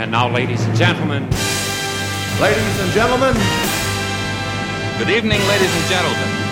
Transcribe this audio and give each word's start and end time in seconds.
And 0.00 0.12
now, 0.12 0.30
ladies 0.30 0.64
and 0.64 0.74
gentlemen. 0.74 1.24
Ladies 2.40 2.80
and 2.80 2.90
gentlemen. 2.92 3.34
Good 4.96 5.10
evening, 5.10 5.46
ladies 5.46 5.76
and 5.76 5.86
gentlemen. 5.90 6.49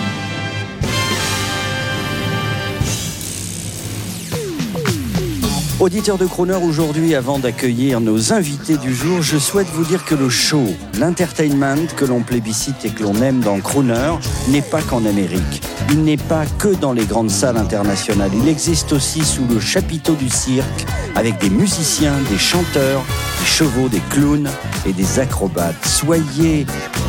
Auditeur 5.79 6.17
de 6.17 6.25
Croner, 6.25 6.57
aujourd'hui, 6.61 7.15
avant 7.15 7.39
d'accueillir 7.39 8.01
nos 8.01 8.33
invités 8.33 8.75
du 8.75 8.93
jour, 8.93 9.21
je 9.21 9.37
souhaite 9.37 9.69
vous 9.73 9.85
dire 9.85 10.03
que 10.03 10.13
le 10.13 10.27
show, 10.27 10.65
l'entertainment 10.99 11.87
que 11.95 12.03
l'on 12.03 12.21
plébiscite 12.21 12.83
et 12.83 12.89
que 12.89 13.01
l'on 13.01 13.15
aime 13.21 13.39
dans 13.39 13.61
Crooner 13.61 14.15
n'est 14.49 14.61
pas 14.61 14.81
qu'en 14.81 15.05
Amérique. 15.05 15.61
Il 15.89 16.03
n'est 16.03 16.17
pas 16.17 16.45
que 16.57 16.75
dans 16.75 16.91
les 16.91 17.05
grandes 17.05 17.31
salles 17.31 17.55
internationales. 17.55 18.31
Il 18.33 18.49
existe 18.49 18.91
aussi 18.91 19.23
sous 19.23 19.45
le 19.47 19.61
chapiteau 19.61 20.15
du 20.15 20.29
cirque, 20.29 20.85
avec 21.15 21.39
des 21.39 21.49
musiciens, 21.49 22.13
des 22.29 22.37
chanteurs, 22.37 23.01
des 23.39 23.45
chevaux, 23.45 23.87
des 23.87 24.01
clowns 24.09 24.49
et 24.85 24.91
des 24.91 25.19
acrobates. 25.19 25.85
Soyez 25.85 26.65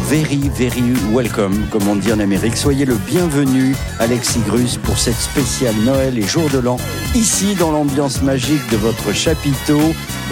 very, 0.08 0.48
very 0.56 0.94
welcome, 1.12 1.66
comme 1.70 1.86
on 1.88 1.96
dit 1.96 2.12
en 2.12 2.20
Amérique. 2.20 2.56
Soyez 2.56 2.84
le 2.84 2.94
bienvenu, 2.94 3.74
Alexis 3.98 4.40
Grus, 4.46 4.76
pour 4.76 4.98
cette 4.98 5.18
spéciale 5.20 5.74
Noël 5.84 6.18
et 6.18 6.22
Jour 6.22 6.48
de 6.50 6.58
l'An, 6.58 6.78
ici 7.14 7.54
dans 7.56 7.72
l'ambiance 7.72 8.22
magique 8.22 8.59
de 8.70 8.76
votre 8.76 9.14
chapiteau 9.14 9.80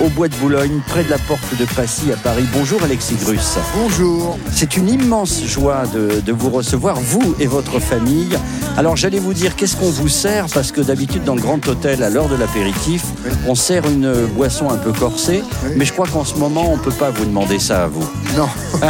au 0.01 0.09
Bois 0.09 0.29
de 0.29 0.35
Boulogne, 0.37 0.81
près 0.87 1.05
de 1.05 1.11
la 1.11 1.19
porte 1.19 1.57
de 1.59 1.65
Passy 1.65 2.13
à 2.13 2.17
Paris. 2.17 2.45
Bonjour 2.53 2.83
Alexis 2.83 3.17
Grus. 3.17 3.59
Bonjour. 3.75 4.39
C'est 4.53 4.77
une 4.77 4.89
immense 4.89 5.45
joie 5.45 5.85
de, 5.93 6.21
de, 6.21 6.33
vous 6.33 6.51
recevoir, 6.51 7.01
vous 7.01 7.35
et 7.41 7.47
votre 7.47 7.81
famille. 7.81 8.37
Alors 8.77 8.97
j'allais 8.97 9.19
vous 9.19 9.35
dire 9.35 9.57
qu'est-ce 9.57 9.77
qu'on 9.77 9.91
vous 9.91 10.09
sert, 10.09 10.47
parce 10.53 10.73
que 10.73 10.81
d'habitude 10.81 11.25
dans 11.25 11.35
le 11.35 11.41
grand 11.41 11.67
hôtel, 11.67 12.03
à 12.03 12.11
l'heure 12.11 12.29
de 12.29 12.37
l'apéritif, 12.37 13.05
oui. 13.25 13.31
on 13.47 13.55
sert 13.55 13.87
une 13.87 14.13
boisson 14.35 14.71
un 14.71 14.77
peu 14.77 14.93
corsée, 14.93 15.43
oui. 15.65 15.73
mais 15.77 15.85
je 15.85 15.93
crois 15.93 16.07
qu'en 16.07 16.25
ce 16.25 16.37
moment, 16.37 16.73
on 16.73 16.77
ne 16.77 16.83
peut 16.83 16.91
pas 16.91 17.11
vous 17.11 17.25
demander 17.25 17.59
ça 17.59 17.85
à 17.85 17.87
vous. 17.89 18.09
Non. 18.37 18.49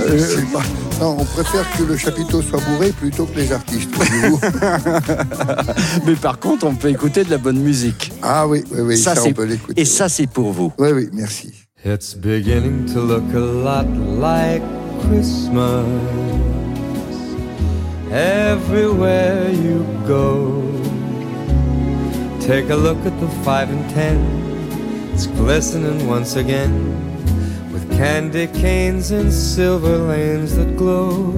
euh, 0.00 0.42
pas... 0.52 0.62
Non, 1.00 1.16
on 1.18 1.24
préfère 1.24 1.64
que 1.76 1.82
le 1.82 1.96
chapiteau 1.96 2.42
soit 2.42 2.60
bourré 2.60 2.90
plutôt 2.90 3.24
que 3.24 3.36
les 3.36 3.52
artistes. 3.52 3.90
mais 6.06 6.14
par 6.14 6.38
contre, 6.38 6.66
on 6.66 6.74
peut 6.74 6.90
écouter 6.90 7.24
de 7.24 7.30
la 7.30 7.38
bonne 7.38 7.58
musique. 7.58 8.12
Ah 8.22 8.31
Ah 8.34 8.48
oui, 8.48 8.64
oui, 8.70 8.80
oui, 8.80 8.96
ça, 8.96 9.14
ça 9.14 9.24
on 9.26 9.32
peut 9.34 9.44
l'écouter. 9.44 9.78
Et 9.78 9.84
ça, 9.84 10.08
c'est 10.08 10.26
pour 10.26 10.52
vous. 10.52 10.72
Oui, 10.78 10.88
oui, 10.94 11.10
merci. 11.12 11.52
It's 11.84 12.14
beginning 12.14 12.86
to 12.94 13.00
look 13.00 13.24
a 13.34 13.38
lot 13.38 13.84
like 14.18 14.62
Christmas 15.02 15.84
everywhere 18.10 19.50
you 19.50 19.84
go. 20.08 20.62
Take 22.40 22.70
a 22.70 22.74
look 22.74 22.96
at 23.04 23.12
the 23.20 23.28
five 23.44 23.68
and 23.68 23.86
ten, 23.92 24.16
it's 25.12 25.26
glistening 25.26 26.08
once 26.08 26.34
again 26.36 26.72
with 27.70 27.86
candy 27.98 28.46
canes 28.46 29.10
and 29.10 29.30
silver 29.30 29.98
lanes 30.08 30.56
that 30.56 30.74
glow. 30.78 31.34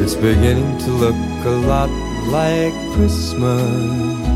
It's 0.00 0.14
beginning 0.14 0.78
to 0.78 0.90
look 0.90 1.16
a 1.44 1.66
lot 1.68 1.90
like 2.30 2.72
Christmas. 2.94 4.30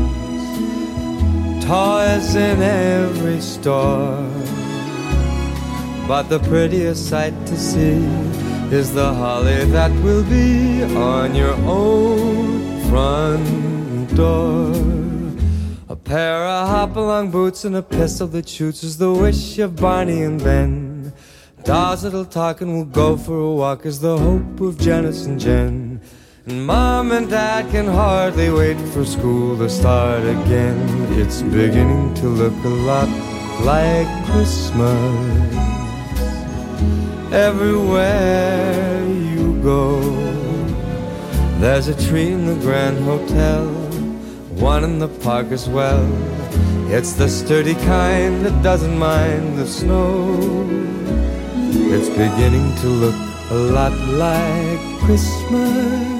Toys 1.67 2.35
in 2.35 2.61
every 2.61 3.41
store. 3.41 4.29
But 6.07 6.29
the 6.29 6.37
prettiest 6.37 7.09
sight 7.09 7.33
to 7.47 7.57
see 7.57 8.05
is 8.71 8.93
the 8.93 9.11
holly 9.11 9.65
that 9.71 9.91
will 10.03 10.23
be 10.25 10.83
on 10.83 11.33
your 11.33 11.55
own 11.65 12.87
front 12.87 14.15
door. 14.15 14.75
A 15.89 15.95
pair 15.95 16.45
of 16.45 16.69
hop-along 16.69 17.31
boots 17.31 17.65
and 17.65 17.75
a 17.75 17.81
pistol 17.81 18.27
that 18.27 18.47
shoots 18.47 18.83
is 18.83 18.99
the 18.99 19.11
wish 19.11 19.57
of 19.57 19.75
Barney 19.75 20.21
and 20.21 20.43
Ben. 20.43 21.13
Dolls 21.63 22.03
that'll 22.03 22.25
talk 22.25 22.61
and 22.61 22.75
will 22.75 22.85
go 22.85 23.17
for 23.17 23.39
a 23.39 23.51
walk 23.51 23.87
is 23.87 24.01
the 24.01 24.15
hope 24.19 24.61
of 24.61 24.77
Janice 24.77 25.25
and 25.25 25.39
Jen. 25.39 25.94
And 26.47 26.63
mom 26.63 27.11
and 27.11 27.27
dad 27.27 27.71
can 27.71 27.87
hardly 27.87 28.51
wait 28.51 28.77
for 28.93 29.03
school 29.03 29.57
to 29.57 29.67
start 29.67 30.21
again. 30.21 30.77
It's 31.13 31.41
beginning 31.41 32.13
to 32.15 32.27
look 32.27 32.53
a 32.63 32.67
lot 32.67 33.09
like 33.61 34.05
Christmas 34.27 35.55
everywhere 37.33 39.03
you 39.07 39.59
go. 39.63 39.99
There's 41.59 41.87
a 41.87 41.95
tree 42.07 42.31
in 42.31 42.45
the 42.45 42.55
Grand 42.61 42.99
Hotel, 42.99 43.65
one 44.61 44.83
in 44.83 44.99
the 44.99 45.09
park 45.25 45.47
as 45.47 45.67
well. 45.67 46.05
It's 46.91 47.13
the 47.13 47.27
sturdy 47.27 47.73
kind 47.73 48.45
that 48.45 48.61
doesn't 48.61 48.99
mind 48.99 49.57
the 49.57 49.65
snow. 49.65 50.37
It's 51.89 52.09
beginning 52.09 52.75
to 52.81 52.87
look 52.87 53.15
a 53.49 53.55
lot 53.55 53.93
like 53.93 54.79
Christmas. 54.99 56.14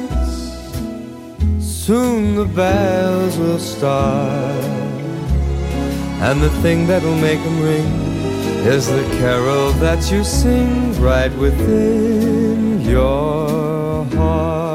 Soon 1.86 2.34
the 2.34 2.46
bells 2.46 3.38
will 3.38 3.60
start, 3.60 4.66
and 6.26 6.42
the 6.42 6.50
thing 6.64 6.88
that'll 6.88 7.16
make 7.18 7.38
them 7.44 7.62
ring 7.62 7.86
is 8.66 8.88
the 8.88 9.04
carol 9.20 9.72
that 9.74 10.12
you 10.12 10.24
sing 10.24 11.00
right 11.00 11.32
within 11.38 12.82
your 12.82 14.04
heart. 14.18 14.75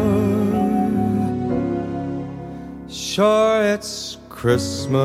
Sure, 3.11 3.59
it's 3.61 4.17
Christmas 4.29 4.95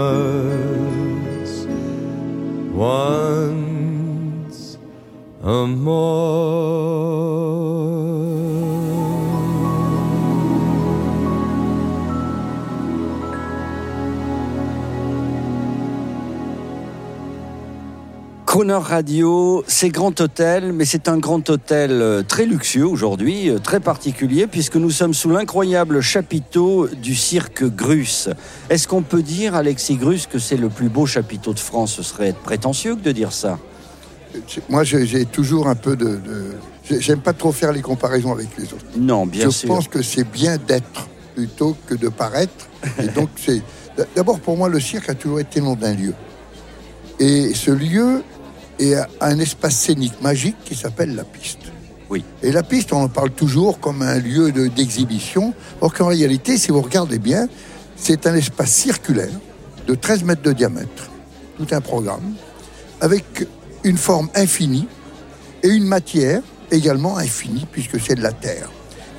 once 2.72 4.78
a 5.42 5.66
more. 5.66 6.86
Crooner 18.56 18.78
Radio, 18.80 19.62
c'est 19.66 19.90
Grand 19.90 20.18
Hôtel, 20.18 20.72
mais 20.72 20.86
c'est 20.86 21.10
un 21.10 21.18
grand 21.18 21.50
hôtel 21.50 21.90
euh, 21.90 22.22
très 22.22 22.46
luxueux 22.46 22.86
aujourd'hui, 22.86 23.50
euh, 23.50 23.58
très 23.58 23.80
particulier, 23.80 24.46
puisque 24.46 24.76
nous 24.76 24.90
sommes 24.90 25.12
sous 25.12 25.28
l'incroyable 25.28 26.00
chapiteau 26.00 26.88
du 26.88 27.14
cirque 27.14 27.64
Grus. 27.64 28.30
Est-ce 28.70 28.88
qu'on 28.88 29.02
peut 29.02 29.20
dire, 29.20 29.54
Alexis 29.54 29.96
Grus, 29.96 30.26
que 30.26 30.38
c'est 30.38 30.56
le 30.56 30.70
plus 30.70 30.88
beau 30.88 31.04
chapiteau 31.04 31.52
de 31.52 31.58
France? 31.58 31.96
Ce 31.96 32.02
serait 32.02 32.28
être 32.28 32.38
prétentieux 32.38 32.96
que 32.96 33.02
de 33.02 33.12
dire 33.12 33.30
ça. 33.30 33.58
Moi, 34.70 34.84
j'ai 34.84 35.26
toujours 35.26 35.68
un 35.68 35.74
peu 35.74 35.94
de. 35.94 36.16
de... 36.16 36.54
J'aime 36.98 37.20
pas 37.20 37.34
trop 37.34 37.52
faire 37.52 37.72
les 37.72 37.82
comparaisons 37.82 38.32
avec 38.32 38.48
les 38.56 38.64
autres. 38.64 38.86
Non, 38.96 39.26
bien 39.26 39.44
Je 39.44 39.50
sûr. 39.50 39.68
Je 39.68 39.74
pense 39.74 39.88
que 39.88 40.00
c'est 40.00 40.24
bien 40.24 40.56
d'être 40.56 41.08
plutôt 41.34 41.76
que 41.86 41.94
de 41.94 42.08
paraître. 42.08 42.70
Et 43.02 43.08
donc, 43.08 43.28
c'est. 43.36 43.60
D'abord, 44.14 44.40
pour 44.40 44.56
moi, 44.56 44.70
le 44.70 44.80
cirque 44.80 45.10
a 45.10 45.14
toujours 45.14 45.40
été 45.40 45.60
le 45.60 45.66
nom 45.66 45.74
d'un 45.74 45.92
lieu. 45.92 46.14
Et 47.18 47.52
ce 47.54 47.70
lieu 47.70 48.22
est 48.78 48.96
un 49.20 49.38
espace 49.38 49.76
scénique 49.76 50.20
magique 50.22 50.56
qui 50.64 50.74
s'appelle 50.74 51.14
la 51.14 51.24
piste. 51.24 51.72
Oui. 52.08 52.24
Et 52.42 52.52
la 52.52 52.62
piste, 52.62 52.92
on 52.92 53.02
en 53.02 53.08
parle 53.08 53.30
toujours 53.30 53.80
comme 53.80 54.02
un 54.02 54.18
lieu 54.18 54.52
d'exhibition, 54.52 55.54
or 55.80 55.92
qu'en 55.92 56.06
réalité, 56.06 56.56
si 56.56 56.70
vous 56.70 56.82
regardez 56.82 57.18
bien, 57.18 57.48
c'est 57.96 58.26
un 58.26 58.34
espace 58.34 58.70
circulaire 58.70 59.40
de 59.86 59.94
13 59.94 60.24
mètres 60.24 60.42
de 60.42 60.52
diamètre, 60.52 61.10
tout 61.56 61.66
un 61.72 61.80
programme, 61.80 62.34
avec 63.00 63.46
une 63.84 63.96
forme 63.96 64.28
infinie 64.34 64.88
et 65.62 65.68
une 65.68 65.84
matière 65.84 66.42
également 66.70 67.16
infinie, 67.18 67.66
puisque 67.70 68.00
c'est 68.00 68.14
de 68.14 68.22
la 68.22 68.32
terre. 68.32 68.70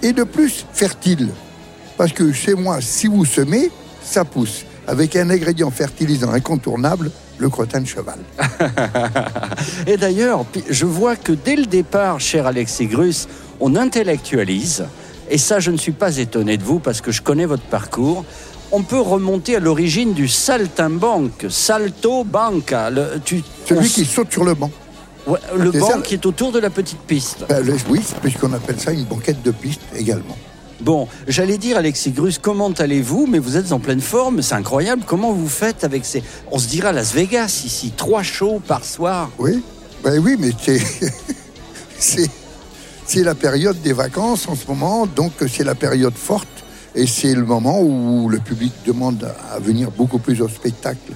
Et 0.02 0.14
de 0.14 0.24
plus, 0.24 0.66
fertile, 0.74 1.30
parce 1.98 2.12
que 2.14 2.32
chez 2.32 2.54
moi, 2.54 2.80
si 2.82 3.08
vous 3.08 3.26
semez, 3.26 3.72
ça 4.04 4.24
pousse. 4.24 4.64
avec 4.88 5.18
un 5.18 5.30
ingrédient 5.30 5.70
fertilisant 5.70 6.32
incontournable, 6.32 7.12
le 7.38 7.50
crottin 7.50 7.82
de 7.82 7.88
cheval. 7.88 8.20
Et 9.88 9.98
d'ailleurs, 9.98 10.46
je 10.70 10.86
vois 10.86 11.16
que 11.16 11.32
dès 11.32 11.56
le 11.56 11.66
départ, 11.66 12.20
cher 12.20 12.48
Alexis 12.48 12.88
Grus, 12.88 13.28
on 13.60 13.76
intellectualise. 13.76 14.86
Et 15.30 15.38
ça, 15.38 15.60
je 15.60 15.72
ne 15.72 15.78
suis 15.78 15.92
pas 15.92 16.18
étonné 16.18 16.58
de 16.58 16.64
vous 16.64 16.80
parce 16.80 17.02
que 17.02 17.12
je 17.12 17.22
connais 17.22 17.46
votre 17.46 17.64
parcours. 17.64 18.24
On 18.72 18.84
peut 18.84 19.00
remonter 19.00 19.56
à 19.56 19.60
l'origine 19.60 20.14
du 20.14 20.28
saltimbanque, 20.28 21.46
salto 21.50 22.24
banca. 22.24 22.90
Le, 22.90 23.20
tu, 23.24 23.44
Celui 23.68 23.80
on 23.88 23.90
qui 23.90 24.06
saute 24.06 24.32
sur 24.32 24.44
le 24.44 24.54
banc. 24.54 24.72
Ouais, 25.26 25.40
le 25.58 25.72
banc 25.72 25.88
ça. 25.90 25.98
qui 26.00 26.14
est 26.14 26.26
autour 26.26 26.52
de 26.52 26.60
la 26.60 26.70
petite 26.70 27.00
piste. 27.00 27.46
Ben, 27.50 27.66
le- 27.66 27.76
oui, 27.90 28.02
puisqu'on 28.22 28.54
appelle 28.54 28.80
ça 28.80 28.92
une 28.92 29.04
banquette 29.06 29.42
de 29.42 29.52
piste 29.52 29.82
également. 29.96 30.38
Bon, 30.82 31.08
j'allais 31.28 31.58
dire 31.58 31.78
Alexis 31.78 32.12
Grus, 32.12 32.38
comment 32.40 32.70
allez-vous? 32.72 33.26
Mais 33.28 33.40
vous 33.40 33.58
êtes 33.58 33.72
en 33.72 33.80
pleine 33.80 34.02
forme, 34.02 34.42
c'est 34.42 34.56
incroyable. 34.56 35.04
Comment 35.06 35.34
vous 35.34 35.50
faites 35.50 35.84
avec 35.84 36.06
ces... 36.06 36.24
On 36.52 36.60
se 36.60 36.68
dirait 36.68 36.90
à 36.90 36.92
Las 36.92 37.14
Vegas 37.14 37.64
ici, 37.66 37.94
trois 37.96 38.24
shows 38.24 38.62
par 38.66 38.86
soir? 38.86 39.30
Oui, 39.40 39.64
ben 40.04 40.20
oui, 40.20 40.36
mais 40.40 40.52
c'est 42.00 42.30
c'est 43.08 43.24
la 43.24 43.36
période 43.36 43.82
des 43.82 43.94
vacances 43.94 44.50
en 44.50 44.56
ce 44.56 44.68
moment, 44.68 45.08
donc 45.08 45.32
c'est 45.48 45.64
la 45.64 45.76
période 45.76 46.14
forte 46.14 46.48
et 46.94 47.08
c'est 47.08 47.34
le 47.34 47.46
moment 47.46 47.80
où 47.80 48.28
le 48.28 48.38
public 48.40 48.74
demande 48.86 49.34
à 49.50 49.60
venir 49.60 49.92
beaucoup 49.92 50.20
plus 50.20 50.42
au 50.42 50.50
spectacle 50.50 51.14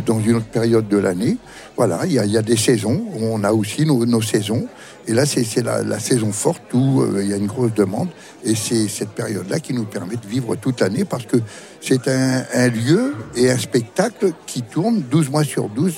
dans 0.00 0.20
une 0.20 0.36
autre 0.36 0.46
période 0.46 0.88
de 0.88 0.96
l'année. 0.96 1.36
Voilà, 1.76 2.00
il 2.06 2.12
y, 2.12 2.36
a, 2.36 2.42
des 2.42 2.56
saisons, 2.56 3.04
on 3.18 3.44
a 3.44 3.52
aussi 3.52 3.86
nos, 3.86 4.22
saisons 4.22 4.66
et 5.08 5.14
là 5.14 5.26
c'est 5.26 5.62
la 5.62 5.98
saison 5.98 6.32
forte 6.32 6.62
où 6.74 7.00
euh, 7.00 7.20
il 7.22 7.30
y 7.30 7.32
a 7.32 7.36
une 7.36 7.46
grosse 7.46 7.74
demande 7.74 8.08
et 8.44 8.54
c'est 8.54 8.88
cette 8.88 9.10
période-là 9.10 9.58
qui 9.58 9.72
nous 9.72 9.84
permet 9.84 10.16
de 10.16 10.26
vivre 10.26 10.54
toute 10.54 10.80
l'année 10.80 11.04
parce 11.04 11.26
que 11.26 11.38
c'est 11.80 12.06
un, 12.08 12.44
un 12.54 12.68
lieu 12.68 13.14
et 13.34 13.50
un 13.50 13.58
spectacle 13.58 14.32
qui 14.46 14.62
tourne 14.62 15.02
12 15.10 15.30
mois 15.30 15.44
sur 15.44 15.68
12 15.68 15.94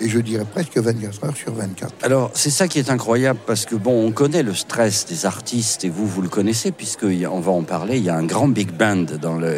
et 0.00 0.08
je 0.08 0.18
dirais 0.18 0.44
presque 0.50 0.76
24 0.76 1.24
heures 1.24 1.36
sur 1.36 1.54
24. 1.54 1.92
Alors, 2.02 2.30
c'est 2.34 2.50
ça 2.50 2.68
qui 2.68 2.78
est 2.78 2.90
incroyable 2.90 3.38
parce 3.46 3.64
que, 3.64 3.74
bon, 3.74 4.06
on 4.06 4.12
connaît 4.12 4.42
le 4.42 4.54
stress 4.54 5.06
des 5.06 5.26
artistes 5.26 5.84
et 5.84 5.88
vous, 5.88 6.06
vous 6.06 6.22
le 6.22 6.28
connaissez 6.28 6.72
puisqu'on 6.72 7.40
va 7.40 7.52
en 7.52 7.62
parler. 7.62 7.98
Il 7.98 8.04
y 8.04 8.10
a 8.10 8.16
un 8.16 8.24
grand 8.24 8.48
big 8.48 8.72
band 8.72 9.06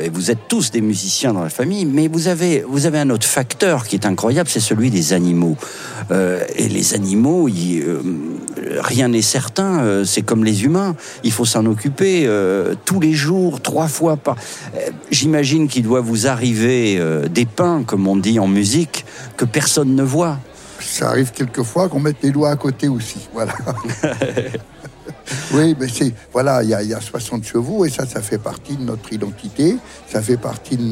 et 0.02 0.08
vous 0.08 0.30
êtes 0.30 0.48
tous 0.48 0.70
des 0.70 0.80
musiciens 0.80 1.32
dans 1.32 1.42
la 1.42 1.50
famille, 1.50 1.84
mais 1.84 2.08
vous 2.08 2.28
avez, 2.28 2.64
vous 2.68 2.86
avez 2.86 2.98
un 2.98 3.10
autre 3.10 3.26
facteur 3.26 3.86
qui 3.86 3.96
est 3.96 4.06
incroyable, 4.06 4.48
c'est 4.48 4.60
celui 4.60 4.90
des 4.90 5.12
animaux. 5.12 5.56
Euh, 6.10 6.44
et 6.56 6.68
les 6.68 6.94
animaux, 6.94 7.48
euh, 7.48 8.00
rien 8.78 9.08
n'est 9.08 9.22
certain, 9.22 9.80
euh, 9.80 10.04
c'est 10.04 10.22
comme 10.22 10.44
les 10.44 10.64
humains. 10.64 10.96
Il 11.24 11.32
faut 11.32 11.44
s'en 11.44 11.66
occuper 11.66 12.28
tous 12.84 13.00
les 13.00 13.12
jours, 13.12 13.60
trois 13.60 13.88
fois 13.88 14.16
par. 14.16 14.36
J'imagine 15.10 15.68
qu'il 15.68 15.82
doit 15.82 16.00
vous 16.00 16.26
arriver 16.26 17.00
des 17.30 17.46
pains, 17.46 17.82
comme 17.84 18.06
on 18.06 18.16
dit 18.16 18.38
en 18.38 18.48
musique, 18.48 19.04
que 19.36 19.44
personne 19.44 19.94
ne 19.94 20.02
voit. 20.02 20.35
Ça 20.86 21.10
arrive 21.10 21.32
quelquefois 21.32 21.88
qu'on 21.88 22.00
mette 22.00 22.22
les 22.22 22.30
doigts 22.30 22.50
à 22.50 22.56
côté 22.56 22.88
aussi. 22.88 23.28
Voilà. 23.34 23.54
oui, 25.52 25.76
mais 25.78 25.88
c'est. 25.88 26.14
Voilà, 26.32 26.62
il 26.62 26.70
y, 26.70 26.74
a- 26.74 26.82
il 26.82 26.88
y 26.88 26.94
a 26.94 27.00
60 27.00 27.44
chevaux 27.44 27.84
et 27.84 27.90
ça, 27.90 28.06
ça 28.06 28.22
fait 28.22 28.38
partie 28.38 28.76
de 28.76 28.82
notre 28.82 29.12
identité. 29.12 29.76
Ça 30.08 30.22
fait 30.22 30.36
partie 30.36 30.76
de 30.76 30.82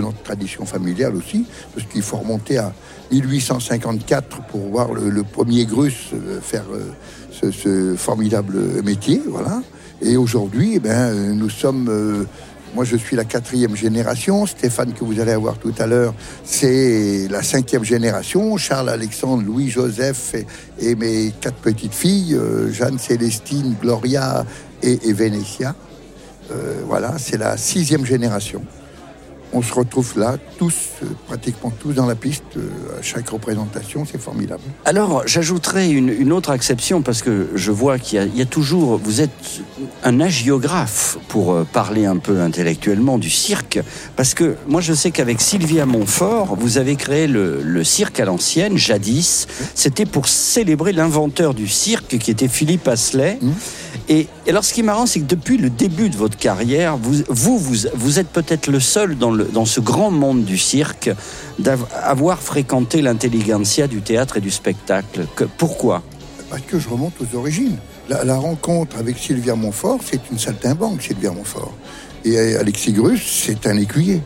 notre, 0.00 0.22
tradition 0.22 0.64
familiale 0.64 1.14
aussi. 1.14 1.44
Parce 1.74 1.86
qu'il 1.86 2.02
faut 2.02 2.16
remonter 2.16 2.58
à 2.58 2.72
1854 3.12 4.46
pour 4.46 4.60
voir 4.70 4.92
le, 4.92 5.22
premier 5.22 5.66
Grus 5.66 6.10
euh, 6.14 6.40
faire 6.40 6.64
euh, 6.72 6.90
ce, 7.52 7.94
formidable 7.96 8.82
métier. 8.82 9.22
Voilà. 9.28 9.62
Et 10.00 10.16
aujourd'hui, 10.16 10.72
eh 10.76 10.80
ben, 10.80 10.90
euh, 10.90 11.32
nous 11.34 11.50
sommes. 11.50 12.26
Moi, 12.74 12.84
je 12.84 12.96
suis 12.96 13.14
la 13.14 13.24
quatrième 13.24 13.76
génération. 13.76 14.46
Stéphane, 14.46 14.92
que 14.92 15.04
vous 15.04 15.20
allez 15.20 15.32
avoir 15.32 15.58
tout 15.58 15.74
à 15.78 15.86
l'heure, 15.86 16.14
c'est 16.44 17.28
la 17.30 17.42
cinquième 17.42 17.84
génération. 17.84 18.56
Charles, 18.56 18.88
Alexandre, 18.88 19.44
Louis, 19.44 19.70
Joseph 19.70 20.34
et, 20.80 20.94
mes 20.96 21.32
quatre 21.40 21.56
petites 21.56 21.94
filles, 21.94 22.34
euh, 22.34 22.72
Jeanne, 22.72 22.98
Célestine, 22.98 23.76
Gloria 23.80 24.44
et, 24.82 25.08
et. 25.08 25.14
Euh, 26.50 26.82
voilà, 26.86 27.14
c'est 27.18 27.38
la 27.38 27.56
sixième 27.56 28.04
génération. 28.04 28.62
On 29.56 29.62
se 29.62 29.72
retrouve 29.72 30.14
là, 30.18 30.36
tous, 30.58 30.74
euh, 31.02 31.06
pratiquement 31.28 31.70
tous 31.80 31.92
dans 31.92 32.06
la 32.06 32.16
piste, 32.16 32.42
euh, 32.56 32.98
à 32.98 33.02
chaque 33.02 33.28
représentation, 33.28 34.04
c'est 34.04 34.20
formidable. 34.20 34.62
Alors, 34.84 35.22
j'ajouterai 35.26 35.90
une, 35.90 36.08
une 36.08 36.32
autre 36.32 36.52
exception 36.52 37.02
parce 37.02 37.22
que 37.22 37.48
je 37.54 37.70
vois 37.70 37.98
qu'il 38.00 38.18
y, 38.18 38.22
a- 38.22 38.24
il 38.24 38.36
y 38.36 38.42
a 38.42 38.46
toujours. 38.46 38.98
Vous 39.02 39.20
êtes 39.20 39.30
un 40.02 40.20
agiographe 40.20 41.18
pour 41.28 41.52
euh, 41.52 41.64
parler 41.72 42.04
un 42.04 42.16
peu 42.16 42.40
intellectuellement 42.40 43.16
du 43.16 43.30
cirque. 43.30 43.78
Parce 44.16 44.34
que 44.34 44.56
moi, 44.66 44.80
je 44.80 44.92
sais 44.92 45.12
qu'avec 45.12 45.40
Sylvia 45.40 45.86
Montfort, 45.86 46.56
vous 46.56 46.76
avez 46.78 46.96
créé 46.96 47.28
le, 47.28 47.62
le 47.62 47.84
cirque 47.84 48.18
à 48.18 48.24
l'ancienne, 48.24 48.76
jadis. 48.76 49.46
C'était 49.76 50.04
pour 50.06 50.26
célébrer 50.26 50.92
l'inventeur 50.92 51.54
du 51.54 51.68
cirque 51.68 52.18
qui 52.18 52.30
était 52.32 52.48
Philippe 52.48 52.88
Asselet. 52.88 53.38
Et, 54.08 54.26
et 54.46 54.50
alors, 54.50 54.64
ce 54.64 54.74
qui 54.74 54.80
est 54.80 54.84
marrant, 54.84 55.06
c'est 55.06 55.20
que 55.20 55.24
depuis 55.26 55.56
le 55.58 55.70
début 55.70 56.10
de 56.10 56.16
votre 56.16 56.36
carrière, 56.36 56.96
vous, 56.96 57.22
vous, 57.28 57.58
vous, 57.58 57.74
vous 57.94 58.18
êtes 58.18 58.28
peut-être 58.28 58.66
le 58.68 58.80
seul 58.80 59.16
dans, 59.16 59.30
le, 59.30 59.43
dans 59.52 59.64
ce 59.64 59.80
grand 59.80 60.10
monde 60.10 60.44
du 60.44 60.58
cirque 60.58 61.10
d'avoir 61.58 62.40
fréquenté 62.40 63.02
l'intelligentsia 63.02 63.86
du 63.86 64.00
théâtre 64.02 64.36
et 64.38 64.40
du 64.40 64.50
spectacle. 64.50 65.26
Que- 65.36 65.44
pourquoi? 65.44 66.02
Parce 66.50 66.62
que 66.62 66.78
je 66.78 66.88
remonte 66.88 67.14
aux 67.20 67.36
origines. 67.36 67.76
La, 68.08 68.36
rencontre 68.36 68.98
avec 68.98 69.16
Sylvia 69.18 69.54
Montfort, 69.54 70.00
c'est 70.04 70.20
une 70.30 70.38
saltimbanque, 70.38 71.00
Sylvia 71.02 71.30
Montfort. 71.30 71.72
Et 72.24 72.36
euh, 72.38 72.60
Alexis 72.60 72.92
Grus, 72.92 73.22
c'est 73.46 73.66
un 73.66 73.78
écuyer. 73.78 74.20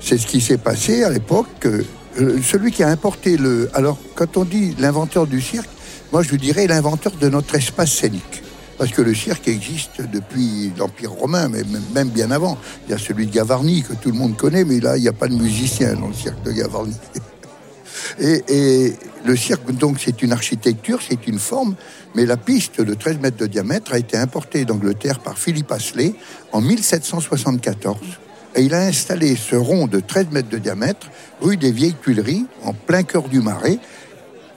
C'est 0.00 0.18
ce 0.18 0.26
qui 0.26 0.40
s'est 0.40 0.58
passé 0.58 1.02
à 1.02 1.10
l'époque. 1.10 1.48
euh, 1.66 1.82
euh, 2.20 2.38
celui 2.44 2.70
qui 2.70 2.84
a 2.84 2.88
importé 2.88 3.36
le. 3.36 3.68
Alors, 3.74 3.98
quand 4.14 4.36
on 4.36 4.44
dit 4.44 4.76
l'inventeur 4.78 5.26
du 5.26 5.40
cirque, 5.40 5.68
moi 6.12 6.22
je 6.22 6.36
dirais 6.36 6.68
l'inventeur 6.68 7.12
de 7.20 7.28
notre 7.28 7.56
espace 7.56 7.90
scénique. 7.90 8.43
Parce 8.78 8.90
que 8.90 9.02
le 9.02 9.14
cirque 9.14 9.46
existe 9.48 10.00
depuis 10.12 10.72
l'Empire 10.76 11.12
romain, 11.12 11.48
mais 11.48 11.62
même- 11.94 12.08
bien 12.08 12.30
avant. 12.30 12.58
Il 12.86 12.90
y 12.90 12.94
a 12.94 12.98
celui 12.98 13.26
de 13.26 13.32
Gavarnie 13.32 13.82
que 13.82 13.94
tout 13.94 14.10
le 14.10 14.16
monde 14.18 14.36
connaît, 14.36 14.64
mais 14.64 14.80
là, 14.80 14.96
il 14.96 15.02
n'y 15.02 15.08
a 15.08 15.12
pas 15.12 15.28
de 15.28 15.34
musicien 15.34 15.94
dans 15.94 16.08
le 16.08 16.14
cirque 16.14 16.42
de 16.42 16.52
Gavarnie. 16.52 16.96
Et, 18.20 18.42
et 18.48 18.92
le 19.24 19.34
cirque, 19.36 19.72
donc, 19.72 19.96
c'est 19.98 20.22
une 20.22 20.32
architecture, 20.32 21.00
c'est 21.08 21.26
une 21.26 21.38
forme, 21.38 21.74
mais 22.14 22.26
la 22.26 22.36
piste 22.36 22.80
de 22.80 22.94
13 22.94 23.18
mètres 23.18 23.38
de 23.38 23.46
diamètre 23.46 23.92
a 23.92 23.98
été 23.98 24.16
importée 24.16 24.64
d'Angleterre 24.64 25.18
par 25.20 25.38
Philippe 25.38 25.72
Asselet 25.72 26.14
en 26.52 26.60
1774. 26.60 27.96
Et 28.56 28.62
il 28.62 28.74
a 28.74 28.82
installé 28.82 29.34
ce 29.36 29.56
rond 29.56 29.86
de 29.86 30.00
13 30.00 30.26
mètres 30.30 30.48
de 30.48 30.58
diamètre 30.58 31.08
rue 31.40 31.56
des 31.56 31.72
Vieilles 31.72 31.96
Tuileries, 32.02 32.46
en 32.62 32.72
plein 32.72 33.02
cœur 33.02 33.28
du 33.28 33.40
Marais, 33.40 33.78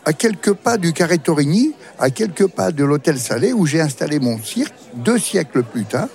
à 0.08 0.14
quelques 0.14 0.54
pas 0.54 0.78
du 0.78 0.94
Carré 0.94 1.18
Torigny, 1.18 1.74
à 2.00 2.10
quelques 2.12 2.48
pas 2.48 2.72
de 2.72 2.86
l'Hôtel 2.86 3.20
Salé, 3.20 3.52
où 3.52 3.66
j'ai 3.66 3.82
installé 3.82 4.20
mon 4.20 4.42
cirque 4.42 4.74
deux 4.96 5.18
siècles 5.18 5.64
plus 5.64 5.84
tard. 5.84 6.08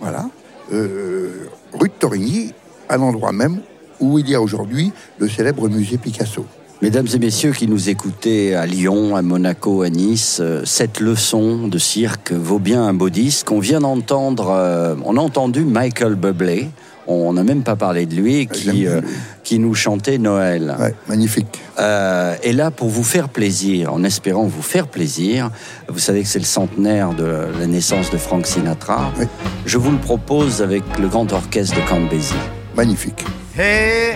Voilà, 0.00 0.30
euh, 0.72 1.46
rue 1.74 1.88
de 1.88 1.92
Torigny, 1.92 2.54
à 2.88 2.96
l'endroit 2.96 3.32
même 3.32 3.60
où 4.00 4.18
il 4.18 4.30
y 4.30 4.34
a 4.34 4.40
aujourd'hui 4.40 4.90
le 5.18 5.28
célèbre 5.28 5.68
musée 5.68 5.98
Picasso. 5.98 6.46
Mesdames 6.80 7.08
et 7.12 7.18
messieurs 7.18 7.52
qui 7.52 7.68
nous 7.68 7.90
écoutez 7.90 8.54
à 8.54 8.64
Lyon, 8.64 9.14
à 9.14 9.20
Monaco, 9.20 9.82
à 9.82 9.90
Nice, 9.90 10.38
euh, 10.40 10.62
cette 10.64 10.98
leçon 10.98 11.68
de 11.68 11.76
cirque 11.76 12.32
vaut 12.32 12.58
bien 12.58 12.82
un 12.84 12.94
beau 12.94 13.10
disque. 13.10 13.52
On 13.52 13.60
vient 13.60 13.80
d'entendre, 13.80 14.48
euh, 14.48 14.94
on 15.04 15.18
a 15.18 15.20
entendu 15.20 15.66
Michael 15.66 16.14
Bublé, 16.14 16.70
on 17.06 17.32
n'a 17.32 17.42
même 17.42 17.62
pas 17.62 17.76
parlé 17.76 18.06
de 18.06 18.14
lui, 18.14 18.46
qui, 18.46 18.86
euh, 18.86 19.00
qui 19.42 19.58
nous 19.58 19.74
chantait 19.74 20.18
Noël. 20.18 20.74
Ouais, 20.78 20.94
magnifique. 21.08 21.60
Euh, 21.78 22.34
et 22.42 22.52
là, 22.52 22.70
pour 22.70 22.88
vous 22.88 23.02
faire 23.04 23.28
plaisir, 23.28 23.92
en 23.92 24.04
espérant 24.04 24.44
vous 24.44 24.62
faire 24.62 24.86
plaisir, 24.86 25.50
vous 25.88 25.98
savez 25.98 26.22
que 26.22 26.28
c'est 26.28 26.38
le 26.38 26.44
centenaire 26.44 27.14
de 27.14 27.46
la 27.58 27.66
naissance 27.66 28.10
de 28.10 28.16
Frank 28.18 28.46
Sinatra, 28.46 29.12
Oui. 29.18 29.26
je 29.66 29.78
vous 29.78 29.90
le 29.90 29.98
propose 29.98 30.62
avec 30.62 30.82
le 30.98 31.08
grand 31.08 31.32
orchestre 31.32 31.76
de 31.76 31.80
Count 31.88 32.06
Basie. 32.10 32.34
Magnifique. 32.76 33.24
Hey, 33.56 34.14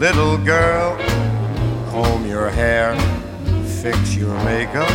little 0.00 0.38
girl, 0.44 0.96
comb 1.92 2.26
your 2.28 2.48
hair, 2.48 2.94
fix 3.82 4.14
your 4.16 4.32
makeup. 4.44 4.88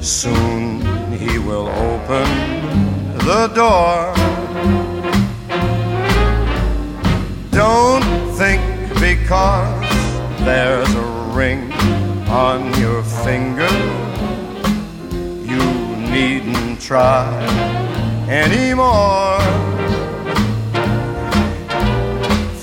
Soon 0.00 0.80
he 1.18 1.38
will 1.38 1.68
open 1.68 2.26
the 3.20 3.48
door. 3.54 4.12
Don't 7.54 8.02
think 8.32 8.60
because 8.98 9.88
there's 10.40 10.92
a 10.92 11.06
ring 11.32 11.72
on 12.28 12.74
your 12.80 13.04
finger, 13.04 13.70
you 15.46 15.62
needn't 16.10 16.80
try 16.80 17.30
anymore. 18.28 19.38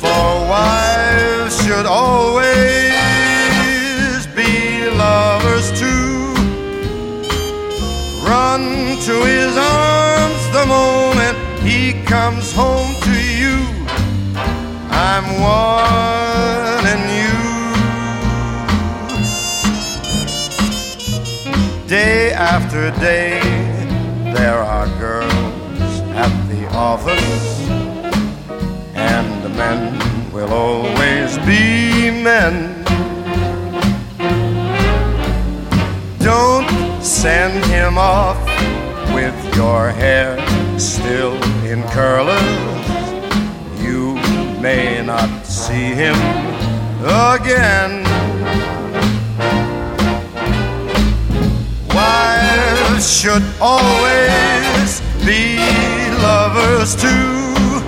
For 0.02 0.28
wives 0.52 1.56
should 1.64 1.86
always 1.86 2.52
be 4.36 4.90
lovers 4.90 5.72
too. 5.80 6.34
Run 8.28 8.98
to 9.08 9.16
his 9.24 9.56
arms 9.56 10.52
the 10.52 10.66
moment 10.68 11.38
he 11.64 11.94
comes 12.04 12.52
home 12.52 12.94
to 13.04 13.12
you. 13.12 13.21
I'm 15.04 15.26
one 15.42 16.86
and 16.94 17.06
you. 17.18 17.34
Day 21.88 22.34
after 22.34 22.92
day, 23.00 23.40
there 24.36 24.60
are 24.60 24.86
girls 25.00 25.94
at 26.14 26.32
the 26.50 26.68
office, 26.76 27.68
and 28.94 29.44
the 29.44 29.50
men 29.50 29.82
will 30.32 30.54
always 30.54 31.36
be 31.50 32.12
men. 32.12 32.84
Don't 36.20 36.70
send 37.02 37.66
him 37.66 37.98
off 37.98 38.38
with 39.16 39.56
your 39.56 39.90
hair 39.90 40.38
still 40.78 41.34
in 41.66 41.82
curlers. 41.90 42.71
May 44.62 45.02
not 45.04 45.44
see 45.44 45.96
him 45.96 46.16
again. 47.04 48.04
Wives 51.96 53.12
should 53.12 53.42
always 53.60 55.02
be 55.26 55.58
lovers 56.22 56.96
too. 56.96 57.82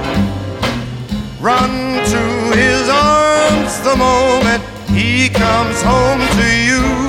Run 1.39 1.69
to 2.09 2.57
his 2.57 2.89
arms 2.89 3.79
the 3.81 3.95
moment 3.95 4.63
he 4.89 5.29
comes 5.29 5.79
home 5.83 6.21
to 6.39 6.57
you. 6.65 7.02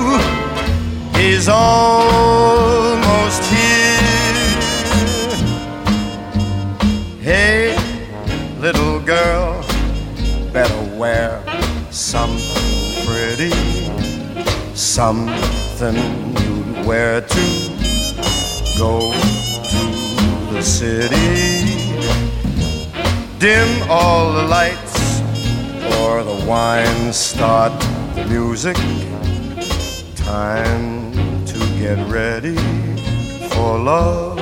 Something 15.05 15.95
you'd 16.41 16.83
wear 16.83 17.21
to 17.21 17.45
go 18.75 18.99
to 19.71 19.83
the 20.51 20.63
city. 20.63 21.61
Dim 23.37 23.69
all 23.87 24.33
the 24.33 24.41
lights, 24.57 25.21
or 25.99 26.23
the 26.23 26.43
wine 26.47 27.13
start 27.13 27.71
the 28.15 28.25
music. 28.25 28.77
Time 30.15 31.11
to 31.45 31.59
get 31.77 31.99
ready 32.09 32.57
for 33.49 33.77
love. 33.77 34.39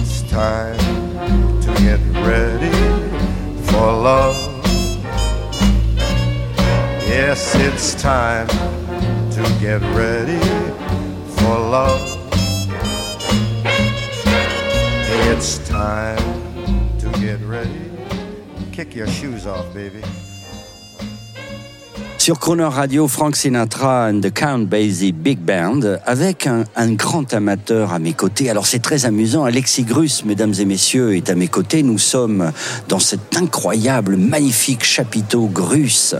It's 0.00 0.22
time 0.22 1.60
to 1.60 1.70
get 1.86 2.00
ready 2.26 2.74
for 3.68 3.86
love. 4.10 4.43
Yes, 7.14 7.54
it's 7.54 7.94
time 7.94 8.48
to 9.30 9.42
get 9.60 9.80
ready 9.94 10.36
for 11.36 11.60
love. 11.70 12.02
It's 15.30 15.60
time 15.68 16.18
to 16.98 17.08
get 17.20 17.38
ready. 17.46 17.92
Kick 18.72 18.96
your 18.96 19.06
shoes 19.06 19.46
off, 19.46 19.72
baby. 19.72 20.02
Sur 22.18 22.38
Croner 22.38 22.64
Radio, 22.64 23.06
Frank 23.06 23.36
Sinatra 23.36 24.08
and 24.08 24.22
the 24.22 24.32
Count 24.32 24.66
Basie 24.66 25.12
Big 25.12 25.38
Band, 25.38 25.98
avec 26.06 26.46
un, 26.46 26.64
un 26.74 26.92
grand 26.94 27.34
amateur 27.34 27.92
à 27.92 27.98
mes 27.98 28.14
côtés. 28.14 28.48
Alors 28.48 28.66
c'est 28.66 28.78
très 28.78 29.04
amusant, 29.04 29.44
Alexis 29.44 29.84
Grus, 29.84 30.24
mesdames 30.24 30.54
et 30.58 30.64
messieurs, 30.64 31.14
est 31.14 31.28
à 31.28 31.34
mes 31.34 31.48
côtés. 31.48 31.82
Nous 31.82 31.98
sommes 31.98 32.50
dans 32.88 32.98
cet 32.98 33.36
incroyable, 33.36 34.16
magnifique 34.16 34.84
chapiteau 34.84 35.48
Grus, 35.48 36.14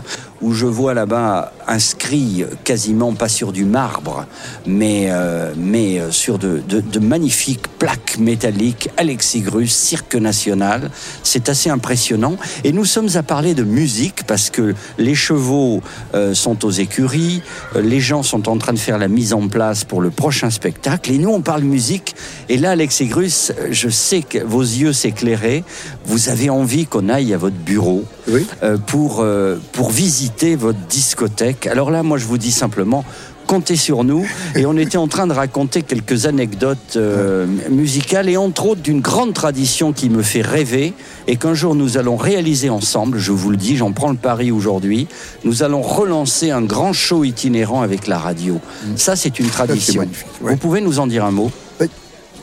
où 0.44 0.52
je 0.52 0.66
vois 0.66 0.92
là-bas 0.92 1.52
inscrit 1.66 2.44
quasiment 2.64 3.14
pas 3.14 3.28
sur 3.30 3.50
du 3.50 3.64
marbre, 3.64 4.26
mais, 4.66 5.06
euh, 5.08 5.54
mais 5.56 5.98
euh, 5.98 6.10
sur 6.10 6.38
de, 6.38 6.60
de, 6.68 6.80
de 6.80 6.98
magnifiques 6.98 7.66
plaques 7.78 8.18
métalliques. 8.18 8.90
Alexis 8.98 9.40
Grus, 9.40 9.72
Cirque 9.74 10.14
National. 10.16 10.90
C'est 11.22 11.48
assez 11.48 11.70
impressionnant. 11.70 12.36
Et 12.62 12.72
nous 12.72 12.84
sommes 12.84 13.08
à 13.14 13.22
parler 13.22 13.54
de 13.54 13.64
musique 13.64 14.24
parce 14.26 14.50
que 14.50 14.74
les 14.98 15.14
chevaux 15.14 15.80
euh, 16.14 16.34
sont 16.34 16.62
aux 16.66 16.70
écuries, 16.70 17.40
les 17.74 18.00
gens 18.00 18.22
sont 18.22 18.46
en 18.48 18.58
train 18.58 18.74
de 18.74 18.78
faire 18.78 18.98
la 18.98 19.08
mise 19.08 19.32
en 19.32 19.48
place 19.48 19.84
pour 19.84 20.02
le 20.02 20.10
prochain 20.10 20.50
spectacle. 20.50 21.10
Et 21.10 21.18
nous, 21.18 21.30
on 21.30 21.40
parle 21.40 21.62
musique. 21.62 22.14
Et 22.50 22.58
là, 22.58 22.72
Alexis 22.72 23.06
Grus, 23.06 23.52
je 23.70 23.88
sais 23.88 24.20
que 24.20 24.38
vos 24.38 24.60
yeux 24.62 24.92
s'éclairaient. 24.92 25.64
Vous 26.04 26.28
avez 26.28 26.50
envie 26.50 26.84
qu'on 26.86 27.08
aille 27.08 27.32
à 27.32 27.38
votre 27.38 27.56
bureau 27.56 28.04
Oui. 28.28 28.46
euh, 28.62 28.76
pour, 28.76 29.24
pour 29.72 29.90
visiter 29.90 30.33
votre 30.56 30.78
discothèque. 30.88 31.66
Alors 31.66 31.90
là, 31.90 32.02
moi, 32.02 32.18
je 32.18 32.24
vous 32.26 32.38
dis 32.38 32.50
simplement, 32.52 33.04
comptez 33.46 33.76
sur 33.76 34.04
nous. 34.04 34.26
Et 34.56 34.66
on 34.66 34.76
était 34.76 34.96
en 34.96 35.06
train 35.08 35.26
de 35.26 35.32
raconter 35.32 35.82
quelques 35.82 36.26
anecdotes 36.26 36.96
euh, 36.96 37.46
musicales 37.70 38.28
et 38.28 38.36
entre 38.36 38.66
autres 38.66 38.80
d'une 38.82 39.00
grande 39.00 39.32
tradition 39.34 39.92
qui 39.92 40.08
me 40.10 40.22
fait 40.22 40.42
rêver 40.42 40.92
et 41.26 41.36
qu'un 41.36 41.54
jour 41.54 41.74
nous 41.74 41.96
allons 41.98 42.16
réaliser 42.16 42.68
ensemble. 42.70 43.18
Je 43.18 43.32
vous 43.32 43.50
le 43.50 43.56
dis, 43.56 43.76
j'en 43.76 43.92
prends 43.92 44.10
le 44.10 44.16
pari 44.16 44.50
aujourd'hui. 44.50 45.06
Nous 45.44 45.62
allons 45.62 45.82
relancer 45.82 46.50
un 46.50 46.62
grand 46.62 46.92
show 46.92 47.24
itinérant 47.24 47.82
avec 47.82 48.06
la 48.06 48.18
radio. 48.18 48.60
Ça, 48.96 49.14
c'est 49.16 49.38
une 49.38 49.48
tradition. 49.48 50.02
ouais. 50.02 50.50
Vous 50.52 50.56
pouvez 50.56 50.80
nous 50.80 50.98
en 50.98 51.06
dire 51.06 51.24
un 51.24 51.30
mot? 51.30 51.50
Ben, 51.78 51.88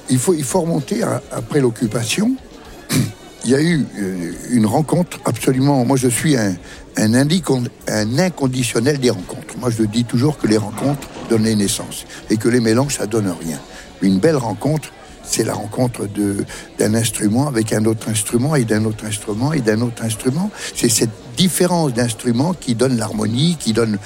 il, 0.09 0.17
faut, 0.17 0.33
il 0.33 0.43
faut 0.43 0.61
remonter 0.61 1.03
à- 1.03 1.21
après 1.31 1.59
l'occupation. 1.59 2.31
Il 3.43 3.51
y 3.51 3.55
a 3.55 3.61
eu 3.61 3.85
euh, 3.99 4.33
une 4.51 4.65
rencontre 4.67 5.19
absolument. 5.25 5.83
Moi, 5.83 5.97
je 5.97 6.07
suis 6.07 6.37
un, 6.37 6.53
un, 6.97 7.13
inconditionnel 8.19 8.99
des 8.99 9.09
rencontres. 9.09 9.57
Moi, 9.59 9.69
je 9.69 9.83
dis 9.83 10.05
toujours 10.05 10.37
que 10.37 10.47
les 10.47 10.57
rencontres 10.57 11.07
donnent 11.29 11.43
les 11.43 11.55
naissances 11.55 12.05
et 12.29 12.37
que 12.37 12.49
les 12.49 12.59
mélanges, 12.59 12.97
ça 12.97 13.07
donne 13.07 13.33
rien. 13.41 13.59
Une 14.01 14.19
belle 14.19 14.35
rencontre, 14.35 14.89
c'est 15.23 15.43
la 15.43 15.53
rencontre 15.53 16.07
d'un 16.77 16.93
instrument 16.93 17.47
avec 17.47 17.73
un 17.73 17.85
autre 17.85 18.09
instrument 18.09 18.55
et 18.55 18.63
d'un 18.63 18.85
autre 18.85 19.05
instrument 19.05 19.53
et 19.53 19.61
d'un 19.61 19.81
autre 19.81 20.03
instrument. 20.03 20.51
C'est 20.75 20.89
cette 20.89 21.09
différence 21.37 21.93
d'instruments 21.93 22.53
qui 22.53 22.75
donne 22.75 22.97
l'harmonie, 22.97 23.57
qui 23.59 23.73
donne 23.73 23.97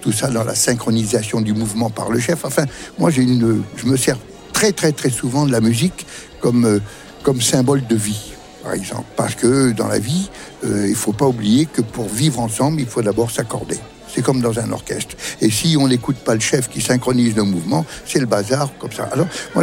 tout 0.00 0.12
ça 0.12 0.28
dans 0.28 0.44
la 0.44 0.54
synchronisation 0.54 1.40
du 1.40 1.54
mouvement 1.54 1.90
par 1.90 2.10
le 2.10 2.20
chef. 2.20 2.44
Enfin, 2.44 2.66
moi, 2.98 3.10
une, 3.10 3.62
je 3.76 3.86
me 3.86 3.96
sers 3.96 4.18
très 4.52 4.72
très 4.72 4.92
très 4.92 5.10
souvent 5.10 5.46
de 5.46 5.52
la 5.52 5.60
musique 5.60 6.06
comme, 6.40 6.64
euh, 6.64 6.78
comme 7.22 7.40
symbole 7.40 7.86
de 7.86 7.96
vie, 7.96 8.35
par 8.66 8.74
exemple. 8.74 9.04
Parce 9.14 9.36
que 9.36 9.70
dans 9.70 9.86
la 9.86 10.00
vie, 10.00 10.28
euh, 10.64 10.86
il 10.86 10.90
ne 10.90 10.96
faut 10.96 11.12
pas 11.12 11.26
oublier 11.26 11.66
que 11.66 11.82
pour 11.82 12.08
vivre 12.08 12.40
ensemble, 12.40 12.80
il 12.80 12.86
faut 12.86 13.00
d'abord 13.00 13.30
s'accorder. 13.30 13.78
C'est 14.12 14.22
comme 14.22 14.40
dans 14.40 14.58
un 14.58 14.72
orchestre. 14.72 15.14
Et 15.40 15.50
si 15.50 15.76
on 15.78 15.86
n'écoute 15.86 16.16
pas 16.16 16.34
le 16.34 16.40
chef 16.40 16.68
qui 16.68 16.80
synchronise 16.80 17.36
le 17.36 17.44
mouvement, 17.44 17.86
c'est 18.04 18.18
le 18.18 18.26
bazar 18.26 18.70
comme 18.80 18.90
ça. 18.90 19.04
Alors, 19.12 19.28
moi, 19.54 19.62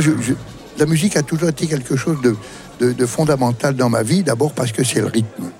la 0.77 0.85
musique 0.85 1.17
a 1.17 1.21
toujours 1.21 1.49
été 1.49 1.67
quelque 1.67 1.97
chose 1.97 2.17
de, 2.21 3.05
fondamental 3.05 3.75
dans 3.75 3.89
ma 3.89 4.03
vie, 4.03 4.23
d'abord 4.23 4.53
parce 4.53 4.71
que 4.71 4.85
c'est 4.85 5.01
le 5.01 5.07
rythme. 5.07 5.51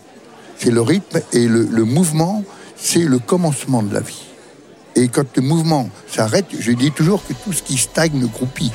C'est 0.57 0.71
le 0.71 0.81
rythme 0.81 1.19
et 1.33 1.45
le, 1.45 1.67
le 1.69 1.83
mouvement, 1.83 2.43
c'est 2.77 3.03
le 3.03 3.19
commencement 3.19 3.83
de 3.83 3.93
la 3.93 3.99
vie. 3.99 4.23
Et 4.95 5.09
quand 5.09 5.35
le 5.35 5.41
mouvement 5.41 5.89
s'arrête, 6.07 6.45
je 6.57 6.71
dis 6.71 6.91
toujours 6.91 7.25
que 7.27 7.33
tout 7.33 7.51
ce 7.51 7.61
qui 7.61 7.75
stagne 7.75 8.25
croupit. 8.29 8.71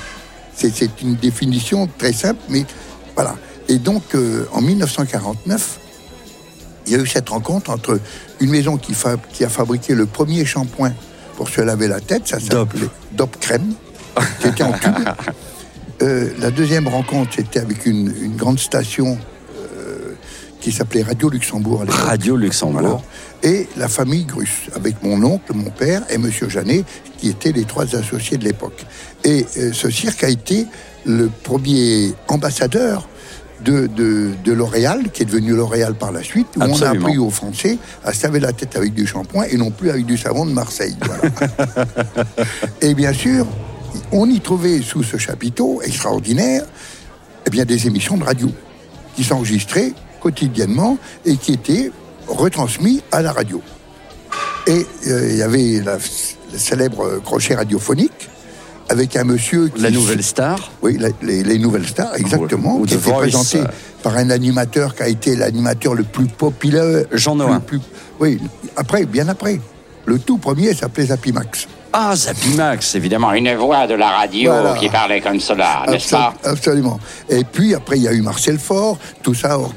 C'est 0.54 1.00
une 1.00 1.14
définition 1.14 1.88
très 1.98 2.12
simple, 2.12 2.40
mais 2.50 2.66
voilà. 3.14 3.36
Et 3.68 3.78
donc, 3.78 4.02
euh, 4.14 4.46
en 4.52 4.60
1949, 4.62 5.78
il 6.86 6.92
y 6.92 6.96
a 6.96 6.98
eu 6.98 7.06
cette 7.06 7.28
rencontre 7.28 7.70
entre 7.70 8.00
une 8.40 8.50
maison 8.50 8.76
qui, 8.78 8.94
fa- 8.94 9.16
qui 9.32 9.44
a 9.44 9.48
fabriqué 9.48 9.94
le 9.94 10.06
premier 10.06 10.44
shampoing 10.44 10.92
pour 11.36 11.48
se 11.48 11.60
laver 11.60 11.86
la 11.88 12.00
tête, 12.00 12.26
ça 12.26 12.40
s'appelait 12.40 12.88
Dop 13.12 13.36
Crème, 13.38 13.74
qui 14.40 14.48
était 14.48 14.62
en 14.64 14.72
tube. 14.72 14.92
Euh, 16.00 16.30
la 16.38 16.52
deuxième 16.52 16.86
rencontre, 16.86 17.32
c'était 17.34 17.58
avec 17.58 17.84
une, 17.84 18.14
une 18.22 18.36
grande 18.36 18.60
station 18.60 19.18
euh, 19.58 20.12
qui 20.60 20.70
s'appelait 20.70 21.02
Radio 21.02 21.28
Luxembourg. 21.28 21.80
à 21.82 21.84
l'époque. 21.86 22.00
Radio 22.00 22.36
Luxembourg. 22.36 22.80
Voilà. 22.80 23.00
Et 23.42 23.66
la 23.76 23.88
famille 23.88 24.24
Grus, 24.24 24.70
avec 24.76 25.02
mon 25.02 25.20
oncle, 25.24 25.52
mon 25.54 25.70
père 25.70 26.02
et 26.08 26.16
Monsieur 26.16 26.48
Janet, 26.48 26.84
qui 27.16 27.30
étaient 27.30 27.50
les 27.50 27.64
trois 27.64 27.96
associés 27.96 28.36
de 28.38 28.44
l'époque. 28.44 28.86
Et 29.24 29.44
euh, 29.56 29.72
ce 29.72 29.90
cirque 29.90 30.22
a 30.22 30.28
été 30.28 30.66
le 31.04 31.30
premier 31.42 32.12
ambassadeur 32.28 33.08
de, 33.64 33.86
de, 33.86 34.30
de 34.44 34.52
L'Oréal, 34.52 35.10
qui 35.12 35.22
est 35.22 35.26
devenu 35.26 35.52
L'Oréal 35.52 35.94
par 35.94 36.12
la 36.12 36.22
suite, 36.22 36.48
où 36.56 36.62
on 36.62 36.82
a 36.82 36.90
appris 36.90 37.18
aux 37.18 37.30
Français 37.30 37.78
à 38.04 38.12
se 38.12 38.24
laver 38.24 38.40
la 38.40 38.52
tête 38.52 38.76
avec 38.76 38.94
du 38.94 39.06
shampoing 39.06 39.44
et 39.44 39.56
non 39.56 39.70
plus 39.70 39.90
avec 39.90 40.06
du 40.06 40.16
savon 40.16 40.46
de 40.46 40.52
Marseille. 40.52 40.96
Voilà. 41.02 41.86
et 42.80 42.94
bien 42.94 43.12
sûr, 43.12 43.46
on 44.12 44.28
y 44.28 44.40
trouvait 44.40 44.80
sous 44.80 45.02
ce 45.02 45.16
chapiteau 45.16 45.82
extraordinaire 45.82 46.62
eh 47.46 47.50
bien, 47.50 47.64
des 47.64 47.86
émissions 47.86 48.16
de 48.16 48.24
radio 48.24 48.50
qui 49.16 49.24
s'enregistraient 49.24 49.92
quotidiennement 50.20 50.98
et 51.24 51.36
qui 51.36 51.52
étaient 51.52 51.90
retransmises 52.26 53.02
à 53.10 53.22
la 53.22 53.32
radio. 53.32 53.62
Et 54.66 54.86
euh, 55.06 55.30
il 55.30 55.36
y 55.36 55.42
avait 55.42 55.80
la, 55.82 55.96
le 56.52 56.58
célèbre 56.58 57.20
crochet 57.24 57.54
radiophonique 57.54 58.28
avec 58.88 59.16
un 59.16 59.24
monsieur 59.24 59.68
qui... 59.68 59.80
La 59.82 59.90
nouvelle 59.90 60.22
star 60.22 60.70
Oui, 60.82 60.96
la- 60.98 61.08
les, 61.22 61.42
les 61.42 61.58
nouvelles 61.58 61.86
stars, 61.86 62.14
exactement, 62.16 62.76
Ou 62.76 62.84
qui 62.86 62.96
The 62.96 63.00
était 63.00 63.12
présenté 63.12 63.60
par 64.02 64.16
un 64.16 64.30
animateur 64.30 64.94
qui 64.94 65.02
a 65.02 65.08
été 65.08 65.36
l'animateur 65.36 65.94
le 65.94 66.04
plus 66.04 66.26
populaire. 66.26 67.04
Jean 67.12 67.36
plus- 67.60 67.80
Oui, 68.20 68.40
après, 68.76 69.04
bien 69.06 69.28
après. 69.28 69.60
Le 70.06 70.18
tout 70.18 70.38
premier 70.38 70.72
s'appelait 70.74 71.06
Zapimax. 71.06 71.66
Ah, 71.92 72.14
Zapimax, 72.14 72.94
évidemment. 72.96 73.32
Une 73.32 73.54
voix 73.54 73.86
de 73.86 73.94
la 73.94 74.08
radio 74.10 74.50
Voilà. 74.52 74.74
qui 74.74 74.88
parlait 74.88 75.20
comme 75.20 75.40
cela, 75.40 75.84
n'est-ce 75.88 76.10
pas? 76.10 76.34
Absol- 76.44 76.50
Absolument. 76.50 77.00
Et 77.30 77.44
puis 77.44 77.74
après, 77.74 77.96
il 77.96 78.02
y 78.02 78.08
a 78.08 78.12
eu 78.12 78.20
Marcel 78.20 78.58
Faure, 78.58 78.98
tout 79.22 79.34
ça 79.34 79.58
or- 79.58 79.72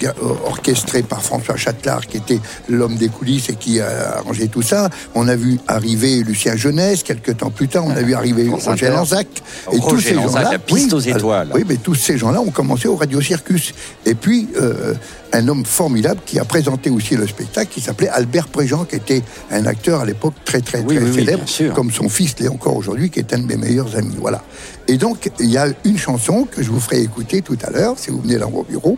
orchestré 0.45 1.03
par 1.03 1.21
François 1.21 1.55
Châtelard, 1.55 2.05
qui 2.07 2.17
était 2.17 2.39
l'homme 2.69 2.95
des 2.95 3.07
coulisses 3.09 3.49
et 3.49 3.55
qui 3.55 3.79
a 3.79 4.17
arrangé 4.17 4.47
tout 4.49 4.61
ça. 4.61 4.89
On 5.15 5.27
a 5.27 5.35
vu 5.35 5.59
arriver 5.67 6.23
Lucien 6.23 6.55
Jeunesse, 6.57 7.03
quelques 7.03 7.37
temps 7.37 7.49
plus 7.49 7.67
tard, 7.69 7.85
on 7.85 7.91
a 7.91 8.01
vu 8.01 8.13
arriver 8.13 8.49
Roger. 8.49 8.89
Lanzac. 8.89 9.27
Et 9.71 9.77
Roger 9.77 9.95
tous 9.95 10.01
ces 10.01 10.13
gens-là. 10.15 10.51
la 10.51 10.59
piste 10.59 10.93
aux 10.93 10.99
étoiles. 10.99 11.49
Oui, 11.53 11.63
mais 11.67 11.77
tous 11.77 11.95
ces 11.95 12.17
gens-là 12.17 12.41
ont 12.41 12.51
commencé 12.51 12.87
au 12.87 12.95
Radio 12.97 13.21
Circus. 13.21 13.73
Et 14.05 14.15
puis, 14.15 14.49
euh, 14.59 14.93
un 15.33 15.47
homme 15.47 15.63
formidable 15.65 16.19
qui 16.25 16.39
a 16.39 16.43
présenté 16.45 16.89
aussi 16.89 17.15
le 17.15 17.25
spectacle, 17.25 17.69
qui 17.71 17.79
s'appelait 17.79 18.09
Albert 18.09 18.49
Préjean, 18.49 18.83
qui 18.83 18.97
était 18.97 19.21
un 19.49 19.65
acteur 19.65 20.01
à 20.01 20.05
l'époque 20.05 20.33
très, 20.43 20.59
très, 20.59 20.79
Oui, 20.81 20.95
très 20.97 21.05
oui, 21.05 21.11
oui, 21.11 21.15
célèbre, 21.15 21.73
comme 21.73 21.89
son 21.89 22.00
fils 22.09 22.39
l'est 22.39 22.47
encore 22.47 22.75
aujourd'hui, 22.75 23.09
qui 23.09 23.19
est 23.19 23.33
un 23.33 23.39
de 23.39 23.45
mes 23.45 23.57
meilleurs 23.57 23.95
amis. 23.95 24.15
Voilà. 24.19 24.43
Et 24.87 24.97
donc, 24.97 25.29
il 25.39 25.49
y 25.49 25.57
a 25.57 25.67
une 25.83 25.97
chanson 25.97 26.47
que 26.49 26.63
je 26.63 26.69
vous 26.69 26.79
ferai 26.79 27.01
écouter 27.01 27.41
tout 27.41 27.57
à 27.63 27.69
l'heure, 27.69 27.97
si 27.97 28.11
vous 28.11 28.21
venez 28.21 28.37
dans 28.37 28.49
vos 28.49 28.63
bureaux, 28.63 28.97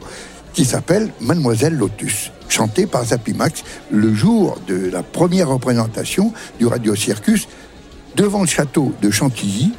qui 0.53 0.65
s'appelle 0.65 1.12
Mademoiselle 1.19 1.75
Lotus, 1.75 2.31
chantée 2.48 2.86
par 2.86 3.05
Zapimax 3.05 3.63
le 3.91 4.13
jour 4.13 4.60
de 4.67 4.89
la 4.89 5.01
première 5.01 5.50
représentation 5.50 6.31
du 6.60 6.67
Radio 6.67 6.95
Circus 6.95 7.48
devant 8.15 8.41
le 8.41 8.48
château 8.48 8.93
de 9.01 9.10
Chantilly, 9.10 9.72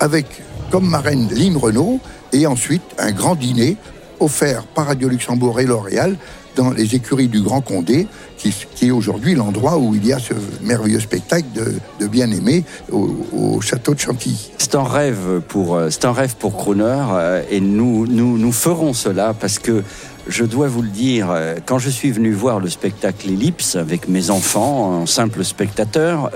avec 0.00 0.26
comme 0.70 0.88
marraine 0.88 1.28
Lynn 1.30 1.56
Renault, 1.56 2.00
et 2.32 2.46
ensuite 2.46 2.82
un 2.98 3.12
grand 3.12 3.34
dîner 3.34 3.76
offert 4.20 4.64
par 4.64 4.86
Radio 4.86 5.08
Luxembourg 5.08 5.60
et 5.60 5.66
L'Oréal 5.66 6.16
dans 6.56 6.70
les 6.70 6.94
écuries 6.94 7.28
du 7.28 7.42
Grand 7.42 7.60
Condé, 7.60 8.06
qui, 8.50 8.88
est 8.88 8.90
aujourd'hui 8.90 9.34
l'endroit 9.34 9.78
où 9.78 9.94
il 9.94 10.06
y 10.06 10.12
a 10.12 10.18
ce 10.18 10.34
merveilleux 10.62 11.00
spectacle 11.00 11.46
de, 11.54 12.06
bien-aimé 12.06 12.64
au, 12.92 13.16
au 13.32 13.60
château 13.60 13.94
de 13.94 14.00
Chantilly. 14.00 14.50
C'est 14.58 14.74
un 14.74 14.84
rêve 14.84 15.40
pour, 15.48 15.76
euh, 15.76 15.88
c'est 15.90 16.04
un 16.04 16.12
rêve 16.12 16.36
pour 16.36 16.56
Crooner 16.56 17.04
euh, 17.12 17.42
et 17.50 17.60
nous, 17.60 18.06
nous, 18.06 18.38
nous 18.38 18.52
ferons 18.52 18.92
cela 18.92 19.34
parce 19.34 19.58
que 19.58 19.82
je 20.26 20.44
dois 20.44 20.68
vous 20.68 20.82
le 20.82 20.88
dire, 20.88 21.28
euh, 21.30 21.56
quand 21.64 21.78
je 21.78 21.90
suis 21.90 22.10
venu 22.10 22.32
voir 22.32 22.60
le 22.60 22.68
spectacle 22.68 23.28
Ellipse 23.28 23.76
avec 23.76 24.08
mes 24.08 24.30
enfants, 24.30 25.02
en 25.02 25.06
simple 25.06 25.44
spectateur, 25.44 26.30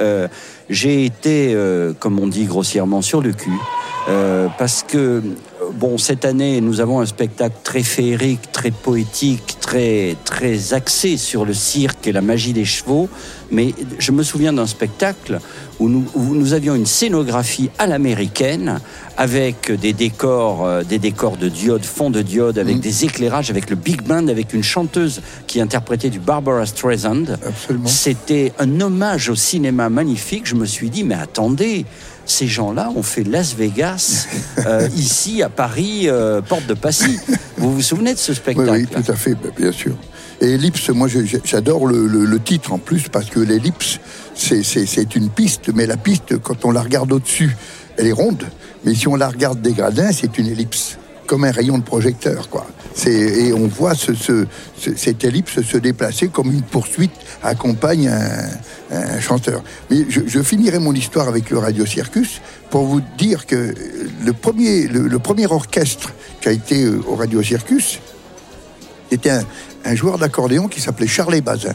j'ai 0.68 1.06
été, 1.06 1.56
comme 1.98 2.18
on 2.20 2.26
dit 2.26 2.44
grossièrement, 2.44 3.00
sur 3.00 3.22
le 3.22 3.32
cul. 3.32 3.50
Parce 4.58 4.84
que, 4.86 5.22
bon, 5.74 5.98
cette 5.98 6.24
année, 6.24 6.60
nous 6.60 6.80
avons 6.80 7.00
un 7.00 7.06
spectacle 7.06 7.56
très 7.62 7.82
féerique, 7.82 8.52
très 8.52 8.70
poétique, 8.70 9.56
très, 9.60 10.16
très 10.24 10.74
axé 10.74 11.16
sur 11.16 11.44
le 11.44 11.54
cirque 11.54 12.06
et 12.06 12.12
la 12.12 12.20
magie 12.20 12.52
des 12.52 12.64
chevaux. 12.64 13.08
Mais 13.50 13.74
je 13.98 14.12
me 14.12 14.22
souviens 14.22 14.52
d'un 14.52 14.66
spectacle 14.66 15.40
où 15.80 15.88
nous, 15.88 16.04
où 16.14 16.34
nous 16.34 16.52
avions 16.52 16.74
une 16.74 16.86
scénographie 16.86 17.70
à 17.78 17.86
l'américaine 17.86 18.80
avec 19.16 19.72
des 19.72 19.92
décors, 19.92 20.66
euh, 20.66 20.82
des 20.82 20.98
décors 20.98 21.36
de 21.36 21.48
diode, 21.48 21.84
fond 21.84 22.10
de 22.10 22.22
diode, 22.22 22.58
avec 22.58 22.80
des 22.80 23.04
éclairages, 23.04 23.50
avec 23.50 23.70
le 23.70 23.76
big 23.76 24.02
band, 24.02 24.28
avec 24.28 24.52
une 24.52 24.62
chanteuse 24.62 25.22
qui 25.46 25.60
interprétait 25.60 26.10
du 26.10 26.20
Barbara 26.20 26.66
Streisand. 26.66 27.24
Absolument. 27.44 27.88
C'était 27.88 28.52
un 28.58 28.80
hommage 28.80 29.30
au 29.30 29.34
cinéma 29.34 29.88
magnifique. 29.88 30.46
Je 30.46 30.54
me 30.54 30.66
suis 30.66 30.90
dit, 30.90 31.04
mais 31.04 31.14
attendez, 31.16 31.84
ces 32.28 32.46
gens-là 32.46 32.92
ont 32.94 33.02
fait 33.02 33.24
Las 33.24 33.54
Vegas, 33.56 34.26
euh, 34.66 34.88
ici 34.96 35.42
à 35.42 35.48
Paris, 35.48 36.02
euh, 36.08 36.40
porte 36.42 36.66
de 36.66 36.74
Passy. 36.74 37.18
Vous 37.56 37.74
vous 37.74 37.82
souvenez 37.82 38.12
de 38.14 38.18
ce 38.18 38.34
spectacle 38.34 38.70
oui, 38.70 38.86
tout 38.86 39.10
à 39.10 39.16
fait, 39.16 39.34
ben, 39.34 39.50
bien 39.58 39.72
sûr. 39.72 39.96
Et 40.40 40.52
Ellipse, 40.52 40.90
moi 40.90 41.08
j'adore 41.44 41.86
le, 41.86 42.06
le- 42.06 42.24
le 42.24 42.38
titre 42.40 42.72
en 42.72 42.78
plus 42.78 43.08
parce 43.08 43.28
que 43.30 43.40
l'ellipse, 43.40 43.98
c'est 44.36 45.16
une 45.16 45.30
piste, 45.30 45.70
mais 45.74 45.86
la 45.86 45.96
piste, 45.96 46.38
quand 46.38 46.64
on 46.64 46.70
la 46.70 46.82
regarde 46.82 47.10
au-dessus, 47.12 47.56
elle 47.96 48.06
est 48.06 48.12
ronde, 48.12 48.44
mais 48.84 48.94
si 48.94 49.08
on 49.08 49.16
la 49.16 49.28
regarde 49.28 49.60
des 49.60 49.72
gradins, 49.72 50.12
c'est 50.12 50.38
une 50.38 50.46
ellipse, 50.46 50.97
comme 51.28 51.44
un 51.44 51.52
rayon 51.52 51.78
de 51.78 51.84
projecteur, 51.84 52.48
quoi. 52.48 52.66
Et 53.06 53.52
on 53.52 53.68
voit 53.68 53.94
ce, 53.94 54.14
ce- 54.14 54.46
ce- 54.76 54.96
cette 54.96 55.22
ellipse 55.22 55.60
se 55.62 55.76
déplacer 55.76 56.28
comme 56.28 56.50
une 56.50 56.62
poursuite 56.62 57.12
accompagne 57.44 58.08
un, 58.08 59.20
chanteur. 59.20 59.62
Mais 59.90 60.06
je, 60.08 60.40
finirai 60.42 60.78
mon 60.78 60.94
histoire 60.94 61.28
avec 61.28 61.50
le 61.50 61.58
Radio 61.58 61.84
Circus 61.84 62.40
pour 62.70 62.86
vous 62.86 63.02
dire 63.18 63.44
que 63.46 63.74
le 64.24 64.32
premier, 64.32 64.86
le, 64.88 65.18
premier 65.18 65.46
orchestre 65.46 66.12
qui 66.40 66.48
a 66.48 66.52
été 66.52 66.84
euh, 66.84 67.00
au 67.06 67.14
Radio 67.14 67.42
Circus, 67.42 68.00
c'était 69.10 69.30
un, 69.84 69.94
joueur 69.94 70.16
d'accordéon 70.18 70.66
qui 70.68 70.80
s'appelait 70.80 71.06
Charles 71.06 71.40
Bazin, 71.42 71.74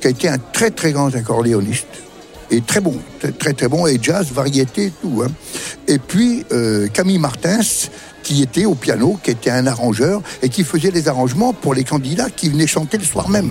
qui 0.00 0.06
a 0.06 0.10
été 0.10 0.28
un 0.28 0.38
très 0.38 0.70
très 0.70 0.92
grand 0.92 1.14
accordéoniste. 1.14 1.86
Et 2.50 2.60
très 2.62 2.80
bon, 2.80 2.96
très, 3.38 3.52
très 3.52 3.68
bon, 3.68 3.86
et 3.86 3.98
jazz, 4.00 4.26
variété, 4.32 4.92
tout. 5.02 5.22
hein. 5.24 5.30
Et 5.86 5.98
puis 5.98 6.44
euh, 6.52 6.88
Camille 6.88 7.18
Martins, 7.18 7.60
qui 8.24 8.42
était 8.42 8.64
au 8.64 8.74
piano, 8.74 9.20
qui 9.22 9.30
était 9.30 9.50
un 9.50 9.68
arrangeur, 9.68 10.20
et 10.42 10.48
qui 10.48 10.64
faisait 10.64 10.90
les 10.90 11.06
arrangements 11.06 11.52
pour 11.52 11.74
les 11.74 11.84
candidats 11.84 12.30
qui 12.30 12.48
venaient 12.48 12.66
chanter 12.66 12.98
le 12.98 13.04
soir 13.04 13.28
même. 13.28 13.50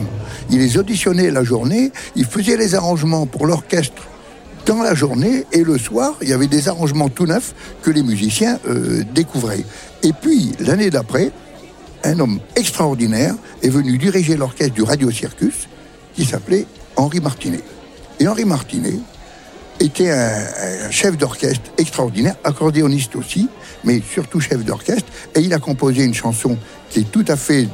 Il 0.49 0.59
les 0.59 0.77
auditionnait 0.77 1.31
la 1.31 1.45
journée, 1.45 1.93
il 2.17 2.25
faisait 2.25 2.57
les 2.57 2.75
arrangements 2.75 3.25
pour 3.25 3.47
l'orchestre 3.47 4.03
dans 4.65 4.81
la 4.81 4.95
journée 4.95 5.45
et 5.51 5.63
le 5.63 5.77
soir, 5.77 6.15
il 6.21 6.29
y 6.29 6.33
avait 6.33 6.47
des 6.47 6.69
arrangements 6.69 7.09
tout 7.09 7.25
neufs 7.25 7.53
que 7.81 7.91
les 7.91 8.01
musiciens 8.01 8.59
euh, 8.67 9.03
découvraient. 9.13 9.65
Et 10.03 10.13
puis, 10.13 10.53
l'année 10.59 10.89
d'après, 10.89 11.31
un 12.03 12.19
homme 12.19 12.39
extraordinaire 12.55 13.35
est 13.61 13.69
venu 13.69 13.97
diriger 13.97 14.35
l'orchestre 14.35 14.73
du 14.73 14.83
Radio 14.83 15.11
Circus 15.11 15.67
qui 16.15 16.25
s'appelait 16.25 16.65
Henri 16.95 17.19
Martinet. 17.19 17.61
Et 18.19 18.27
Henri 18.27 18.45
Martinet 18.45 18.99
était 19.83 20.09
un, 20.09 20.89
chef 20.91 21.17
d'orchestre 21.17 21.71
extraordinaire, 21.77 22.35
accordéoniste 22.43 23.15
aussi, 23.15 23.49
mais 23.83 24.01
surtout 24.01 24.39
chef 24.39 24.63
d'orchestre. 24.63 25.07
Et 25.35 25.41
il 25.41 25.53
a 25.53 25.59
composé 25.59 26.03
une 26.03 26.13
chanson 26.13 26.57
qui 26.89 26.99
est 26.99 27.11
tout 27.11 27.25
à 27.27 27.35
fait 27.35 27.67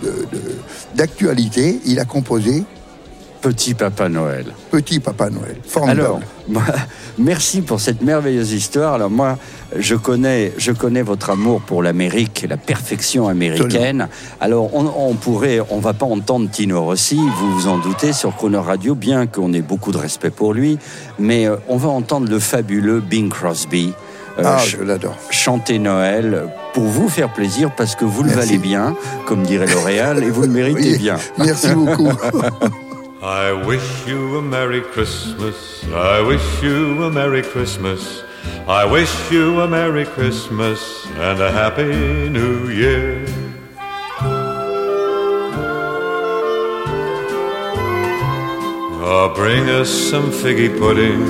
d'actualité. 0.96 1.80
Il 1.86 2.00
a 2.00 2.06
composé 2.06 2.64
Petit 3.42 3.74
Papa 3.74 4.10
Noël. 4.10 4.46
Petit 4.70 5.00
Papa 5.00 5.30
Noël. 5.30 5.56
Formidable. 5.66 6.02
Alors, 6.02 6.20
merci 7.18 7.62
pour 7.62 7.80
cette 7.80 8.02
merveilleuse 8.02 8.52
histoire. 8.52 8.96
Alors 8.96 9.10
moi, 9.10 9.38
je 9.78 9.96
connais, 9.96 10.52
je 10.58 10.72
connais 10.74 11.02
votre 11.04 11.30
amour 11.30 11.62
pour 11.62 11.82
l'Amérique, 11.82 12.46
la 12.50 12.58
perfection 12.58 13.30
américaine. 13.30 14.10
Alors 14.42 14.76
on, 14.76 14.86
on 14.88 15.14
pourrait, 15.16 15.60
on 15.70 15.80
va 15.80 15.94
pas 15.94 16.06
entendre 16.06 16.50
Tino 16.50 16.84
Rossi, 16.84 17.16
vous 17.38 17.54
vous 17.60 17.68
en 17.68 17.78
doutez, 17.78 18.12
sur 18.12 18.36
Croner 18.36 18.58
Radio, 18.58 18.94
bien 18.94 19.26
qu'on 19.26 19.54
ait 19.54 19.62
beaucoup 19.62 19.92
de 19.94 19.98
respect 19.98 20.32
pour 20.32 20.54
lui, 20.54 20.78
mais 21.18 21.48
euh, 21.48 21.56
on 21.70 21.78
va 21.78 21.90
entendre 21.90 22.30
le 22.30 22.40
fabuleux 22.40 23.00
Bing 23.00 23.30
Crosby. 23.30 23.94
euh, 24.40 24.44
ah, 24.46 24.58
je 24.66 24.78
l'adore. 24.84 25.16
chanter 25.30 25.80
Noël 25.80 26.48
pour 26.74 26.84
vous 26.84 27.08
faire 27.08 27.32
plaisir 27.32 27.72
parce 27.76 27.96
que 27.96 28.04
vous 28.06 28.24
le 28.24 28.32
Merci. 28.32 28.48
valez 28.48 28.58
bien, 28.58 28.96
comme 29.26 29.44
dirait 29.44 29.68
L'Oréal, 29.68 30.24
et 30.24 30.30
vous 30.30 30.42
le 30.42 30.48
méritez 30.50 30.92
Oui, 30.94 30.98
bien. 30.98 31.16
Merci 31.38 31.70
beaucoup. 31.70 32.10
I 33.22 33.52
wish 33.52 34.08
you 34.08 34.38
a 34.38 34.42
Merry 34.42 34.80
Christmas. 34.80 35.84
I 35.92 36.22
wish 36.22 36.64
you 36.64 37.04
a 37.04 37.12
Merry 37.12 37.42
Christmas. 37.42 38.24
I 38.66 38.86
wish 38.86 39.12
you 39.30 39.60
a 39.60 39.68
Merry 39.68 40.06
Christmas 40.06 41.06
and 41.18 41.42
a 41.42 41.52
Happy 41.52 42.30
New 42.30 42.70
Year. 42.70 43.26
Oh, 49.02 49.34
bring 49.36 49.68
us 49.68 49.90
some 49.90 50.32
figgy 50.32 50.80
pudding. 50.80 51.22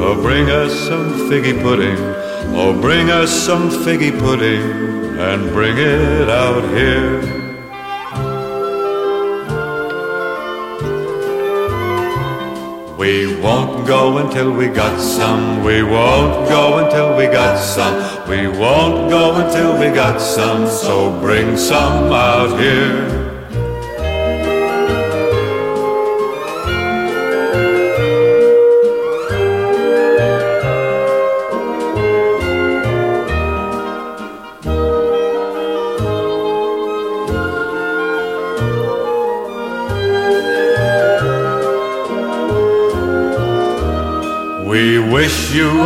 Oh, 0.00 0.18
bring 0.22 0.48
us 0.48 0.72
some 0.88 1.12
figgy 1.28 1.60
pudding. 1.60 1.98
Oh, 2.56 2.80
bring 2.80 3.10
us 3.10 3.30
some 3.30 3.68
figgy 3.68 4.18
pudding 4.18 4.62
and 5.18 5.50
bring 5.50 5.76
it 5.76 6.30
out 6.30 6.64
here. 6.74 7.37
We 12.98 13.40
won't 13.40 13.86
go 13.86 14.18
until 14.18 14.52
we 14.52 14.66
got 14.66 15.00
some. 15.00 15.62
We 15.62 15.84
won't 15.84 16.48
go 16.48 16.84
until 16.84 17.16
we 17.16 17.26
got 17.26 17.56
some. 17.56 18.28
We 18.28 18.48
won't 18.48 19.08
go 19.08 19.36
until 19.36 19.78
we 19.78 19.94
got 19.94 20.20
some. 20.20 20.66
So 20.66 21.16
bring 21.20 21.56
some 21.56 22.12
out 22.12 22.58
here. 22.58 23.17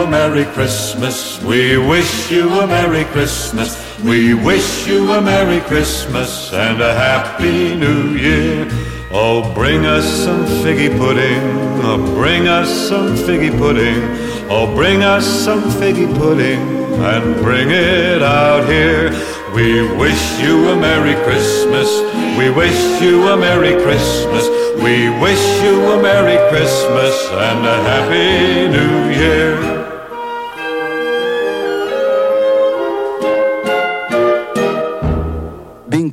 You 0.03 0.09
a 0.09 0.11
Merry 0.11 0.45
Christmas. 0.53 1.41
We 1.43 1.77
wish 1.77 2.31
you 2.31 2.49
a 2.61 2.67
Merry 2.67 3.05
Christmas. 3.05 3.71
We 4.03 4.35
wish 4.35 4.87
you 4.87 5.13
a 5.13 5.21
Merry 5.21 5.61
Christmas 5.61 6.53
and 6.53 6.81
a 6.81 6.95
Happy 6.95 7.75
New 7.75 8.17
Year. 8.17 8.69
Oh, 9.13 9.53
bring 9.55 9.87
us 9.87 10.05
some 10.25 10.45
figgy 10.63 10.91
pudding. 10.99 11.43
Oh, 11.85 11.99
bring 12.17 12.49
us 12.49 12.69
some 12.89 13.15
figgy 13.15 13.57
pudding. 13.57 14.03
Oh, 14.51 14.75
bring 14.75 15.03
us 15.03 15.27
some 15.27 15.63
figgy 15.63 16.09
pudding 16.19 16.61
and 17.03 17.35
bring 17.37 17.71
it 17.71 18.23
out 18.23 18.69
here. 18.69 19.11
We 19.55 19.83
wish 19.97 20.41
you 20.41 20.71
a 20.71 20.77
Merry 20.77 21.15
Christmas. 21.25 21.89
We 22.39 22.51
wish 22.51 23.01
you 23.01 23.29
a 23.29 23.37
Merry 23.37 23.75
Christmas. 23.83 24.49
We 24.83 25.11
wish 25.21 25.63
you 25.63 25.93
a 25.93 26.03
Merry 26.03 26.39
Christmas 26.51 27.15
and 27.31 27.67
a 27.67 27.77
Happy 27.85 28.69
New 28.69 29.11
Year. 29.15 29.82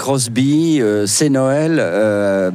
Crosby, 0.09 0.81
euh, 0.81 1.05
c'est 1.05 1.29
Noël. 1.29 1.77
euh, 1.79 2.49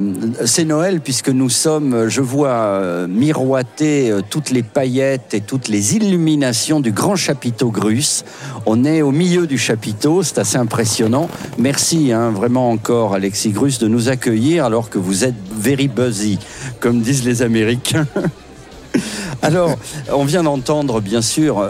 c'est 0.45 0.65
Noël 0.65 1.01
puisque 1.01 1.29
nous 1.29 1.49
sommes, 1.49 2.09
je 2.09 2.21
vois 2.21 2.49
euh, 2.49 3.07
miroiter 3.07 4.13
toutes 4.29 4.51
les 4.51 4.65
paillettes 4.65 5.35
et 5.35 5.41
toutes 5.41 5.69
les 5.69 5.95
illuminations 5.95 6.81
du 6.81 6.91
grand 6.91 7.15
chapiteau 7.15 7.71
Grus. 7.71 8.25
On 8.67 8.85
est 8.85 9.03
au 9.03 9.13
milieu 9.13 9.47
du 9.47 9.57
chapiteau, 9.57 10.25
c'est 10.25 10.39
assez 10.39 10.57
impressionnant. 10.57 11.29
Merci 11.57 12.11
hein, 12.11 12.31
vraiment 12.31 12.71
encore 12.71 13.15
Alexis 13.15 13.53
Grus 13.53 13.79
de 13.79 13.87
nous 13.87 14.09
accueillir 14.09 14.65
alors 14.65 14.91
que 14.91 14.99
vous 14.99 15.23
êtes 15.23 15.37
very 15.57 15.87
busy, 15.87 16.41
comme 16.81 17.03
disent 17.03 17.25
les 17.25 17.43
Américains. 17.43 18.09
Alors, 19.43 19.77
on 20.13 20.25
vient 20.25 20.43
d'entendre 20.43 21.01
bien 21.01 21.23
sûr 21.23 21.65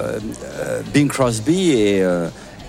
Bing 0.95 1.09
Crosby 1.09 1.73
et, 1.73 2.03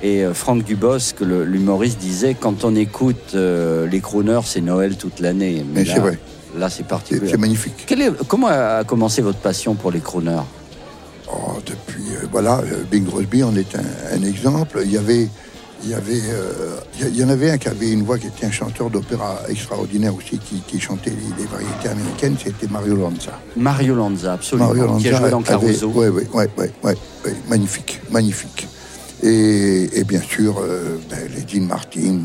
et 0.06 0.24
euh, 0.24 0.34
Franck 0.36 0.64
Dubosc, 0.64 1.16
l'humoriste, 1.22 1.98
disait 1.98 2.36
quand 2.40 2.64
on 2.64 2.76
écoute 2.76 3.32
euh, 3.34 3.88
les 3.88 4.02
crooners, 4.02 4.42
c'est 4.46 4.62
Noël 4.62 4.98
toute 4.98 5.20
l'année. 5.20 5.66
Mais 5.74 5.84
là, 5.84 5.94
c'est 5.96 6.00
vrai. 6.00 6.20
Là, 6.58 6.70
c'est 6.70 6.86
particulier. 6.86 7.32
c'est 7.32 7.38
magnifique. 7.40 7.92
Est- 7.92 8.12
comment 8.28 8.48
a 8.48 8.84
commencé 8.84 9.22
votre 9.24 9.40
passion 9.40 9.74
pour 9.74 9.92
les 9.92 10.00
crooners? 10.00 10.44
Oh, 11.34 11.54
depuis, 11.66 12.04
euh, 12.22 12.28
voilà, 12.32 12.62
Bing 12.92 13.06
Crosby 13.06 13.42
en 13.44 13.56
est 13.56 13.76
un, 13.76 14.16
un 14.18 14.22
exemple. 14.24 14.80
Il 14.86 14.92
y 14.92 14.98
avait, 14.98 15.28
il 15.84 15.90
y 15.90 15.94
avait, 15.96 16.22
euh, 16.30 16.78
il 17.02 17.18
y- 17.18 17.24
en 17.24 17.30
avait 17.30 17.50
un 17.50 17.58
qui 17.58 17.68
avait 17.68 17.92
une 17.92 18.04
voix 18.04 18.20
qui 18.20 18.28
était 18.28 18.46
un 18.46 18.52
chanteur 18.52 18.92
d'opéra 18.92 19.40
extraordinaire 19.50 20.16
aussi, 20.16 20.38
qui, 20.38 20.62
qui 20.68 20.80
chantait 20.80 21.10
les, 21.10 21.42
les 21.44 21.50
variétés 21.50 21.90
américaines, 21.90 22.36
c'était 22.42 22.68
Mario 22.72 22.96
Lanza. 22.96 23.32
Mario 23.58 23.96
Lanza, 23.96 24.34
absolument. 24.34 24.68
Mario 24.74 24.98
qui 24.98 25.08
a 25.08 25.12
Lanza 25.12 25.22
joué 25.24 25.32
dans 25.32 25.42
Caruso. 25.42 25.88
ouais, 25.90 26.10
ouais, 26.10 26.50
ouais, 26.84 26.96
magnifique, 27.50 28.00
magnifique. 28.12 28.68
Et, 29.28 30.04
bien 30.04 30.22
sûr, 30.22 30.60
euh, 30.60 31.00
ben, 31.10 31.18
les 31.36 31.42
Dean 31.42 31.66
Martin 31.66 32.20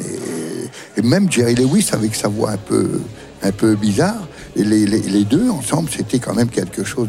et, 0.96 1.02
même 1.02 1.32
Jerry 1.32 1.54
Lewis 1.54 1.88
avec 1.92 2.14
sa 2.14 2.28
voix 2.28 2.50
un 2.50 2.56
peu, 2.58 3.00
un 3.42 3.52
peu 3.52 3.74
bizarre. 3.74 4.28
Et 4.54 4.64
les, 4.64 5.24
deux 5.24 5.48
ensemble, 5.48 5.88
c'était 5.90 6.18
quand 6.18 6.34
même 6.34 6.50
quelque 6.50 6.84
chose 6.84 7.08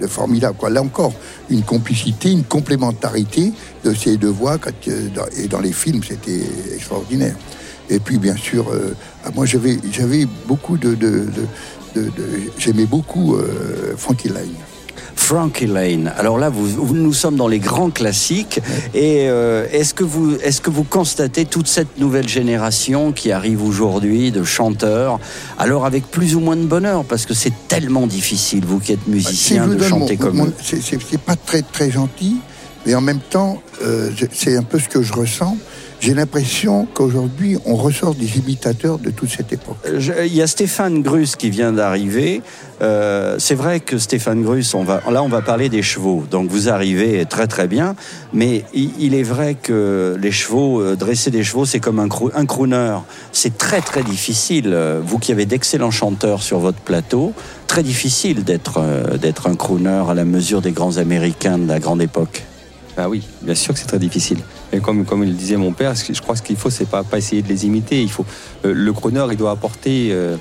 de, 0.00 0.06
formidable. 0.08 0.56
Quoi. 0.58 0.70
Là 0.70 0.82
encore, 0.82 1.12
une 1.48 1.62
complicité, 1.62 2.32
une 2.32 2.42
complémentarité 2.42 3.52
de 3.84 3.94
ces 3.94 4.16
deux 4.16 4.30
voix. 4.30 4.58
euh, 4.88 5.08
et 5.36 5.46
dans 5.46 5.60
les 5.60 5.72
films, 5.72 6.02
c'était 6.02 6.42
extraordinaire. 6.74 7.36
Et 7.88 8.00
puis, 8.00 8.18
bien 8.18 8.36
sûr, 8.36 8.68
euh, 8.72 8.96
ah, 9.24 9.30
moi, 9.32 9.46
j'avais, 9.46 10.26
beaucoup 10.48 10.76
de... 10.76 10.96
j'aimais 12.58 12.86
beaucoup 12.86 13.36
Frankie 13.96 14.28
Lane. 14.28 14.48
Frankie 15.30 15.68
Lane. 15.68 16.12
Alors 16.18 16.38
là, 16.38 16.48
vous, 16.50 16.66
vous- 16.66 16.96
nous 16.96 17.12
sommes 17.12 17.36
dans 17.36 17.46
les 17.46 17.60
grands 17.60 17.90
classiques. 17.90 18.58
Et 18.94 19.28
euh, 19.28 19.64
est-ce 19.70 19.94
que 19.94 20.02
vous, 20.02 20.34
est-ce 20.42 20.60
que 20.60 20.70
vous 20.70 20.82
constatez 20.82 21.44
toute 21.44 21.68
cette 21.68 22.00
nouvelle 22.00 22.26
génération 22.26 23.12
qui 23.12 23.30
arrive 23.30 23.62
aujourd'hui 23.62 24.32
de 24.32 24.42
chanteurs, 24.42 25.20
alors 25.56 25.86
avec 25.86 26.10
plus 26.10 26.34
ou 26.34 26.40
moins 26.40 26.56
de 26.56 26.64
bonheur, 26.66 27.04
parce 27.04 27.26
que 27.26 27.34
c'est 27.34 27.52
tellement 27.68 28.08
difficile, 28.08 28.64
vous 28.66 28.80
qui 28.80 28.90
êtes 28.90 29.04
Si 29.04 29.10
musicien, 29.10 29.68
de 29.68 29.78
chanter 29.80 30.16
mon- 30.16 30.18
comme 30.24 30.36
mon- 30.38 30.46
eux. 30.46 30.54
c'est- 30.60 31.16
pas 31.18 31.36
très 31.36 31.62
très 31.62 31.92
gentil, 31.92 32.38
mais 32.84 32.96
en 32.96 33.00
même 33.00 33.20
temps, 33.20 33.62
euh, 33.84 34.10
c'est 34.32 34.56
un 34.56 34.64
peu 34.64 34.80
ce 34.80 34.88
que 34.88 35.00
je 35.00 35.12
ressens. 35.12 35.56
J'ai 36.00 36.14
l'impression 36.14 36.86
qu'aujourd'hui, 36.94 37.58
on 37.66 37.74
ressort 37.76 38.14
des 38.14 38.38
imitateurs 38.38 38.98
de 38.98 39.10
toute 39.10 39.28
cette 39.28 39.52
époque. 39.52 39.76
Je- 39.98 40.12
Il 40.24 40.34
y 40.34 40.40
a 40.40 40.46
Stéphane 40.46 41.02
Grus 41.02 41.36
qui 41.36 41.50
vient 41.50 41.72
d'arriver. 41.72 42.40
Euh, 42.80 43.36
c'est 43.38 43.54
vrai 43.54 43.80
que 43.80 43.98
Stéphane 43.98 44.42
Grus, 44.42 44.72
on 44.74 44.82
va, 44.82 45.02
là 45.12 45.22
on 45.22 45.28
va 45.28 45.42
parler 45.42 45.68
des 45.68 45.82
chevaux. 45.82 46.24
Donc 46.30 46.48
vous 46.48 46.70
arrivez 46.70 47.26
très 47.26 47.46
très 47.46 47.68
bien, 47.68 47.96
mais 48.32 48.64
il, 48.72 49.14
est 49.14 49.22
vrai 49.22 49.56
que 49.62 50.16
les 50.18 50.32
chevaux, 50.32 50.80
euh, 50.80 50.96
dresser 50.96 51.30
des 51.30 51.44
chevaux, 51.44 51.66
c'est 51.66 51.80
comme 51.80 51.98
un, 51.98 52.08
croo- 52.08 52.30
un 52.34 52.46
crooner. 52.46 52.96
C'est 53.32 53.58
très 53.58 53.82
très 53.82 54.02
difficile. 54.02 54.70
Euh, 54.72 55.02
Vous 55.04 55.18
qui 55.18 55.32
avez 55.32 55.44
d'excellents 55.44 55.90
chanteurs 55.90 56.42
sur 56.42 56.60
votre 56.60 56.78
plateau, 56.80 57.34
très 57.66 57.82
difficile 57.82 58.42
d'être 58.44 58.78
euh, 58.78 59.18
d'être 59.18 59.48
un 59.48 59.54
crooner 59.54 60.04
à 60.08 60.14
la 60.14 60.24
mesure 60.24 60.62
des 60.62 60.72
grands 60.72 60.96
Américains 60.96 61.58
de 61.58 61.68
la 61.68 61.78
grande 61.78 62.00
époque. 62.00 62.44
Ah 62.96 63.08
oui, 63.08 63.22
bien 63.42 63.54
sûr 63.54 63.72
que 63.72 63.80
c'est 63.80 63.86
très 63.86 63.98
difficile. 63.98 64.38
Et 64.72 64.80
comme, 64.80 65.04
comme 65.04 65.22
il 65.24 65.36
disait 65.36 65.56
mon 65.56 65.72
père, 65.72 65.94
je 65.94 66.20
crois 66.20 66.34
que 66.34 66.40
ce 66.40 66.44
qu'il 66.44 66.56
faut, 66.56 66.70
c'est 66.70 66.88
pas, 66.88 67.02
pas 67.04 67.18
essayer 67.18 67.40
de 67.42 67.48
les 67.48 67.64
imiter. 67.66 68.02
Il 68.02 68.10
faut, 68.10 68.26
euh, 68.64 68.72
le 68.74 68.92
crooner, 68.92 69.24
il 69.30 69.36
doit 69.36 69.52
apporter. 69.52 70.08
euh, 70.10 70.36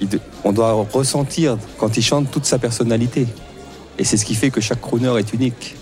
il 0.00 0.08
de- 0.08 0.20
on 0.44 0.52
doit 0.52 0.72
ressentir, 0.92 1.58
quand 1.78 1.96
il 1.96 2.02
chante, 2.02 2.30
toute 2.30 2.46
sa 2.46 2.58
personnalité. 2.58 3.26
Et 3.98 4.04
c'est 4.04 4.16
ce 4.16 4.24
qui 4.24 4.34
fait 4.34 4.50
que 4.50 4.60
chaque 4.60 4.80
crooner 4.80 5.12
est 5.18 5.32
unique. 5.34 5.76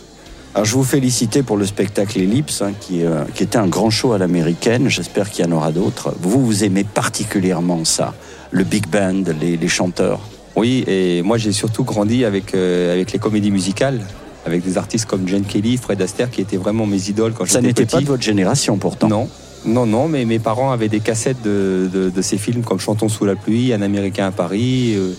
Alors 0.55 0.65
je 0.65 0.75
vous 0.75 0.83
félicite 0.83 1.43
pour 1.43 1.57
le 1.57 1.65
spectacle 1.65 2.19
Ellipse, 2.19 2.63
hein, 2.63 2.73
qui, 2.81 3.05
euh, 3.05 3.23
qui 3.35 3.45
était 3.45 3.59
un 3.59 3.69
grand 3.69 3.91
show 3.91 4.13
à 4.13 4.19
l'américaine. 4.19 4.89
J'espère 4.89 5.31
qu'il 5.31 5.45
y 5.45 5.49
en 5.49 5.53
aura 5.53 5.71
d'autres. 5.71 6.13
Vous, 6.21 6.45
vous 6.45 6.65
aimez 6.65 6.83
particulièrement 6.85 7.85
ça, 7.85 8.15
le 8.51 8.65
big 8.65 8.89
band, 8.89 9.23
les, 9.41 9.57
les 9.57 9.69
chanteurs? 9.69 10.21
Oui, 10.57 10.83
et 10.89 11.23
moi 11.23 11.39
j'ai 11.39 11.53
surtout 11.53 11.85
grandi 11.85 12.25
avec, 12.25 12.55
avec 12.55 13.13
les 13.13 13.19
comédies 13.21 13.53
musicales, 13.53 14.01
avec 14.49 14.65
des 14.65 14.77
artistes 14.79 15.07
comme 15.07 15.27
Jane 15.29 15.45
Kelly, 15.45 15.77
Fred 15.77 16.01
Astaire, 16.03 16.31
qui 16.31 16.41
étaient 16.41 16.57
vraiment 16.57 16.87
mes 16.87 17.09
idoles 17.09 17.33
quand 17.33 17.47
Ça 17.47 17.55
j'étais 17.61 17.67
n'était 17.69 17.85
petit. 17.87 17.95
pas 17.97 18.01
de 18.01 18.07
votre 18.07 18.23
génération 18.23 18.77
pourtant. 18.79 19.09
Non, 19.09 19.29
non, 19.65 19.87
non, 19.87 20.09
mais 20.09 20.25
mes 20.25 20.39
parents 20.39 20.71
avaient 20.73 20.89
des 20.89 21.01
cassettes 21.01 21.43
de, 21.43 21.89
de- 21.93 22.11
de 22.11 22.23
ces 22.23 22.39
films 22.39 22.63
comme 22.63 22.79
Chantons 22.81 23.09
sous 23.09 23.25
la 23.25 23.37
pluie, 23.37 23.73
Un 23.73 23.83
Américain 23.83 24.27
à 24.27 24.31
Paris 24.31 24.95
euh, 24.97 25.13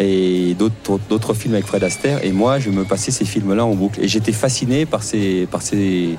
et 0.00 0.54
d'autres 1.08 1.34
films 1.34 1.54
avec 1.54 1.66
Fred 1.66 1.82
Astaire. 1.84 2.24
Et 2.24 2.32
moi, 2.32 2.58
je 2.58 2.70
me 2.70 2.84
passais 2.84 3.10
ces 3.10 3.24
films-là 3.24 3.64
en 3.64 3.74
boucle. 3.74 4.00
Et 4.02 4.08
j'étais 4.08 4.32
fasciné 4.32 4.86
par 4.86 5.02
ces, 5.02 5.46
par 5.50 5.62
ces, 5.62 6.16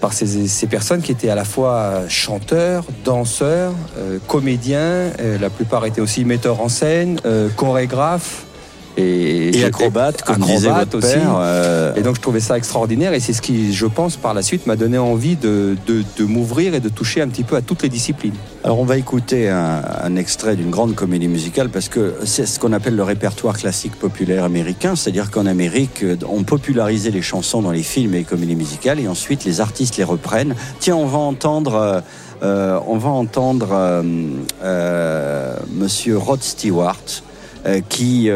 par 0.00 0.12
ces, 0.12 0.48
ces 0.48 0.66
personnes 0.66 1.00
qui 1.02 1.12
étaient 1.12 1.30
à 1.30 1.34
la 1.34 1.44
fois 1.44 2.02
chanteurs, 2.08 2.84
danseurs, 3.04 3.72
euh, 3.98 4.18
comédiens. 4.26 5.12
euh, 5.20 5.38
la 5.40 5.48
plupart 5.50 5.86
étaient 5.86 6.00
aussi 6.02 6.24
metteurs 6.24 6.60
en 6.60 6.68
scène, 6.68 7.20
chorégraphes. 7.56 8.44
Et, 8.96 9.64
acrobate, 9.64 10.22
comme 10.22 10.36
acrobate 10.36 10.56
disait 10.56 10.68
votre 10.70 10.98
aussi. 10.98 11.14
père. 11.14 11.34
euh, 11.38 11.94
Et 11.96 12.02
donc 12.02 12.14
je 12.16 12.20
trouvais 12.20 12.38
ça 12.40 12.56
extraordinaire 12.56 13.12
et 13.12 13.18
c'est 13.20 13.32
ce 13.32 13.42
qui, 13.42 13.72
je 13.72 13.86
pense, 13.86 14.16
par 14.16 14.34
la 14.34 14.42
suite 14.42 14.66
m'a 14.66 14.76
donné 14.76 14.98
envie 14.98 15.36
de, 15.36 15.76
de- 15.86 16.04
de 16.16 16.24
m'ouvrir 16.24 16.74
et 16.74 16.80
de 16.80 16.88
toucher 16.88 17.20
un 17.20 17.28
petit 17.28 17.42
peu 17.44 17.56
à 17.56 17.60
toutes 17.62 17.82
les 17.82 17.88
disciplines. 17.88 18.34
Alors 18.62 18.78
on 18.78 18.84
va 18.84 18.96
écouter 18.96 19.48
un, 19.48 19.82
un 20.02 20.16
extrait 20.16 20.54
d'une 20.54 20.70
grande 20.70 20.94
comédie 20.94 21.26
musicale 21.28 21.70
parce 21.70 21.88
que 21.88 22.14
c'est 22.24 22.46
ce 22.46 22.60
qu'on 22.60 22.72
appelle 22.72 22.94
le 22.94 23.02
répertoire 23.02 23.56
classique 23.58 23.96
populaire 23.96 24.44
américain, 24.44 24.94
c'est-à-dire 24.96 25.30
qu'en 25.30 25.46
Amérique, 25.46 26.04
on 26.30 26.44
popularisait 26.44 27.10
les 27.10 27.22
chansons 27.22 27.62
dans 27.62 27.72
les 27.72 27.82
films 27.82 28.14
et 28.14 28.18
les 28.18 28.24
comédies 28.24 28.56
musicales 28.56 29.00
et 29.00 29.08
ensuite 29.08 29.44
les 29.44 29.60
artistes 29.60 29.96
les 29.96 30.04
reprennent. 30.04 30.54
Tiens, 30.78 30.96
on 30.96 31.06
va 31.06 31.18
entendre, 31.18 31.74
euh, 31.74 32.00
euh, 32.42 32.78
on 32.86 32.96
va 32.98 33.08
entendre 33.10 33.68
euh, 34.62 35.56
Monsieur 35.72 36.16
Rod 36.18 36.42
Stewart 36.42 37.00
qui 37.88 38.28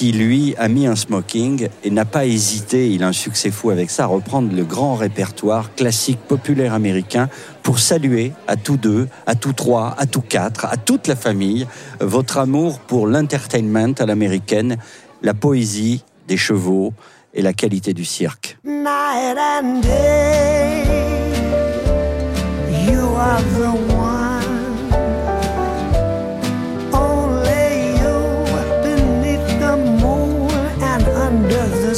qui 0.00 0.12
lui 0.12 0.54
a 0.56 0.68
mis 0.68 0.86
un 0.86 0.96
smoking 0.96 1.68
et 1.84 1.90
n'a 1.90 2.06
pas 2.06 2.24
hésité, 2.24 2.88
il 2.88 3.02
a 3.02 3.08
un 3.08 3.12
succès 3.12 3.50
fou 3.50 3.68
avec 3.68 3.90
ça, 3.90 4.04
à 4.04 4.06
reprendre 4.06 4.50
le 4.50 4.64
grand 4.64 4.94
répertoire 4.94 5.74
classique 5.74 6.20
populaire 6.26 6.72
américain 6.72 7.28
pour 7.62 7.78
saluer 7.78 8.32
à 8.48 8.56
tous 8.56 8.78
deux, 8.78 9.08
à 9.26 9.34
tous 9.34 9.52
trois, 9.52 9.94
à 9.98 10.06
tous 10.06 10.22
quatre, 10.22 10.64
à 10.64 10.78
toute 10.78 11.06
la 11.06 11.16
famille, 11.16 11.66
votre 12.00 12.38
amour 12.38 12.78
pour 12.78 13.06
l'entertainment 13.06 13.92
à 13.98 14.06
l'américaine, 14.06 14.78
la 15.20 15.34
poésie 15.34 16.02
des 16.26 16.38
chevaux 16.38 16.94
et 17.34 17.42
la 17.42 17.52
qualité 17.52 17.92
du 17.92 18.06
cirque. 18.06 18.56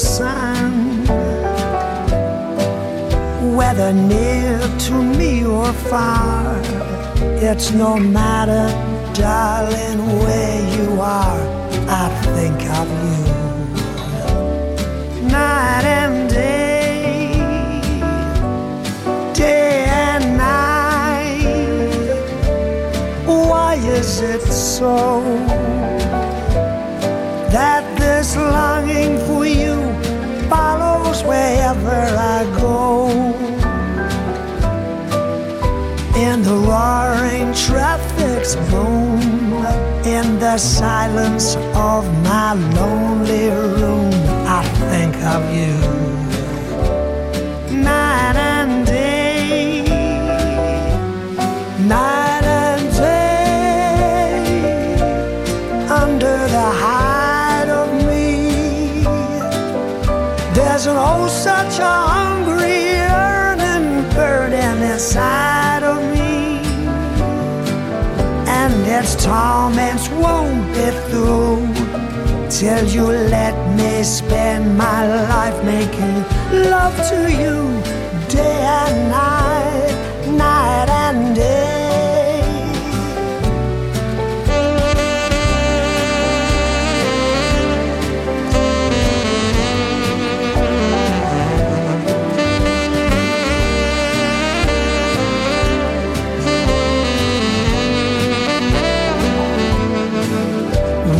Sun. 0.02 1.06
Whether 3.56 3.92
near 3.92 4.58
to 4.86 4.94
me 5.18 5.44
or 5.46 5.72
far, 5.72 6.60
it's 7.48 7.70
no 7.70 7.96
matter, 7.98 8.66
darling, 9.14 10.00
where 10.22 10.60
you 10.76 11.00
are. 11.00 11.40
I 11.88 12.08
think 12.34 12.60
of 12.80 12.88
you. 13.06 13.22
night 15.30 15.84
and 15.84 16.28
day, 16.28 17.32
day 19.32 19.84
and 20.04 20.24
night. 20.36 21.42
Why 23.26 23.74
is 23.76 24.20
it 24.20 24.42
so 24.42 24.92
traffic's 38.42 38.54
boom, 38.70 39.20
in 40.04 40.38
the 40.38 40.58
silence 40.58 41.56
of 41.74 42.04
my 42.24 42.52
lonely 42.52 43.48
room, 43.48 44.12
I 44.46 44.62
think 44.90 45.16
of 45.16 45.42
you. 45.54 45.74
Night 47.82 48.36
and 48.36 48.86
day, 48.86 49.11
till 72.62 72.86
you 72.94 73.06
let 73.06 73.56
me 73.76 74.04
spend 74.04 74.78
my 74.78 75.00
life 75.26 75.58
making 75.64 76.18
love 76.70 76.94
to 77.10 77.20
you 77.42 77.56
day 78.28 78.60
and 78.80 79.10
night, 79.10 79.96
night 80.28 80.88
and 80.88 81.34
day. 81.34 81.72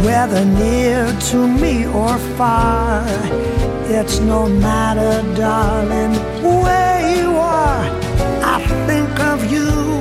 whether 0.05 0.44
to 1.30 1.46
me 1.46 1.87
or 1.87 2.18
far. 2.37 3.04
It's 3.87 4.18
no 4.18 4.48
matter, 4.48 5.22
darling, 5.37 6.14
where 6.42 7.16
you 7.16 7.30
are. 7.37 7.85
I 8.54 8.58
think 8.87 9.20
of 9.20 9.50
you 9.50 9.91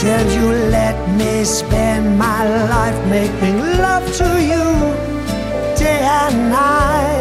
till 0.00 0.26
you 0.36 0.46
let 0.78 0.96
me 1.16 1.42
spend 1.42 2.18
my 2.18 2.40
life 2.68 3.00
making 3.08 3.58
love 3.86 4.04
to 4.20 4.28
you 4.50 4.66
day 5.80 6.00
and 6.20 6.36
night, 6.50 7.15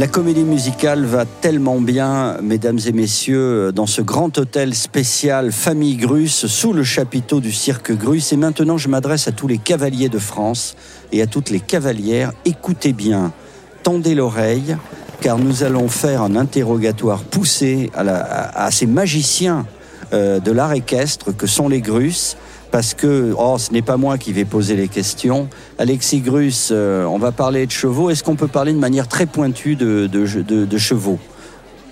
La 0.00 0.08
comédie 0.08 0.44
musicale 0.44 1.04
va 1.04 1.26
tellement 1.26 1.78
bien, 1.78 2.38
mesdames 2.40 2.78
et 2.86 2.92
messieurs, 2.92 3.70
dans 3.70 3.84
ce 3.84 4.00
grand 4.00 4.38
hôtel 4.38 4.74
spécial 4.74 5.52
Famille 5.52 5.96
Grus, 5.96 6.46
sous 6.46 6.72
le 6.72 6.82
chapiteau 6.82 7.40
du 7.40 7.52
cirque 7.52 7.92
Grus. 7.92 8.32
Et 8.32 8.38
maintenant, 8.38 8.78
je 8.78 8.88
m'adresse 8.88 9.28
à 9.28 9.32
tous 9.32 9.46
les 9.46 9.58
cavaliers 9.58 10.08
de 10.08 10.18
France 10.18 10.74
et 11.12 11.20
à 11.20 11.26
toutes 11.26 11.50
les 11.50 11.60
cavalières. 11.60 12.32
Écoutez 12.46 12.94
bien, 12.94 13.34
tendez 13.82 14.14
l'oreille, 14.14 14.74
car 15.20 15.36
nous 15.36 15.64
allons 15.64 15.88
faire 15.88 16.22
un 16.22 16.34
interrogatoire 16.34 17.22
poussé 17.22 17.90
à 17.94 18.70
ces 18.70 18.86
magiciens 18.86 19.66
euh, 20.14 20.40
de 20.40 20.50
l'art 20.50 20.72
équestre 20.72 21.36
que 21.36 21.46
sont 21.46 21.68
les 21.68 21.82
Grus. 21.82 22.38
Parce 22.70 22.94
que, 22.94 23.34
oh, 23.36 23.58
ce 23.58 23.72
n'est 23.72 23.82
pas 23.82 23.96
moi 23.96 24.16
qui 24.16 24.32
vais 24.32 24.44
poser 24.44 24.76
les 24.76 24.88
questions. 24.88 25.48
Alexis 25.78 26.20
Grus, 26.20 26.68
euh, 26.70 27.04
on 27.04 27.18
va 27.18 27.32
parler 27.32 27.66
de 27.66 27.72
chevaux. 27.72 28.10
Est-ce 28.10 28.22
qu'on 28.22 28.36
peut 28.36 28.48
parler 28.48 28.72
de 28.72 28.78
manière 28.78 29.08
très 29.08 29.26
pointue 29.26 29.74
de, 29.74 30.76
chevaux? 30.78 31.18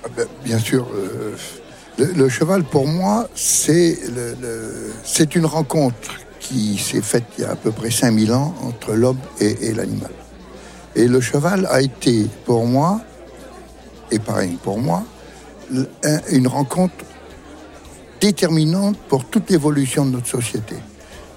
Ah 0.05 0.09
ben, 0.17 0.27
Bien 0.45 0.59
sûr, 0.59 0.87
euh, 0.95 1.35
le, 1.99 2.29
cheval 2.29 2.63
pour 2.63 2.87
moi, 2.87 3.29
c'est 3.35 3.99
une 5.35 5.47
rencontre 5.47 6.21
qui 6.39 6.79
s'est 6.79 7.03
faite 7.03 7.25
il 7.37 7.43
y 7.43 7.45
a 7.45 7.51
à 7.51 7.57
peu 7.57 7.73
près 7.73 7.91
5000 7.91 8.33
ans 8.33 8.55
entre 8.63 8.93
l'homme 8.93 9.19
et, 9.41 9.73
l'animal. 9.75 10.13
Et 10.95 11.09
le 11.09 11.21
cheval 11.21 11.67
a 11.71 11.83
été 11.83 12.27
pour 12.45 12.67
moi, 12.67 13.01
et 14.13 14.21
pareil 14.21 14.57
pour 14.63 14.79
moi, 14.79 15.03
une 16.31 16.47
rencontre 16.47 17.05
déterminante 18.21 18.97
pour 19.09 19.25
toute 19.25 19.51
l'évolution 19.51 20.05
de 20.05 20.11
notre 20.13 20.29
société. 20.29 20.77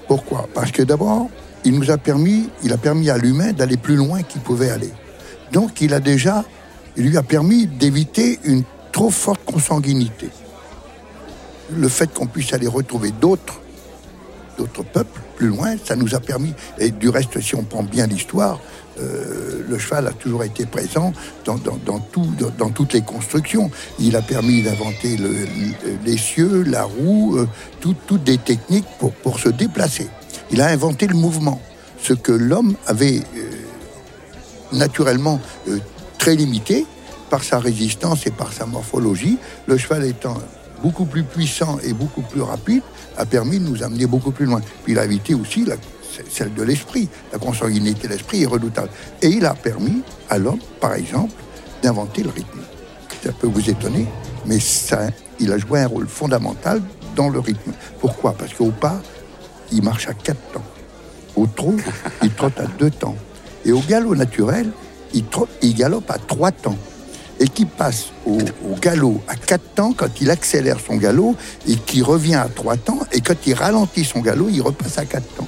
Pourquoi? 0.07 0.47
Parce 0.53 0.71
que 0.71 0.83
d'abord, 0.83 1.29
il 1.63 1.77
nous 1.77 1.91
a 1.91 1.97
permis, 1.97 2.49
il 2.63 2.73
a 2.73 2.77
permis 2.77 3.09
à 3.09 3.17
l'humain 3.17 3.53
d'aller 3.53 3.77
plus 3.77 3.95
loin 3.95 4.23
qu'il 4.23 4.41
pouvait 4.41 4.69
aller. 4.69 4.91
Donc 5.51 5.81
il 5.81 5.93
a 5.93 5.99
déjà, 5.99 6.43
il 6.97 7.09
lui 7.09 7.17
a 7.17 7.23
permis 7.23 7.67
d'éviter 7.67 8.39
une 8.43 8.63
trop 8.91 9.09
forte 9.09 9.43
consanguinité. 9.45 10.29
Le 11.73 11.87
fait 11.87 12.13
qu'on 12.13 12.27
puisse 12.27 12.53
aller 12.53 12.67
retrouver 12.67 13.11
d'autres, 13.11 13.61
d'autres 14.57 14.83
peuples 14.83 15.21
plus 15.37 15.47
loin, 15.47 15.75
ça 15.83 15.95
nous 15.95 16.13
a 16.15 16.19
permis, 16.19 16.53
et 16.77 16.91
du 16.91 17.09
reste, 17.09 17.39
si 17.39 17.55
on 17.55 17.63
prend 17.63 17.83
bien 17.83 18.07
l'histoire, 18.07 18.59
euh, 18.99 19.63
le 19.69 19.77
cheval 19.77 20.07
a 20.07 20.11
toujours 20.11 20.43
été 20.43 20.65
présent 20.65 21.13
dans, 21.45 21.57
tout- 21.57 22.27
dans- 22.57 22.69
toutes 22.69 22.93
les 22.93 23.01
constructions. 23.01 23.71
Il 23.99 24.15
a 24.15 24.21
permis 24.21 24.61
d'inventer 24.61 25.17
le- 25.17 25.29
le- 25.29 25.97
les 26.05 26.17
cieux, 26.17 26.63
la 26.63 26.83
roue, 26.83 27.37
euh, 27.37 27.47
tout- 27.79 27.95
toutes 28.07 28.23
des 28.23 28.37
techniques 28.37 28.85
pour, 28.99 29.13
se 29.39 29.49
déplacer. 29.49 30.09
Il 30.51 30.61
a 30.61 30.67
inventé 30.67 31.07
le 31.07 31.15
mouvement, 31.15 31.61
ce 32.01 32.13
que 32.13 32.31
l'homme 32.33 32.75
avait 32.87 33.19
euh, 33.37 33.49
naturellement 34.73 35.39
très 36.17 36.35
limité 36.35 36.85
par 37.29 37.43
sa 37.43 37.59
résistance 37.59 38.27
et 38.27 38.31
par 38.31 38.51
sa 38.53 38.65
morphologie. 38.65 39.37
Le 39.67 39.77
cheval 39.77 40.05
étant 40.05 40.37
beaucoup 40.83 41.05
plus 41.05 41.23
puissant 41.23 41.77
et 41.83 41.93
beaucoup 41.93 42.21
plus 42.21 42.41
rapide, 42.41 42.81
a 43.17 43.25
permis 43.25 43.59
de 43.59 43.65
nous 43.65 43.83
amener 43.83 44.05
beaucoup 44.05 44.31
plus 44.31 44.45
loin. 44.45 44.61
Puis 44.83 44.93
il 44.93 44.99
a 44.99 45.05
évité 45.05 45.33
aussi 45.33 45.63
la- 45.65 45.75
celle 46.29 46.53
de 46.53 46.63
l'esprit. 46.63 47.09
La 47.31 47.39
consanguinité 47.39 48.07
de 48.07 48.13
l'esprit 48.13 48.43
est 48.43 48.47
redoutable. 48.47 48.89
Et 49.21 49.29
il 49.29 49.45
a 49.45 49.53
permis 49.53 50.01
à 50.29 50.37
l'homme, 50.37 50.59
par 50.79 50.93
exemple, 50.93 51.33
d'inventer 51.81 52.23
le 52.23 52.29
rythme. 52.29 52.59
Ça 53.23 53.31
peut 53.31 53.47
vous 53.47 53.69
étonner, 53.69 54.07
mais 54.45 54.59
ça, 54.59 55.09
il 55.39 55.51
a 55.51 55.57
joué 55.57 55.81
un 55.81 55.87
rôle 55.87 56.07
fondamental 56.07 56.81
dans 57.15 57.29
le 57.29 57.39
rythme. 57.39 57.71
Pourquoi? 57.99 58.33
Parce 58.33 58.53
qu'au 58.53 58.71
pas, 58.71 59.01
il 59.71 59.83
marche 59.83 60.07
à 60.07 60.13
quatre 60.13 60.41
temps. 60.53 60.63
Au 61.35 61.45
trot, 61.47 61.75
il 62.23 62.31
trotte 62.31 62.59
à 62.59 62.65
deux 62.65 62.91
temps. 62.91 63.15
Et 63.65 63.71
au 63.71 63.79
galop 63.79 64.15
naturel, 64.15 64.71
il, 65.13 65.25
trotte, 65.25 65.49
il 65.61 65.75
galope 65.75 66.09
à 66.09 66.17
trois 66.17 66.51
temps. 66.51 66.77
Et 67.39 67.47
qui 67.47 67.65
passe 67.65 68.07
au, 68.25 68.37
au 68.37 68.75
galop 68.79 69.21
à 69.27 69.35
quatre 69.35 69.73
temps 69.73 69.93
quand 69.93 70.21
il 70.21 70.29
accélère 70.29 70.77
son 70.79 70.97
galop 70.97 71.35
et 71.67 71.75
qui 71.75 72.03
revient 72.03 72.35
à 72.35 72.47
trois 72.47 72.77
temps. 72.77 72.99
Et 73.11 73.21
quand 73.21 73.47
il 73.47 73.55
ralentit 73.55 74.05
son 74.05 74.19
galop, 74.19 74.49
il 74.49 74.61
repasse 74.61 74.99
à 74.99 75.05
quatre 75.05 75.27
temps. 75.35 75.47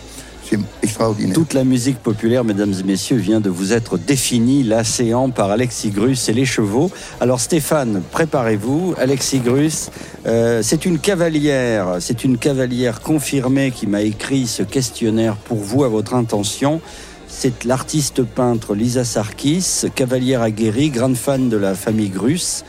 Toute 1.33 1.53
la 1.53 1.63
musique 1.63 1.99
populaire, 1.99 2.43
mesdames 2.43 2.73
et 2.79 2.83
messieurs, 2.83 3.17
vient 3.17 3.39
de 3.39 3.49
vous 3.49 3.73
être 3.73 3.97
définie, 3.97 4.63
l'océan 4.63 5.29
par 5.29 5.51
Alexis 5.51 5.89
Grus 5.89 6.29
et 6.29 6.33
les 6.33 6.45
chevaux. 6.45 6.91
Alors 7.19 7.39
Stéphane, 7.39 8.01
préparez-vous. 8.11 8.95
Alexis 8.97 9.39
Grus, 9.39 9.89
euh, 10.25 10.61
c'est 10.63 10.85
une 10.85 10.99
cavalière, 10.99 11.97
c'est 11.99 12.23
une 12.23 12.37
cavalière 12.37 13.01
confirmée 13.01 13.71
qui 13.71 13.87
m'a 13.87 14.01
écrit 14.01 14.47
ce 14.47 14.63
questionnaire 14.63 15.35
pour 15.35 15.57
vous 15.57 15.83
à 15.83 15.87
votre 15.87 16.13
intention. 16.13 16.81
C'est 17.27 17.65
l'artiste 17.65 18.23
peintre 18.23 18.75
Lisa 18.75 19.03
Sarkis, 19.03 19.85
cavalière 19.95 20.41
aguerrie, 20.41 20.89
grande 20.89 21.17
fan 21.17 21.49
de 21.49 21.57
la 21.57 21.73
famille 21.73 22.09
Grus. 22.09 22.63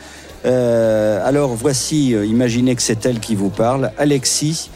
Euh, 0.45 1.25
alors 1.25 1.55
voici, 1.55 2.13
euh, 2.13 2.25
imaginez 2.25 2.75
que 2.75 2.81
c'est 2.81 3.05
elle 3.05 3.19
qui 3.19 3.35
vous 3.35 3.49
parle, 3.49 3.91
Alexis. 3.97 4.69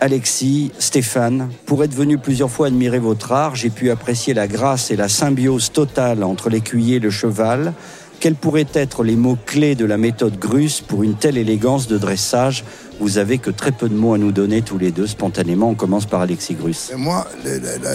Alexis, 0.00 0.70
Stéphane, 0.78 1.48
pour 1.66 1.82
être 1.82 1.94
venu 1.94 2.18
plusieurs 2.18 2.50
fois 2.50 2.68
admirer 2.68 3.00
votre 3.00 3.32
art, 3.32 3.56
j'ai 3.56 3.70
pu 3.70 3.90
apprécier 3.90 4.32
la 4.32 4.46
grâce 4.46 4.90
et 4.92 4.96
la 4.96 5.08
symbiose 5.08 5.72
totale 5.72 6.22
entre 6.22 6.50
l'écuyer 6.50 6.96
et 6.96 7.00
le 7.00 7.10
cheval. 7.10 7.72
Quels 8.20 8.34
pourraient 8.36 8.66
être 8.74 9.02
les 9.04 9.16
mots-clés 9.16 9.74
de 9.74 9.84
la 9.84 9.96
méthode 9.96 10.38
Grus 10.38 10.80
pour 10.80 11.02
une 11.02 11.14
telle 11.14 11.36
élégance 11.36 11.86
de 11.88 11.98
dressage 11.98 12.64
Vous 13.00 13.18
avez 13.18 13.38
que 13.38 13.50
très 13.50 13.70
peu 13.72 13.88
de 13.88 13.94
mots 13.94 14.14
à 14.14 14.18
nous 14.18 14.32
donner 14.32 14.62
tous 14.62 14.78
les 14.78 14.90
deux. 14.90 15.06
Spontanément, 15.06 15.70
on 15.70 15.74
commence 15.74 16.06
par 16.06 16.20
Alexis 16.20 16.54
Grus. 16.54 16.90
Et 16.92 16.96
moi, 16.96 17.26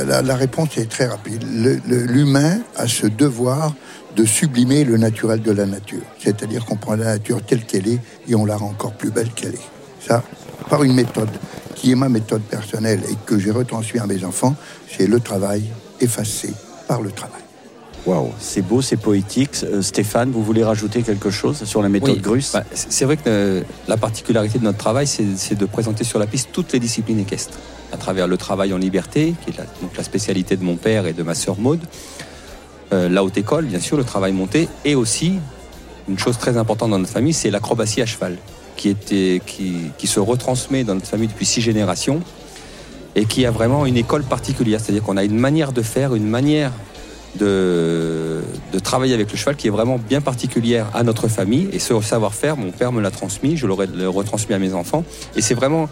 la, 0.07 0.21
la- 0.21 0.35
réponse 0.35 0.77
est 0.77 0.89
très 0.89 1.07
rapide. 1.07 1.43
L'humain 1.85 2.59
a 2.77 2.87
ce 2.87 3.07
devoir 3.07 3.73
de 4.15 4.23
sublimer 4.25 4.83
le 4.85 4.97
naturel 4.97 5.41
de 5.41 5.51
la 5.51 5.65
nature. 5.65 6.03
C'est-à-dire 6.19 6.65
qu'on 6.65 6.77
prend 6.77 6.95
la 6.95 7.05
nature 7.05 7.41
telle 7.41 7.65
qu'elle 7.65 7.87
est 7.87 7.99
et 8.29 8.35
on 8.35 8.45
la 8.45 8.55
rend 8.57 8.67
encore 8.69 8.93
plus 8.93 9.11
belle 9.11 9.29
qu'elle 9.31 9.55
est. 9.55 10.05
Ça, 10.07 10.23
par 10.69 10.83
une 10.83 10.93
méthode 10.93 11.29
qui 11.83 11.91
est 11.91 11.95
ma 11.95 12.07
méthode 12.07 12.43
personnelle 12.43 13.01
et 13.11 13.17
que 13.25 13.37
j'ai 13.37 13.51
retransmis 13.51 13.99
à 13.99 14.07
mes 14.07 14.23
enfants, 14.23 14.55
c'est 14.89 15.05
le 15.05 15.19
travail 15.19 15.63
effacé 15.99 16.53
par 16.87 17.01
le 17.01 17.11
travail. 17.11 17.41
Waouh, 18.05 18.31
c'est 18.39 18.61
beau, 18.61 18.81
c'est 18.81 18.95
poétique. 18.95 19.49
Euh, 19.63 19.81
Stéphane, 19.81 20.31
vous 20.31 20.45
voulez 20.45 20.63
rajouter 20.63 21.01
quelque 21.01 21.29
chose 21.29 21.65
sur 21.65 21.81
la 21.81 21.89
méthode 21.89 22.15
Oui, 22.15 22.21
Grus? 22.21 22.53
Bah, 22.53 22.63
c'est 22.73 23.03
vrai 23.03 23.17
que 23.17 23.23
euh, 23.27 23.61
la 23.89 23.97
particularité 23.97 24.59
de 24.59 24.63
notre 24.63 24.77
travail, 24.77 25.07
c'est 25.07 25.25
c'est 25.35 25.55
de 25.55 25.65
présenter 25.65 26.05
sur 26.05 26.19
la 26.19 26.25
piste 26.25 26.49
toutes 26.53 26.71
les 26.71 26.79
disciplines 26.79 27.19
équestres, 27.19 27.59
à 27.91 27.97
travers 27.97 28.29
le 28.29 28.37
travail 28.37 28.71
en 28.71 28.77
liberté, 28.77 29.35
qui 29.43 29.49
est 29.49 29.57
la, 29.57 29.65
donc 29.81 29.97
la 29.97 30.03
spécialité 30.03 30.55
de 30.55 30.63
mon 30.63 30.77
père 30.77 31.05
et 31.05 31.11
de 31.11 31.21
ma 31.21 31.35
sœur 31.35 31.57
Maude, 31.59 31.81
euh, 32.93 33.09
la 33.09 33.25
haute 33.25 33.37
école, 33.37 33.65
bien 33.65 33.81
sûr, 33.81 33.97
le 33.97 34.05
travail 34.05 34.31
monté, 34.31 34.69
et 34.85 34.95
aussi 34.95 35.33
une 36.07 36.17
chose 36.17 36.37
très 36.37 36.55
importante 36.55 36.91
dans 36.91 36.99
notre 36.99 37.11
famille, 37.11 37.33
c'est 37.33 37.51
l'acrobatie 37.51 38.01
à 38.01 38.05
cheval, 38.05 38.37
qui, 38.75 38.89
était, 38.89 39.41
qui, 39.45 39.75
qui 39.97 40.07
se 40.07 40.19
retransmet 40.19 40.83
dans 40.83 40.95
notre 40.95 41.07
famille 41.07 41.27
depuis 41.27 41.45
six 41.45 41.61
générations 41.61 42.21
et 43.15 43.25
qui 43.25 43.45
a 43.45 43.51
vraiment 43.51 43.85
une 43.85 43.97
école 43.97 44.23
particulière, 44.23 44.79
c'est-à-dire 44.79 45.03
qu'on 45.03 45.17
a 45.17 45.23
une 45.23 45.37
manière 45.37 45.71
de 45.71 45.81
faire, 45.81 46.15
une 46.15 46.27
manière 46.27 46.71
de, 47.35 48.41
de 48.71 48.79
travailler 48.79 49.13
avec 49.13 49.31
le 49.31 49.37
cheval 49.37 49.55
qui 49.55 49.67
est 49.67 49.71
vraiment 49.71 49.97
bien 49.97 50.21
particulière 50.21 50.87
à 50.93 51.03
notre 51.03 51.27
famille. 51.27 51.69
Et 51.71 51.79
ce 51.79 51.99
savoir-faire, 52.01 52.57
mon 52.57 52.71
père 52.71 52.91
me 52.91 53.01
l'a 53.01 53.11
transmis, 53.11 53.57
je 53.57 53.67
l'aurais 53.67 53.87
retransmis 54.05 54.55
à 54.55 54.59
mes 54.59 54.73
enfants. 54.73 55.03
Et 55.35 55.41
c'est 55.41 55.53
vraiment 55.53 55.89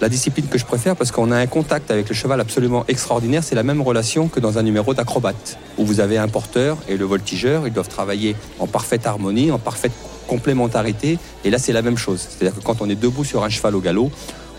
la 0.00 0.08
discipline 0.08 0.46
que 0.46 0.58
je 0.58 0.64
préfère 0.64 0.96
parce 0.96 1.12
qu'on 1.12 1.30
a 1.30 1.36
un 1.38 1.46
contact 1.46 1.90
avec 1.92 2.08
le 2.08 2.14
cheval 2.14 2.40
absolument 2.40 2.84
extraordinaire. 2.88 3.44
C'est 3.44 3.54
la 3.54 3.62
même 3.62 3.80
relation 3.80 4.26
que 4.26 4.40
dans 4.40 4.58
un 4.58 4.62
numéro 4.62 4.94
d'acrobate, 4.94 5.58
où 5.78 5.86
vous 5.86 6.00
avez 6.00 6.18
un 6.18 6.26
porteur 6.26 6.76
et 6.88 6.96
le 6.96 7.04
voltigeur. 7.04 7.68
Ils 7.68 7.72
doivent 7.72 7.88
travailler 7.88 8.34
en 8.58 8.66
parfaite 8.66 9.06
harmonie, 9.06 9.52
en 9.52 9.58
parfaite 9.58 9.92
complémentarité. 10.26 11.18
Et 11.44 11.50
là, 11.50 11.58
c'est 11.58 11.72
la 11.72 11.82
même 11.82 11.96
chose. 11.98 12.20
C'est-à-dire 12.28 12.58
que 12.58 12.64
quand 12.64 12.80
on 12.80 12.88
est 12.88 12.94
debout 13.00 13.24
sur 13.24 13.42
un 13.44 13.48
cheval 13.48 13.74
au 13.76 13.80
galop, 13.80 14.10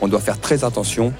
on 0.02 0.08
doit 0.08 0.20
faire 0.22 0.40
très 0.40 0.64
attention 0.64 1.14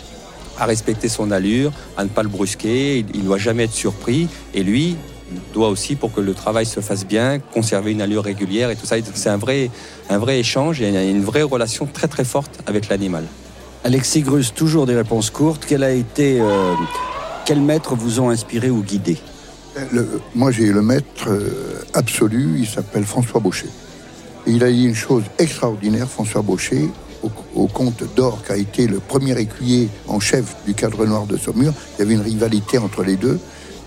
à 0.60 0.66
respecter 0.66 1.10
son 1.10 1.32
allure, 1.32 1.72
à 1.98 2.04
ne 2.04 2.10
pas 2.10 2.22
le 2.24 2.30
brusquer, 2.30 3.00
il 3.14 3.20
ne 3.22 3.26
doit 3.26 3.38
jamais 3.40 3.64
être 3.64 3.74
surpris. 3.74 4.28
Et 4.54 4.64
lui 4.64 4.96
il 5.32 5.40
doit 5.54 5.70
aussi, 5.70 5.96
pour 5.96 6.14
que 6.14 6.22
le 6.22 6.34
travail 6.36 6.66
se 6.68 6.80
fasse 6.80 7.08
bien, 7.08 7.40
conserver 7.40 7.92
une 7.92 8.02
allure 8.02 8.24
régulière 8.24 8.70
et 8.70 8.76
tout 8.76 8.86
ça. 8.86 8.98
C'est 9.16 9.30
un 9.30 9.38
vrai, 9.38 9.72
un 10.12 10.20
vrai 10.20 10.38
échange 10.40 10.80
et 10.82 11.10
une 11.10 11.24
vraie 11.24 11.42
relation 11.42 11.88
très 11.92 12.08
très 12.08 12.24
forte 12.26 12.60
avec 12.68 12.88
l'animal. 12.88 13.24
Alexis 13.84 14.22
Grus, 14.22 14.54
toujours 14.54 14.86
des 14.86 14.96
réponses 14.96 15.32
courtes. 15.32 15.64
Quel 15.68 15.84
a 15.84 15.92
été, 15.92 16.40
euh, 16.40 16.74
quels 17.46 17.62
maîtres 17.62 17.96
vous 17.96 18.20
ont 18.20 18.30
inspiré 18.30 18.70
ou 18.70 18.84
guidé 18.84 19.18
Le- 19.92 20.22
moi, 20.36 20.52
j'ai 20.52 20.68
le 20.72 20.84
maître 20.84 21.28
euh, 21.30 21.82
absolu, 21.96 22.58
il 22.60 22.68
s'appelle 22.68 23.04
François 23.06 23.40
Baucher. 23.40 23.70
Il 24.46 24.64
a 24.64 24.72
dit 24.72 24.86
une 24.86 24.96
chose 24.96 25.24
extraordinaire, 25.40 26.08
François 26.10 26.42
Baucher, 26.42 26.90
au, 27.24 27.32
au 27.56 27.68
comte 27.68 28.04
d'Or, 28.16 28.44
qui 28.46 28.52
a 28.52 28.58
été 28.58 28.88
le 28.88 29.00
premier 29.00 29.40
écuyer 29.40 29.90
en 30.08 30.20
chef 30.20 30.56
du 30.66 30.74
cadre 30.74 31.06
noir 31.06 31.26
de 31.26 31.38
Saumur. 31.38 31.74
Il 31.96 32.00
y 32.00 32.02
avait 32.02 32.16
une 32.16 32.22
rivalité 32.22 32.78
entre 32.78 33.04
les 33.04 33.16
deux. 33.16 33.40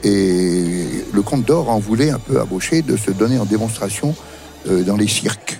Et 0.04 0.86
le 1.12 1.22
comte 1.22 1.44
d'Or 1.44 1.68
en 1.68 1.78
voulait 1.78 2.10
un 2.10 2.18
peu 2.18 2.40
à 2.40 2.44
Baucher 2.44 2.82
de 2.82 2.96
se 2.96 3.10
donner 3.10 3.38
en 3.38 3.44
démonstration 3.44 4.14
euh, 4.68 4.82
dans 4.82 4.96
les 4.96 5.08
cirques. 5.08 5.58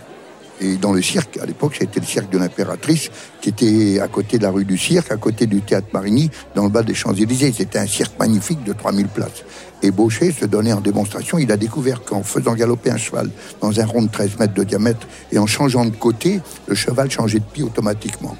Et 0.61 0.77
dans 0.77 0.93
le 0.93 1.03
cirque, 1.03 1.39
à 1.39 1.47
l'époque, 1.47 1.77
c'était 1.79 2.01
le 2.01 2.07
cirque 2.07 2.31
de 2.31 2.39
l'impératrice, 2.39 3.11
qui 3.41 3.51
était 3.51 4.01
à 4.01 4.09
côté 4.09 4.39
de 4.39 4.43
la 4.43 4.51
rue 4.51 4.65
du 4.65 4.79
Cirque, 4.79 5.11
à 5.13 5.17
côté 5.17 5.47
du 5.47 5.61
théâtre 5.61 5.89
Marigny, 5.93 6.31
dans 6.55 6.65
le 6.65 6.71
bas 6.71 6.83
des 6.83 6.95
Champs-Élysées. 6.95 7.53
C'était 7.57 7.79
un 7.79 7.87
cirque 7.87 8.19
magnifique 8.19 8.65
de 8.65 8.73
3000 8.73 9.09
places. 9.09 9.45
Et 9.83 9.91
Baucher 9.91 10.33
se 10.33 10.47
donnait 10.47 10.73
en 10.73 10.81
démonstration. 10.81 11.39
Il 11.39 11.53
a 11.53 11.57
découvert 11.57 12.03
qu'en 12.03 12.23
faisant 12.23 12.55
galoper 12.55 12.91
un 12.91 12.97
cheval 12.97 13.31
dans 13.61 13.79
un 13.79 13.85
rond 13.85 14.03
de 14.03 14.09
13 14.09 14.39
mètres 14.39 14.55
de 14.55 14.65
diamètre 14.65 15.07
et 15.31 15.39
en 15.39 15.47
changeant 15.47 15.85
de 15.85 15.91
côté, 15.91 16.41
le 16.67 16.75
cheval 16.75 17.11
changeait 17.11 17.41
de 17.41 17.45
pied 17.45 17.63
automatiquement. 17.63 18.37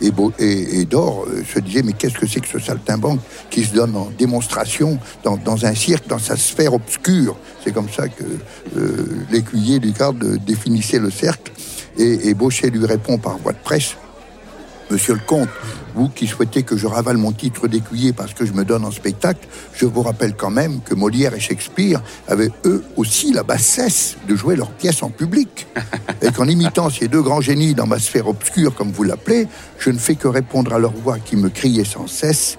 Et, 0.00 0.84
Dor 0.84 1.26
euh, 1.26 1.42
se 1.44 1.58
disait, 1.58 1.82
mais 1.82 1.92
qu'est-ce 1.92 2.16
que 2.18 2.26
c'est 2.26 2.40
que 2.40 2.48
ce 2.48 2.58
saltimbanque 2.58 3.20
qui 3.50 3.64
se 3.64 3.74
donne 3.74 3.96
en 3.96 4.10
démonstration 4.16 4.98
dans, 5.24 5.64
un 5.64 5.74
cirque, 5.74 6.06
dans 6.06 6.18
sa 6.18 6.36
sphère 6.36 6.74
obscure? 6.74 7.36
C'est 7.64 7.72
comme 7.72 7.88
ça 7.88 8.08
que 8.08 8.24
euh, 8.76 9.26
l'écuyer 9.30 9.78
du 9.78 9.92
garde 9.92 10.22
euh, 10.22 10.38
définissait 10.38 10.98
le 10.98 11.10
cercle. 11.10 11.52
Et, 11.96 12.28
et 12.28 12.34
Baucher 12.34 12.70
lui 12.70 12.86
répond 12.86 13.18
par 13.18 13.38
voie 13.38 13.52
de 13.52 13.58
presse, 13.58 13.96
Monsieur 14.90 15.14
le 15.14 15.20
comte, 15.20 15.48
vous 15.94 16.08
qui 16.08 16.26
souhaitez 16.26 16.62
que 16.62 16.76
je 16.76 16.86
ravale 16.86 17.18
mon 17.18 17.32
titre 17.32 17.68
d'écuyer 17.68 18.14
parce 18.14 18.32
que 18.32 18.46
je 18.46 18.52
me 18.52 18.64
donne 18.64 18.84
en 18.84 18.90
spectacle, 18.90 19.46
je 19.74 19.84
vous 19.84 20.02
rappelle 20.02 20.34
quand 20.34 20.50
même 20.50 20.80
que 20.80 20.94
Molière 20.94 21.34
et 21.34 21.40
Shakespeare 21.40 22.00
avaient 22.26 22.50
eux 22.64 22.82
aussi 22.96 23.32
la 23.32 23.42
bassesse 23.42 24.16
de 24.26 24.34
jouer 24.34 24.56
leurs 24.56 24.70
pièces 24.70 25.02
en 25.02 25.10
public. 25.10 25.66
Et 26.22 26.32
qu'en 26.32 26.48
imitant 26.48 26.88
ces 26.88 27.08
deux 27.08 27.22
grands 27.22 27.40
génies 27.40 27.74
dans 27.74 27.86
ma 27.86 27.98
sphère 27.98 28.28
obscure, 28.28 28.74
comme 28.74 28.90
vous 28.90 29.02
l'appelez, 29.02 29.46
je 29.78 29.90
ne 29.90 29.98
fais 29.98 30.14
que 30.14 30.28
répondre 30.28 30.72
à 30.72 30.78
leur 30.78 30.92
voix 30.92 31.18
qui 31.18 31.36
me 31.36 31.48
criait 31.48 31.84
sans 31.84 32.06
cesse 32.06 32.56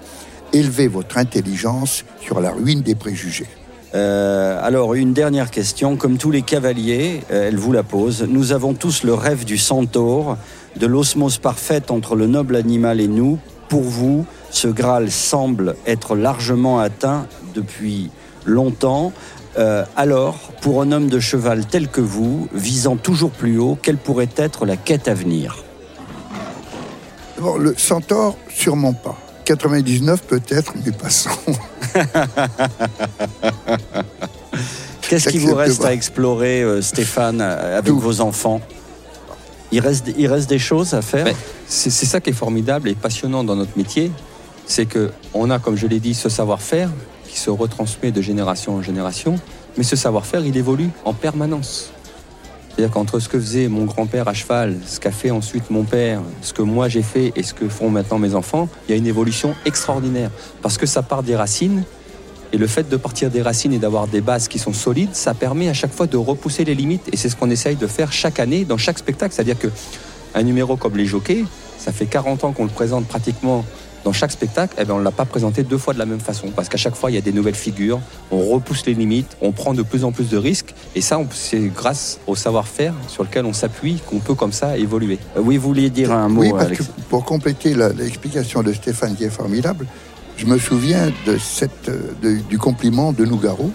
Élevez 0.52 0.88
votre 0.88 1.18
intelligence 1.18 2.04
sur 2.20 2.40
la 2.40 2.50
ruine 2.50 2.82
des 2.82 2.96
préjugés. 2.96 3.46
Euh, 3.94 4.58
alors, 4.62 4.94
une 4.94 5.12
dernière 5.12 5.50
question. 5.50 5.96
Comme 5.96 6.16
tous 6.16 6.30
les 6.30 6.42
cavaliers, 6.42 7.22
euh, 7.30 7.48
elle 7.48 7.56
vous 7.56 7.72
la 7.72 7.82
pose. 7.82 8.24
Nous 8.28 8.52
avons 8.52 8.74
tous 8.74 9.02
le 9.02 9.14
rêve 9.14 9.44
du 9.44 9.58
centaure, 9.58 10.36
de 10.76 10.86
l'osmose 10.86 11.38
parfaite 11.38 11.90
entre 11.90 12.16
le 12.16 12.26
noble 12.26 12.56
animal 12.56 13.00
et 13.00 13.08
nous. 13.08 13.38
Pour 13.68 13.82
vous, 13.82 14.26
ce 14.50 14.68
Graal 14.68 15.10
semble 15.10 15.76
être 15.86 16.16
largement 16.16 16.80
atteint 16.80 17.26
depuis 17.54 18.10
longtemps. 18.44 19.12
Euh, 19.58 19.84
alors, 19.96 20.36
pour 20.60 20.82
un 20.82 20.92
homme 20.92 21.08
de 21.08 21.20
cheval 21.20 21.66
tel 21.66 21.88
que 21.88 22.00
vous, 22.00 22.48
visant 22.52 22.96
toujours 22.96 23.30
plus 23.30 23.58
haut, 23.58 23.78
quelle 23.80 23.96
pourrait 23.96 24.30
être 24.36 24.66
la 24.66 24.76
quête 24.76 25.08
à 25.08 25.14
venir? 25.14 25.64
Bon, 27.40 27.56
le 27.56 27.74
centaure, 27.76 28.36
sûrement 28.48 28.92
pas. 28.92 29.16
99 29.46 30.22
peut-être, 30.22 30.74
mais 30.84 30.92
passons. 30.92 31.30
Qu'est-ce 35.08 35.28
qui 35.30 35.38
vous 35.38 35.54
reste 35.54 35.84
à 35.84 35.92
explorer, 35.92 36.62
euh, 36.62 36.82
Stéphane, 36.82 37.40
euh, 37.40 37.78
avec 37.78 37.92
Tout. 37.92 37.98
vos 37.98 38.20
enfants? 38.20 38.60
Il 39.72 39.80
reste, 39.80 40.10
il 40.16 40.26
reste 40.26 40.48
des 40.48 40.58
choses 40.58 40.94
à 40.94 41.02
faire 41.02 41.26
c'est 41.66 41.90
ça 41.90 42.20
qui 42.20 42.30
est 42.30 42.34
formidable 42.34 42.88
et 42.88 42.94
passionnant 42.94 43.44
dans 43.44 43.54
notre 43.54 43.78
métier, 43.78 44.10
c'est 44.66 44.86
que 44.86 45.10
on 45.34 45.50
a, 45.50 45.58
comme 45.58 45.76
je 45.76 45.86
l'ai 45.86 46.00
dit, 46.00 46.14
ce 46.14 46.28
savoir-faire 46.28 46.90
qui 47.28 47.38
se 47.38 47.48
retransmet 47.48 48.10
de 48.10 48.20
génération 48.20 48.74
en 48.74 48.82
génération, 48.82 49.36
mais 49.78 49.84
ce 49.84 49.94
savoir-faire, 49.94 50.44
il 50.44 50.56
évolue 50.56 50.90
en 51.04 51.14
permanence. 51.14 51.92
C'est-à-dire 52.70 52.92
qu'entre 52.92 53.20
ce 53.20 53.28
que 53.28 53.38
faisait 53.38 53.68
mon 53.68 53.84
grand-père 53.84 54.26
à 54.26 54.34
cheval, 54.34 54.76
ce 54.86 54.98
qu'a 54.98 55.10
fait 55.12 55.30
ensuite 55.30 55.70
mon 55.70 55.84
père, 55.84 56.22
ce 56.42 56.52
que 56.52 56.62
moi 56.62 56.88
j'ai 56.88 57.02
fait 57.02 57.32
et 57.36 57.42
ce 57.42 57.54
que 57.54 57.68
font 57.68 57.90
maintenant 57.90 58.18
mes 58.18 58.34
enfants, 58.34 58.68
il 58.88 58.92
y 58.92 58.94
a 58.94 58.96
une 58.96 59.06
évolution 59.06 59.54
extraordinaire. 59.64 60.30
Parce 60.62 60.76
que 60.76 60.86
ça 60.86 61.02
part 61.02 61.22
des 61.22 61.36
racines, 61.36 61.84
et 62.52 62.58
le 62.58 62.66
fait 62.66 62.88
de 62.88 62.96
partir 62.96 63.30
des 63.30 63.42
racines 63.42 63.72
et 63.72 63.78
d'avoir 63.78 64.06
des 64.08 64.20
bases 64.20 64.48
qui 64.48 64.58
sont 64.58 64.72
solides, 64.72 65.10
ça 65.14 65.34
permet 65.34 65.68
à 65.68 65.74
chaque 65.74 65.92
fois 65.92 66.06
de 66.06 66.16
repousser 66.16 66.64
les 66.64 66.74
limites. 66.74 67.08
Et 67.12 67.16
c'est 67.16 67.28
ce 67.28 67.36
qu'on 67.36 67.50
essaye 67.50 67.76
de 67.76 67.86
faire 67.86 68.12
chaque 68.12 68.40
année 68.40 68.64
dans 68.64 68.78
chaque 68.78 68.98
spectacle. 68.98 69.34
C'est-à-dire 69.34 69.58
que 69.58 69.68
un 70.34 70.42
numéro 70.42 70.76
comme 70.76 70.96
les 70.96 71.06
jockeys, 71.06 71.44
ça 71.78 71.92
fait 71.92 72.06
40 72.06 72.44
ans 72.44 72.52
qu'on 72.52 72.64
le 72.64 72.70
présente 72.70 73.06
pratiquement 73.06 73.64
dans 74.02 74.12
chaque 74.14 74.32
spectacle, 74.32 74.74
eh 74.78 74.84
ben 74.86 74.94
on 74.94 74.98
ne 74.98 75.04
l'a 75.04 75.10
pas 75.10 75.26
présenté 75.26 75.62
deux 75.62 75.76
fois 75.76 75.92
de 75.92 75.98
la 75.98 76.06
même 76.06 76.20
façon. 76.20 76.46
Parce 76.56 76.70
qu'à 76.70 76.78
chaque 76.78 76.94
fois, 76.94 77.10
il 77.10 77.14
y 77.16 77.18
a 77.18 77.20
des 77.20 77.32
nouvelles 77.34 77.54
figures, 77.54 78.00
on 78.30 78.40
repousse 78.48 78.86
les 78.86 78.94
limites, 78.94 79.36
on 79.42 79.52
prend 79.52 79.74
de 79.74 79.82
plus 79.82 80.04
en 80.04 80.10
plus 80.10 80.30
de 80.30 80.38
risques. 80.38 80.74
Et 80.94 81.02
ça, 81.02 81.20
c'est 81.32 81.60
grâce 81.68 82.18
au 82.26 82.34
savoir-faire 82.34 82.94
sur 83.08 83.24
lequel 83.24 83.44
on 83.44 83.52
s'appuie 83.52 84.00
qu'on 84.06 84.18
peut 84.18 84.34
comme 84.34 84.52
ça 84.52 84.78
évoluer. 84.78 85.18
Euh, 85.36 85.40
Oui, 85.42 85.58
vous 85.58 85.68
vouliez 85.68 85.90
dire 85.90 86.12
un 86.12 86.30
mot, 86.30 86.40
oui, 86.40 86.50
parce 86.50 86.64
Alex? 86.64 86.86
que 86.86 87.00
pour 87.10 87.26
compléter 87.26 87.74
l'explication 87.74 88.62
de 88.62 88.72
Stéphane 88.72 89.14
qui 89.16 89.24
est 89.24 89.30
formidable, 89.30 89.86
je 90.40 90.46
me 90.46 90.58
souviens 90.58 91.12
du 92.48 92.58
compliment 92.58 93.12
de 93.12 93.26
Nougaro, 93.26 93.70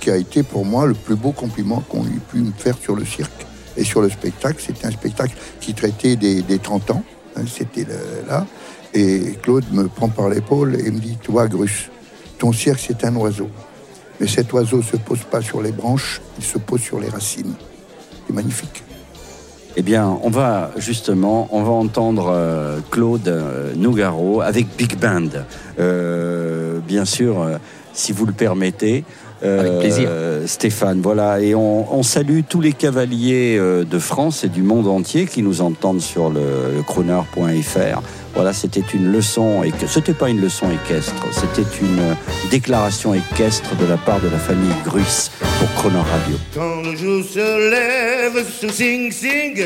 qui 0.00 0.10
a 0.10 0.16
été 0.16 0.42
pour 0.42 0.64
moi 0.64 0.84
le 0.86 0.94
plus 0.94 1.14
beau 1.14 1.30
compliment 1.30 1.80
qu'on 1.88 2.02
ait 2.04 2.20
pu 2.32 2.38
me 2.38 2.50
faire 2.50 2.76
sur 2.76 2.96
le 2.96 3.04
cirque 3.04 3.46
et 3.76 3.84
sur 3.84 4.02
le 4.02 4.10
spectacle. 4.10 4.60
C'était 4.64 4.86
un 4.86 4.90
spectacle 4.90 5.36
qui 5.60 5.74
traitait 5.74 6.16
des, 6.16 6.42
des 6.42 6.58
30 6.58 6.90
ans, 6.90 7.04
hein, 7.36 7.42
c'était 7.46 7.86
là. 8.28 8.46
Et 8.94 9.38
Claude 9.42 9.64
me 9.70 9.86
prend 9.86 10.08
par 10.08 10.28
l'épaule 10.28 10.74
et 10.84 10.90
me 10.90 10.98
dit 10.98 11.16
Toi, 11.22 11.46
Grus, 11.46 11.88
ton 12.38 12.52
cirque, 12.52 12.80
c'est 12.84 13.04
un 13.04 13.14
oiseau. 13.14 13.48
Mais 14.18 14.26
cet 14.26 14.52
oiseau 14.52 14.78
ne 14.78 14.82
se 14.82 14.96
pose 14.96 15.20
pas 15.30 15.40
sur 15.40 15.62
les 15.62 15.70
branches, 15.70 16.20
il 16.36 16.44
se 16.44 16.58
pose 16.58 16.80
sur 16.80 16.98
les 16.98 17.08
racines. 17.08 17.54
C'est 18.26 18.32
magnifique. 18.34 18.82
Eh 19.76 19.82
bien, 19.82 20.18
on 20.22 20.30
va 20.30 20.70
justement, 20.76 21.48
on 21.52 21.62
va 21.62 21.72
entendre 21.72 22.32
euh, 22.32 22.80
Claude 22.90 23.28
euh, 23.28 23.74
Nougaro 23.76 24.40
avec 24.40 24.66
Big 24.76 24.98
Band. 24.98 25.28
Euh, 25.78 26.78
bien 26.80 27.04
sûr, 27.04 27.46
si 27.92 28.12
vous 28.12 28.26
le 28.26 28.32
permettez. 28.32 29.04
Euh, 29.44 29.60
Avec 29.60 29.78
plaisir. 29.78 30.10
Stéphane, 30.46 31.00
voilà. 31.00 31.40
Et 31.40 31.54
on, 31.54 31.92
on 31.94 32.02
salue 32.02 32.40
tous 32.48 32.60
les 32.60 32.72
cavaliers 32.72 33.56
euh, 33.58 33.84
de 33.84 33.98
France 33.98 34.44
et 34.44 34.48
du 34.48 34.62
monde 34.62 34.88
entier 34.88 35.26
qui 35.26 35.42
nous 35.42 35.60
entendent 35.60 36.00
sur 36.00 36.30
le, 36.30 36.40
le 36.76 36.82
crooner.fr. 36.82 38.00
Voilà, 38.34 38.52
c'était 38.52 38.84
une 38.94 39.10
leçon, 39.10 39.64
et 39.64 39.72
c'était 39.88 40.12
pas 40.12 40.28
une 40.28 40.40
leçon 40.40 40.66
équestre, 40.70 41.24
c'était 41.32 41.66
une 41.80 41.98
euh, 41.98 42.14
déclaration 42.50 43.12
équestre 43.14 43.74
de 43.80 43.86
la 43.86 43.96
part 43.96 44.20
de 44.20 44.28
la 44.28 44.38
famille 44.38 44.70
Grus 44.84 45.32
pour 45.58 45.74
Crooner 45.74 45.98
Radio. 45.98 46.36
Quand 46.54 46.82
le 46.82 46.94
jour 46.96 47.24
se 47.24 47.70
lève 47.70 48.44
sur 48.48 48.70
Sing 48.70 49.10
Sing, 49.10 49.64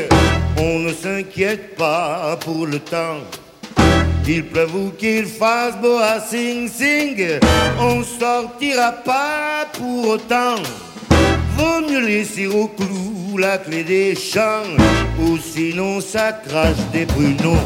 on 0.57 0.79
ne 0.79 0.93
s'inquiète 0.93 1.75
pas 1.75 2.35
pour 2.43 2.65
le 2.65 2.79
temps. 2.79 3.19
Qu'il 4.23 4.45
pleuve 4.45 4.73
ou 4.73 4.91
qu'il 4.97 5.25
fasse 5.25 5.75
beau 5.81 5.97
à 5.97 6.21
Sing 6.21 6.69
Sing, 6.69 7.39
on 7.77 8.01
sortira 8.03 8.93
pas 9.03 9.67
pour 9.73 10.11
autant. 10.11 10.55
Vaut 11.57 11.81
mieux 11.89 11.99
laisser 11.99 12.47
au 12.47 12.67
clou 12.67 13.37
la 13.37 13.57
clé 13.57 13.83
des 13.83 14.15
champs, 14.15 14.63
ou 15.19 15.37
sinon 15.37 15.99
ça 15.99 16.31
crache 16.47 16.77
des 16.93 17.05
pruneaux. 17.05 17.59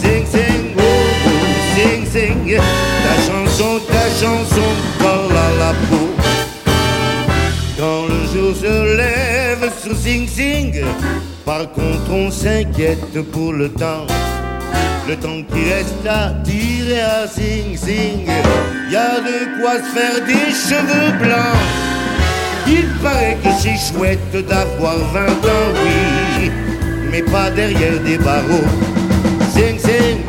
Sing 0.00 0.24
Sing, 0.24 0.74
oh, 0.78 0.80
oh, 0.80 1.76
Sing 1.76 2.06
Sing, 2.06 2.56
ta 2.56 3.14
chanson, 3.30 3.80
ta 3.86 4.08
chanson 4.08 4.70
colle 4.98 5.36
à 5.36 5.58
la 5.58 5.72
peau. 5.90 6.08
Quand 7.78 8.06
le 8.08 8.32
jour 8.32 8.56
se 8.56 8.96
lève 8.96 9.70
sur 9.82 9.94
Sing 9.94 10.26
Sing, 10.26 10.82
par 11.44 11.70
contre 11.72 12.10
on 12.10 12.30
s'inquiète 12.30 13.20
pour 13.30 13.52
le 13.52 13.68
temps. 13.68 14.06
Le 15.06 15.16
temps 15.16 15.42
qui 15.52 15.70
reste 15.70 16.06
à 16.08 16.32
tirer 16.44 17.00
à 17.00 17.26
Sing 17.28 17.76
Sing, 17.76 18.26
y 18.90 18.96
a 18.96 19.20
de 19.20 19.60
quoi 19.60 19.74
se 19.74 19.90
faire 19.92 20.24
des 20.26 20.50
cheveux 20.50 21.12
blancs. 21.18 21.60
Il 22.66 22.86
paraît 23.02 23.36
que 23.44 23.50
c'est 23.60 23.76
chouette 23.76 24.46
d'avoir 24.48 24.96
20 25.12 25.20
ans, 25.28 25.70
oui, 25.84 26.50
mais 27.12 27.20
pas 27.22 27.50
derrière 27.50 28.00
des 28.00 28.16
barreaux. 28.16 28.68
Sing 29.54 29.78
Sing, 29.78 30.22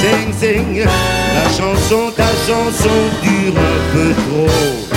Sing 0.00 0.32
Sing, 0.38 0.84
la 0.84 1.48
chanson, 1.48 2.12
ta 2.14 2.28
chanson 2.46 2.98
dure 3.22 3.54
un 3.56 3.94
peu 3.94 4.12
trop 4.28 4.90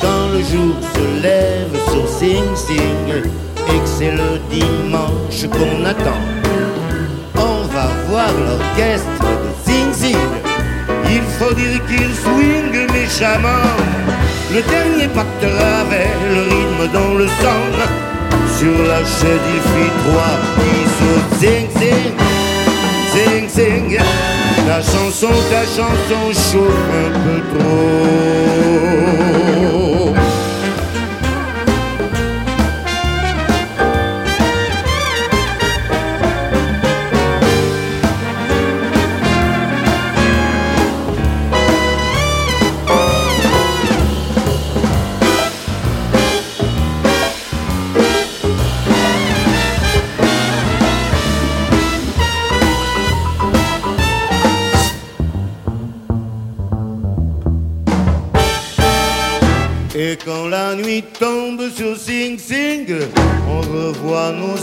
quand 0.00 0.28
le 0.32 0.38
jour 0.38 0.76
se 0.94 1.22
lève 1.22 1.74
sur 1.90 2.08
Sing 2.08 2.44
Sing 2.54 3.08
et 3.68 3.78
que 3.78 3.86
c'est 3.86 4.12
le 4.12 4.38
dimanche 4.50 5.48
qu'on 5.50 5.84
attend. 5.84 6.20
L'orchestre 8.12 9.24
de 9.42 9.50
Sing 9.64 9.90
Sing. 9.94 10.16
Il 11.06 11.22
faut 11.38 11.54
dire 11.54 11.80
qu'il 11.86 12.12
swing 12.14 12.92
méchamment. 12.92 13.72
Le 14.52 14.60
dernier 14.60 15.08
pactera 15.08 15.80
avec 15.80 16.10
le 16.30 16.42
rythme 16.42 16.92
dans 16.92 17.14
le 17.14 17.26
sang. 17.26 17.64
Sur 18.58 18.76
la 18.86 18.98
chaise, 18.98 19.46
il 19.54 19.62
fit 19.72 19.92
trois 20.04 20.36
petits 20.56 20.88
sauts. 20.98 21.24
Sing 21.40 21.66
Sing, 21.78 22.12
Sing 23.12 23.48
Sing. 23.48 23.98
Ta 24.66 24.82
chanson, 24.82 25.34
ta 25.50 25.62
chanson 25.64 26.24
chauffe 26.34 26.88
un 27.06 27.12
peu 27.18 27.40
trop. 27.58 29.31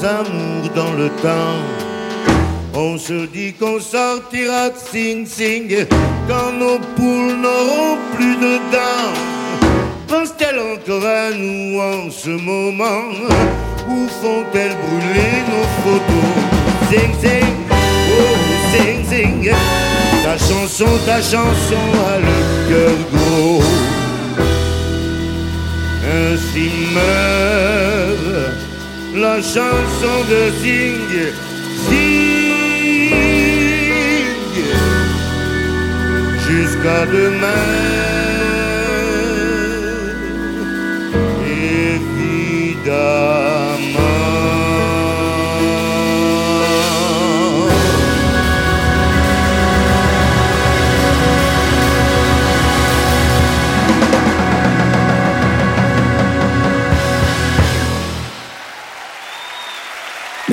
Amours 0.03 0.69
dans 0.75 0.93
le 0.93 1.09
temps. 1.21 1.59
On 2.73 2.97
se 2.97 3.25
dit 3.25 3.53
qu'on 3.53 3.79
sortira 3.79 4.69
de 4.69 4.75
Sing 4.91 5.25
Sing 5.25 5.85
quand 6.27 6.51
nos 6.53 6.79
poules 6.95 7.35
n'auront 7.41 7.97
plus 8.15 8.35
de 8.35 8.57
dents. 8.71 9.13
Pense-t-elle 10.07 10.59
encore 10.59 11.05
à 11.05 11.31
nous 11.31 11.79
en 11.79 12.09
ce 12.09 12.29
moment? 12.29 13.03
Ou 13.89 14.07
font-elles 14.21 14.77
brûler 14.83 15.35
nos 15.51 15.67
photos? 15.83 16.29
Sing 16.89 17.13
Sing, 17.21 17.55
oh 17.69 18.37
Sing 18.71 19.05
Sing, 19.09 19.51
ta 20.23 20.37
chanson, 20.37 20.91
ta 21.05 21.21
chanson 21.21 21.85
a 22.13 22.19
le 22.19 22.39
cœur 22.69 22.97
gros. 23.13 23.63
Ainsi 26.11 26.69
meurt 26.93 28.08
la 29.15 29.41
chanson 29.41 30.23
de 30.29 30.51
Sing, 30.61 31.33
Sing, 31.87 33.13
jusqu'à 36.47 37.05
demain. 37.05 37.88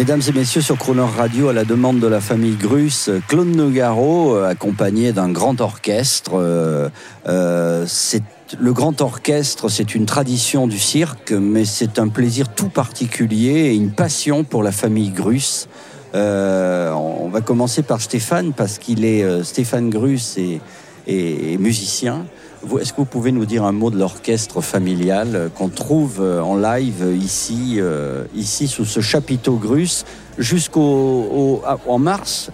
Mesdames 0.07 0.23
et 0.29 0.39
messieurs, 0.39 0.61
sur 0.61 0.79
Croner 0.79 1.01
Radio, 1.03 1.49
à 1.49 1.53
la 1.53 1.65
demande 1.65 1.99
de 1.99 2.07
la 2.07 2.21
famille 2.21 2.55
Grus, 2.55 3.11
Claude 3.27 3.49
Nogaro, 3.49 4.37
euh, 4.37 4.49
accompagné 4.49 5.13
d'un 5.13 5.29
grand 5.31 5.61
orchestre. 5.61 6.35
euh, 6.35 6.89
euh, 7.27 7.85
le 8.61 8.73
grand 8.73 9.01
orchestre, 9.01 9.69
c'est 9.69 9.97
une 9.97 10.07
tradition 10.07 10.69
du 10.69 10.79
cirque, 10.79 11.33
mais 11.33 11.65
c'est 11.65 11.99
un 11.99 12.07
plaisir 12.07 12.55
tout 12.55 12.69
particulier 12.69 13.73
et 13.73 13.75
une 13.75 13.91
passion 13.91 14.45
pour 14.45 14.63
la 14.63 14.71
famille 14.71 15.11
Grus. 15.11 15.67
On 16.15 17.29
va 17.33 17.41
commencer 17.41 17.83
par 17.83 18.01
Stéphane 18.01 18.53
parce 18.53 18.79
qu'il 18.79 19.05
est 19.05 19.43
Stéphane 19.43 19.91
Grus 19.91 20.39
et- 20.39 20.61
et 21.09 21.59
musicien. 21.59 22.27
Est-ce 22.81 22.93
que 22.93 22.99
vous 22.99 23.05
pouvez 23.05 23.33
nous 23.33 23.47
dire 23.47 23.65
un 23.65 23.73
mot 23.73 23.91
de 23.91 23.99
l'orchestre 23.99 24.61
familial 24.61 25.29
euh, 25.35 25.49
qu'on 25.49 25.69
trouve 25.69 26.19
euh, 26.21 26.41
en 26.41 26.57
live 26.57 27.03
euh, 27.03 27.15
ici, 27.15 27.81
ici 28.35 28.69
sous 28.69 28.85
ce 28.85 29.01
chapiteau 29.01 29.55
Grus 29.55 30.05
jusqu'au 30.39 31.63
en 31.87 31.99
mars 31.99 32.51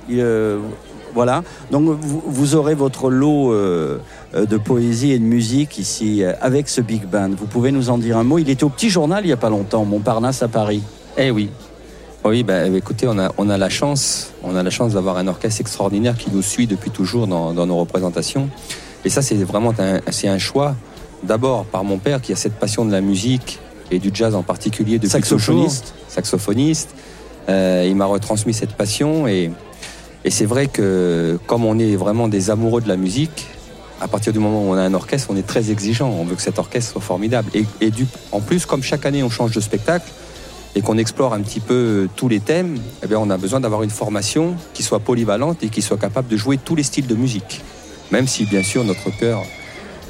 Voilà. 1.15 1.43
Donc 1.71 1.99
vous, 2.01 2.55
aurez 2.55 2.75
votre 2.75 3.11
lot 3.11 3.53
de 3.53 4.57
poésie 4.57 5.13
et 5.13 5.19
de 5.19 5.25
musique 5.25 5.79
ici 5.79 6.23
avec 6.41 6.69
ce 6.69 6.81
big 6.81 7.07
band. 7.07 7.31
Vous 7.37 7.47
pouvez 7.47 7.73
nous 7.73 7.91
en 7.91 7.99
dire 7.99 8.19
un 8.19 8.25
mot 8.25 8.39
Il 8.39 8.49
était 8.51 8.65
au 8.65 8.69
Petit 8.69 8.91
Journal 8.91 9.25
il 9.25 9.29
y 9.29 9.33
a 9.33 9.37
pas 9.37 9.51
longtemps, 9.51 9.85
Montparnasse 9.85 10.43
à 10.43 10.49
Paris. 10.49 10.83
Eh 11.17 11.31
oui. 11.31 11.51
Oui, 12.25 12.45
bah, 12.45 12.67
écoutez, 12.69 13.09
on 13.09 13.19
a, 13.19 13.33
on 13.37 13.51
a 13.51 13.59
la 13.59 13.69
chance, 13.69 14.33
chance 14.71 14.93
d'avoir 14.93 15.17
un 15.17 15.27
orchestre 15.27 15.61
extraordinaire 15.61 16.17
qui 16.17 16.31
nous 16.33 16.43
suit 16.43 16.67
depuis 16.67 16.91
toujours 16.91 17.27
dans 17.27 17.67
nos 17.67 17.77
représentations. 17.77 18.49
Et 19.05 19.11
ça, 19.11 19.23
c'est 19.23 19.35
vraiment 19.37 19.75
un, 19.79 20.01
c'est 20.11 20.29
un 20.29 20.39
choix. 20.39 20.75
D'abord 21.23 21.65
par 21.65 21.85
mon 21.85 21.99
père 21.99 22.21
qui 22.21 22.33
a 22.33 22.37
cette 22.37 22.55
passion 22.55 22.85
de 22.85 22.93
la 22.93 23.01
musique 23.01 23.59
et 23.91 23.99
du 23.99 24.11
jazz 24.13 24.35
en 24.35 24.43
particulier 24.43 24.99
depuis 24.99 25.11
Saxophoniste. 25.11 25.95
Saxophoniste. 26.09 26.95
Euh, 27.49 27.87
il 27.89 27.97
m'a 27.97 28.07
retransmis 28.07 28.55
cette 28.55 28.75
passion 28.75 29.27
et, 29.27 29.51
et 30.25 30.31
c'est 30.31 30.47
vrai 30.47 30.67
que 30.67 31.39
comme 31.47 31.65
on 31.65 31.79
est 31.79 31.97
vraiment 31.97 32.29
des 32.29 32.51
amoureux 32.51 32.81
de 32.81 32.89
la 32.89 32.97
musique, 32.97 33.49
à 34.01 34.09
partir 34.09 34.33
du 34.33 34.39
moment 34.39 34.63
où 34.63 34.73
on 34.73 34.77
a 34.77 34.83
un 34.83 34.95
orchestre, 34.95 35.29
on 35.31 35.37
est 35.37 35.47
très 35.47 35.71
exigeant. 35.71 36.09
On 36.09 36.25
veut 36.25 36.35
que 36.35 36.43
cet 36.43 36.59
orchestre 36.59 36.93
soit 36.93 37.01
formidable. 37.01 37.51
Et, 37.55 37.65
et 37.81 37.91
du, 37.91 38.07
en 38.33 38.41
plus, 38.41 38.67
comme 38.67 38.83
chaque 38.83 39.07
année 39.07 39.23
on 39.23 39.31
change 39.31 39.53
de 39.53 39.61
spectacle, 39.61 40.11
et 40.75 40.81
qu'on 40.81 40.97
explore 40.99 41.35
un 41.35 41.41
petit 41.43 41.61
peu 41.61 41.75
euh, 41.75 42.09
tous 42.17 42.29
les 42.29 42.41
thèmes, 42.41 42.79
eh 43.03 43.07
bien, 43.07 43.19
on 43.19 43.29
a 43.31 43.37
besoin 43.37 43.61
d'avoir 43.61 43.83
une 43.83 43.91
formation 43.91 44.55
qui 44.73 44.83
soit 44.83 45.01
polyvalente 45.01 45.63
et 45.63 45.69
qui 45.69 45.83
soit 45.83 45.99
capable 45.99 46.29
de 46.29 46.37
jouer 46.37 46.57
tous 46.57 46.75
les 46.75 46.83
styles 46.83 47.07
de 47.07 47.15
musique. 47.15 47.61
Même 48.13 48.29
si, 48.29 48.45
bien 48.45 48.63
sûr, 48.63 48.85
notre 48.85 49.11
cœur 49.11 49.43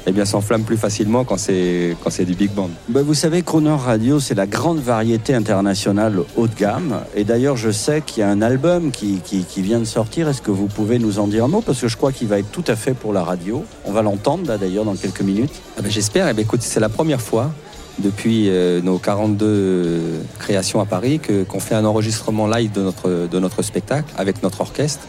eh 0.05 0.11
bien, 0.11 0.25
s'enflamme 0.25 0.63
plus 0.63 0.75
facilement 0.75 1.23
quand 1.23 1.37
c'est, 1.37 1.95
quand 2.03 2.09
c'est 2.09 2.25
du 2.25 2.33
big 2.33 2.51
band. 2.51 2.69
Ben, 2.89 3.01
vous 3.01 3.13
savez, 3.13 3.41
Crooner 3.41 3.77
Radio, 3.77 4.19
c'est 4.19 4.35
la 4.35 4.45
grande 4.45 4.79
variété 4.79 5.33
internationale 5.33 6.19
haut 6.35 6.47
de 6.47 6.55
gamme. 6.55 6.99
Et 7.15 7.23
d'ailleurs, 7.23 7.55
je 7.55 7.71
sais 7.71 8.01
qu'il 8.01 8.19
y 8.19 8.23
a 8.23 8.29
un 8.29 8.41
album 8.41 8.91
qui, 8.91 9.21
qui, 9.23 9.45
qui 9.45 9.61
vient 9.61 9.79
de 9.79 9.85
sortir. 9.85 10.27
Est-ce 10.27 10.41
que 10.41 10.51
vous 10.51 10.67
pouvez 10.67 10.99
nous 10.99 11.19
en 11.19 11.27
dire 11.27 11.45
un 11.45 11.47
mot? 11.47 11.61
Parce 11.61 11.79
que 11.79 11.87
je 11.87 11.95
crois 11.95 12.11
qu'il 12.11 12.27
va 12.27 12.39
être 12.39 12.51
tout 12.51 12.65
à 12.67 12.75
fait 12.75 12.93
pour 12.93 13.13
la 13.13 13.23
radio. 13.23 13.63
On 13.85 13.93
va 13.93 14.01
l'entendre, 14.01 14.45
là, 14.45 14.57
d'ailleurs, 14.57 14.83
dans 14.83 14.95
quelques 14.95 15.21
minutes. 15.21 15.53
Ah 15.77 15.81
ben, 15.81 15.89
j'espère. 15.89 16.27
Eh 16.27 16.33
bien, 16.33 16.43
écoute, 16.43 16.63
c'est 16.63 16.81
la 16.81 16.89
première 16.89 17.21
fois 17.21 17.51
depuis 17.99 18.49
euh, 18.49 18.81
nos 18.81 18.97
42 18.97 20.01
créations 20.39 20.81
à 20.81 20.85
Paris 20.85 21.19
que, 21.19 21.43
qu'on 21.43 21.61
fait 21.61 21.75
un 21.75 21.85
enregistrement 21.85 22.47
live 22.47 22.73
de 22.73 22.81
notre, 22.81 23.27
de 23.31 23.39
notre 23.39 23.61
spectacle 23.61 24.11
avec 24.17 24.43
notre 24.43 24.59
orchestre. 24.59 25.07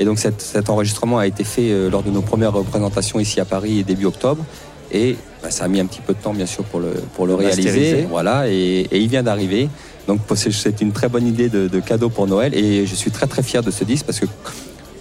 Et 0.00 0.04
donc 0.04 0.18
cet, 0.18 0.40
cet 0.40 0.70
enregistrement 0.70 1.18
a 1.18 1.26
été 1.26 1.44
fait 1.44 1.70
euh, 1.70 1.88
lors 1.90 2.02
de 2.02 2.10
nos 2.10 2.22
premières 2.22 2.52
représentations 2.52 3.20
ici 3.20 3.40
à 3.40 3.44
Paris 3.44 3.84
début 3.84 4.06
octobre. 4.06 4.44
Et 4.92 5.16
bah, 5.42 5.50
ça 5.50 5.64
a 5.64 5.68
mis 5.68 5.80
un 5.80 5.86
petit 5.86 6.00
peu 6.00 6.14
de 6.14 6.18
temps 6.18 6.34
bien 6.34 6.46
sûr 6.46 6.64
pour 6.64 6.80
le, 6.80 6.90
pour 7.14 7.26
le 7.26 7.34
réaliser. 7.34 8.06
Voilà, 8.08 8.48
et, 8.48 8.86
et 8.90 8.98
il 8.98 9.08
vient 9.08 9.22
d'arriver. 9.22 9.68
Donc 10.06 10.20
c'est- 10.34 10.80
une 10.80 10.92
très 10.92 11.08
bonne 11.08 11.26
idée 11.26 11.48
de, 11.48 11.66
de 11.68 11.80
cadeau 11.80 12.08
pour 12.10 12.26
Noël. 12.26 12.54
Et 12.54 12.86
je 12.86 12.94
suis 12.94 13.10
très 13.10 13.26
très 13.26 13.42
fier 13.42 13.62
de 13.62 13.70
ce 13.70 13.84
disque 13.84 14.04
parce 14.06 14.20
que 14.20 14.26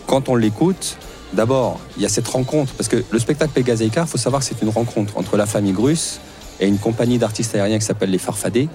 quand 0.08 0.30
on 0.30 0.36
l'écoute, 0.36 0.98
d'abord 1.34 1.80
il 1.98 2.04
y 2.04 2.06
a 2.06 2.10
cette 2.10 2.28
rencontre. 2.28 2.74
Parce 2.74 2.88
que 2.88 3.04
le 3.10 3.20
spectacle 3.20 3.52
Pégase 3.54 3.82
il 3.82 3.92
faut 4.08 4.18
savoir 4.18 4.42
que 4.42 4.48
c'est 4.48 4.62
une 4.62 4.70
rencontre 4.70 5.18
entre 5.18 5.38
la 5.38 5.46
famille 5.46 5.74
Grus 5.74 6.20
et 6.60 6.68
une 6.68 6.78
compagnie 6.78 7.18
d'artistes 7.18 7.56
aériens 7.56 7.80
qui 7.80 7.86
s'appelle 7.86 8.12
les 8.12 8.20
Farfadets 8.20 8.70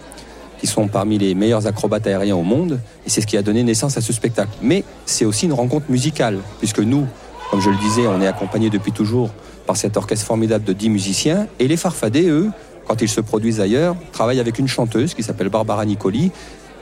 qui 0.61 0.67
sont 0.67 0.89
parmi 0.89 1.19
les 1.19 1.35
meilleurs 1.35 1.67
acrobates 1.67 2.07
aériens 2.07 2.37
au 2.37 2.43
monde, 2.43 2.81
et 3.07 3.11
c'est 3.11 3.21
ce 3.21 3.27
qui 3.27 3.37
a 3.37 3.43
donné 3.43 3.63
naissance 3.63 3.97
à 3.97 4.01
ce 4.01 4.13
spectacle. 4.13 4.51
Mais 4.63 4.85
c'est 5.07 5.25
aussi 5.25 5.47
une 5.47 5.53
rencontre 5.53 5.87
musicale, 5.89 6.39
puisque 6.59 6.81
nous, 6.81 7.07
comme 7.51 7.61
je 7.61 7.71
le 7.71 7.77
disais, 7.77 8.07
on 8.07 8.21
est 8.21 8.27
accompagnés 8.27 8.71
depuis 8.71 8.93
toujours 8.93 9.31
par 9.67 9.77
cet 9.77 9.97
orchestre 9.97 10.27
formidable 10.27 10.65
de 10.65 10.73
10 10.73 10.91
musiciens, 10.91 11.47
et 11.59 11.69
les 11.69 11.77
Farfadets, 11.77 12.29
eux, 12.29 12.51
quand 12.87 13.01
ils 13.03 13.09
se 13.09 13.21
produisent 13.21 13.61
ailleurs, 13.61 13.97
travaillent 14.13 14.41
avec 14.41 14.59
une 14.59 14.69
chanteuse 14.69 15.15
qui 15.15 15.23
s'appelle 15.23 15.49
Barbara 15.49 15.85
Nicoli, 15.85 16.31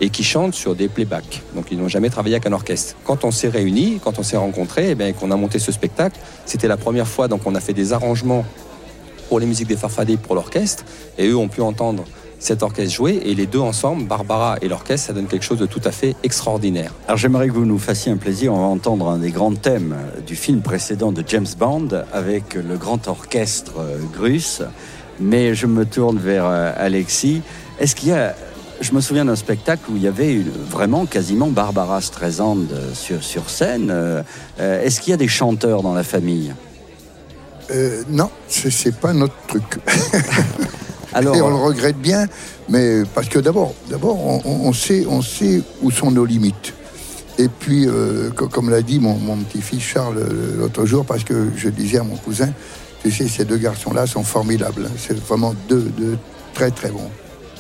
et 0.01 0.11
qui 0.11 0.24
chante 0.24 0.55
sur 0.55 0.74
des 0.74 0.89
playbacks. 0.89 1.43
Donc 1.55 1.66
ils 1.70 1.79
n'ont 1.79 1.89
jamais 1.89 2.11
travaillé 2.11 2.35
avec 2.35 2.47
un 2.47 2.53
orchestre. 2.53 2.97
Quand 3.05 3.24
on 3.24 3.31
s'est 3.31 3.49
réunis, 3.49 3.99
quand 4.03 4.18
on 4.18 4.22
s'est 4.22 4.37
rencontrés, 4.37 4.91
et 4.91 4.95
bien, 4.95 5.12
qu'on 5.12 5.31
a 5.31 5.37
monté 5.37 5.59
ce 5.59 5.72
spectacle, 5.72 6.18
c'était 6.45 6.68
la 6.68 6.77
première 6.77 7.09
fois, 7.09 7.29
donc 7.29 7.41
on 7.47 7.55
a 7.55 7.61
fait 7.61 7.72
des 7.72 7.93
arrangements 7.93 8.45
pour 9.29 9.41
les 9.41 9.47
musiques 9.47 9.68
des 9.68 9.77
Farfadets 9.77 10.18
pour 10.18 10.35
l'orchestre, 10.35 10.85
et 11.18 11.27
eux 11.29 11.37
ont 11.37 11.49
pu 11.49 11.61
entendre 11.61 12.05
cet 12.39 12.62
orchestre 12.62 12.95
jouer, 12.95 13.20
et 13.24 13.34
les 13.34 13.47
deux 13.47 13.59
ensemble, 13.61 14.05
Barbara 14.05 14.57
et 14.62 14.68
l'orchestre, 14.68 15.09
ça 15.09 15.12
donne 15.12 15.26
quelque 15.26 15.45
chose 15.45 15.59
de 15.59 15.66
tout 15.66 15.80
à 15.84 15.91
fait 15.91 16.14
extraordinaire. 16.22 16.93
Alors 17.07 17.16
j'aimerais 17.16 17.49
que 17.49 17.53
vous 17.55 17.64
nous 17.64 17.78
fassiez 17.78 18.12
un 18.12 18.16
plaisir. 18.18 18.53
On 18.53 18.59
va 18.61 18.66
entendre 18.66 19.09
un 19.09 19.18
des 19.18 19.30
grands 19.30 19.55
thèmes 19.55 19.97
du 20.26 20.37
film 20.37 20.61
précédent 20.61 21.12
de 21.12 21.24
James 21.26 21.47
Bond 21.59 21.89
avec 22.12 22.55
le 22.55 22.76
grand 22.76 23.09
orchestre 23.09 23.72
euh, 23.78 23.99
Grus. 24.12 24.62
Mais 25.18 25.55
je 25.55 25.66
me 25.66 25.87
tourne 25.87 26.18
vers 26.18 26.45
euh, 26.47 26.72
Alexis. 26.76 27.41
Est-ce 27.80 27.97
qu'il 27.97 28.11
y 28.11 28.12
a... 28.12 28.34
Je 28.82 28.93
me 28.93 29.01
souviens 29.01 29.24
d'un 29.24 29.37
spectacle 29.37 29.91
où 29.91 29.97
il 29.97 30.03
y 30.03 30.07
avait 30.07 30.34
une- 30.34 30.51
vraiment 30.70 31.07
quasiment 31.07 31.49
Barbara 31.49 32.03
Streisand 32.03 32.59
euh, 32.70 32.93
sur, 32.93 33.22
sur 33.24 33.49
scène. 33.49 33.89
Euh, 33.91 34.22
Est-ce 34.59 35.01
qu'il 35.01 35.12
y 35.12 35.14
a 35.14 35.16
des 35.16 35.28
chanteurs 35.28 35.82
dans 35.82 35.95
la 35.95 36.05
famille? 36.05 36.53
Euh, 37.70 38.03
non, 38.11 38.28
c'est 38.47 38.95
pas 38.95 39.14
notre 39.14 39.34
truc. 39.49 39.64
Alors, 41.13 41.37
Et 41.37 41.41
on 41.43 41.49
le 41.51 41.57
regrette 41.57 41.97
bien, 41.99 42.27
mais 42.69 43.03
parce 43.15 43.29
que 43.29 43.39
d'abord, 43.39 43.75
d'abord, 43.89 44.19
on, 44.47 44.73
sait, 44.73 45.05
on 45.09 45.23
sait 45.23 45.63
où 45.83 45.91
sont 45.91 46.11
nos 46.11 46.25
limites. 46.25 46.75
Et 47.39 47.49
puis, 47.49 47.87
euh, 47.87 48.31
co- 48.31 48.49
comme 48.49 48.71
l'a 48.71 48.83
dit 48.83 48.99
mon, 48.99 49.15
mon 49.15 49.37
petit-fils 49.37 49.83
Charles 49.83 50.19
euh, 50.19 50.57
l'autre 50.59 50.85
jour, 50.87 51.05
parce 51.05 51.23
que 51.25 51.49
je 51.57 51.69
disais 51.69 51.99
à 51.99 52.03
mon 52.03 52.17
cousin, 52.17 52.49
tu 53.03 53.11
sais, 53.11 53.29
ces 53.29 53.45
deux 53.45 53.59
garçons-là 53.59 54.07
sont 54.07 54.23
formidables. 54.25 54.87
hein. 54.87 54.95
C'est 54.99 55.19
vraiment 55.19 55.55
deux, 55.69 55.83
deux 55.99 56.17
très 56.55 56.71
très 56.71 56.91
bons, 56.91 57.11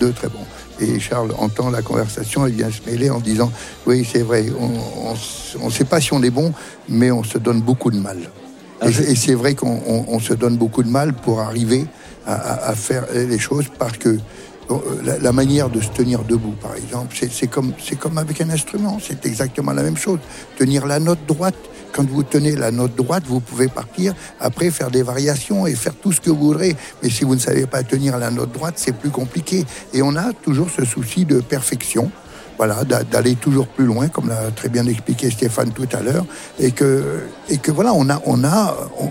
deux 0.00 0.12
très 0.12 0.28
bons. 0.28 0.44
Et 0.80 0.98
Charles 0.98 1.32
entend 1.38 1.70
la 1.70 1.82
conversation, 1.82 2.46
il 2.46 2.54
vient 2.54 2.70
se 2.70 2.80
mêler 2.90 3.10
en 3.10 3.20
disant, 3.20 3.50
oui, 3.86 4.06
c'est 4.10 4.22
vrai, 4.22 4.46
on 4.58 5.64
ne 5.66 5.70
sait 5.70 5.84
pas 5.84 6.00
si 6.00 6.12
on 6.12 6.22
est 6.22 6.30
bon, 6.30 6.52
mais 6.88 7.10
on 7.10 7.22
se 7.22 7.38
donne 7.38 7.60
beaucoup 7.60 7.90
de 7.90 7.98
mal. 7.98 8.18
Ah, 8.80 8.88
Et, 8.88 9.12
et 9.12 9.14
c'est 9.14 9.34
vrai 9.34 9.54
qu'on 9.54 9.80
on- 9.86 10.04
on 10.08 10.20
se 10.20 10.34
donne 10.34 10.56
beaucoup 10.56 10.82
de 10.82 10.88
mal 10.90 11.12
pour 11.14 11.40
arriver 11.40 11.86
à, 12.26 12.74
faire 12.74 13.04
les 13.14 13.38
choses 13.38 13.66
parce 13.78 13.96
que 13.98 14.18
euh, 14.70 14.74
la, 15.22 15.32
manière 15.32 15.70
de 15.70 15.80
se 15.80 15.88
tenir 15.90 16.24
debout, 16.24 16.54
par 16.60 16.74
exemple, 16.74 17.14
c'est- 17.16 17.46
comme, 17.46 17.72
comme 18.00 18.18
avec 18.18 18.40
un 18.40 18.50
instrument, 18.50 18.98
c'est 19.00 19.24
exactement 19.24 19.72
la 19.72 19.82
même 19.82 19.96
chose. 19.96 20.18
Tenir 20.58 20.86
la 20.86 20.98
note 20.98 21.20
droite, 21.28 21.54
quand 21.92 22.04
vous 22.08 22.24
tenez 22.24 22.56
la 22.56 22.72
note 22.72 22.96
droite, 22.96 23.22
vous 23.28 23.38
pouvez 23.40 23.68
partir, 23.68 24.12
après 24.40 24.70
faire 24.70 24.90
des 24.90 25.02
variations 25.02 25.66
et 25.68 25.74
faire 25.76 25.94
tout 25.94 26.10
ce 26.12 26.20
que 26.20 26.30
vous 26.30 26.46
voudrez. 26.48 26.74
Mais 27.02 27.10
si 27.10 27.24
vous 27.24 27.34
ne 27.36 27.40
savez 27.40 27.66
pas 27.66 27.82
tenir 27.84 28.18
la 28.18 28.30
note 28.30 28.50
droite, 28.52 28.74
c'est 28.76 28.92
plus 28.96 29.10
compliqué. 29.10 29.64
Et 29.94 30.02
on 30.02 30.16
a 30.16 30.32
toujours 30.32 30.68
ce 30.70 30.84
souci 30.84 31.24
de 31.24 31.40
perfection 31.40 32.10
voilà, 32.58 32.84
d'a- 32.84 33.04
d'aller 33.04 33.34
toujours 33.34 33.66
plus 33.68 33.84
loin, 33.84 34.08
comme 34.08 34.30
l'a 34.30 34.50
très 34.50 34.70
bien 34.70 34.86
expliqué 34.86 35.30
Stéphane 35.30 35.72
tout 35.72 35.86
à 35.92 36.00
l'heure, 36.00 36.24
et 36.58 36.70
que, 36.70 37.20
et 37.50 37.58
que 37.58 37.70
voilà, 37.70 37.92
on 37.92 38.08
a, 38.08 38.18
on 38.24 38.44
a, 38.44 38.74
on- 38.98 39.10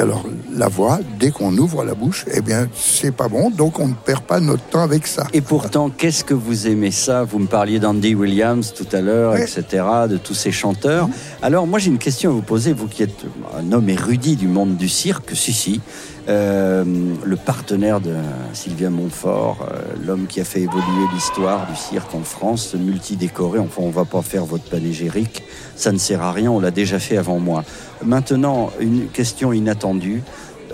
alors 0.00 0.24
la 0.54 0.68
voix, 0.68 1.00
dès 1.18 1.30
qu'on 1.30 1.56
ouvre 1.56 1.84
la 1.84 1.94
bouche, 1.94 2.24
eh 2.32 2.40
bien, 2.40 2.68
c'est 2.74 3.14
pas 3.14 3.28
bon, 3.28 3.50
donc 3.50 3.78
on 3.78 3.88
ne 3.88 3.94
perd 3.94 4.22
pas 4.22 4.40
notre 4.40 4.64
temps 4.64 4.82
avec 4.82 5.06
ça. 5.06 5.26
Et 5.32 5.40
pourtant, 5.40 5.90
qu'est-ce 5.90 6.24
que 6.24 6.34
vous 6.34 6.66
aimez 6.66 6.90
ça? 6.90 7.24
Vous 7.24 7.38
me 7.38 7.46
parliez 7.46 7.78
d'Andy 7.78 8.14
Williams 8.14 8.72
tout 8.74 8.86
à 8.92 9.00
l'heure, 9.00 9.36
etc., 9.36 9.84
de 10.08 10.16
tous 10.16 10.34
ces 10.34 10.52
chanteurs. 10.52 11.08
Alors, 11.42 11.66
moi, 11.66 11.78
j'ai 11.78 11.90
une 11.90 11.98
question 11.98 12.30
à 12.30 12.32
vous 12.32 12.42
poser, 12.42 12.72
vous 12.72 12.88
qui 12.88 13.02
êtes 13.02 13.24
un 13.56 13.72
homme 13.72 13.88
érudit 13.88 14.36
du 14.36 14.48
monde 14.48 14.76
du 14.76 14.88
cirque, 14.88 15.30
si, 15.34 15.52
si, 15.52 15.80
euh, 16.28 16.84
le 17.24 17.36
partenaire 17.36 18.00
de 18.00 18.14
Sylvia 18.52 18.90
Montfort, 18.90 19.60
euh, 19.62 19.80
l'homme 20.04 20.26
qui 20.26 20.42
a 20.42 20.44
fait 20.44 20.60
évoluer 20.60 21.06
l'histoire 21.14 21.66
du 21.66 21.74
cirque 21.74 22.14
en 22.14 22.22
France, 22.22 22.74
multidécoré, 22.74 23.58
enfin, 23.58 23.80
on 23.82 23.90
va 23.90 24.04
pas 24.04 24.20
faire 24.20 24.44
votre 24.44 24.64
panégyrique, 24.64 25.42
ça 25.74 25.90
ne 25.90 25.96
sert 25.96 26.20
à 26.20 26.32
rien, 26.32 26.50
on 26.50 26.60
l'a 26.60 26.70
déjà 26.70 26.98
fait 26.98 27.16
avant 27.16 27.38
moi. 27.38 27.64
Maintenant, 28.04 28.70
une 28.78 29.08
question 29.08 29.54
inattendue. 29.54 30.22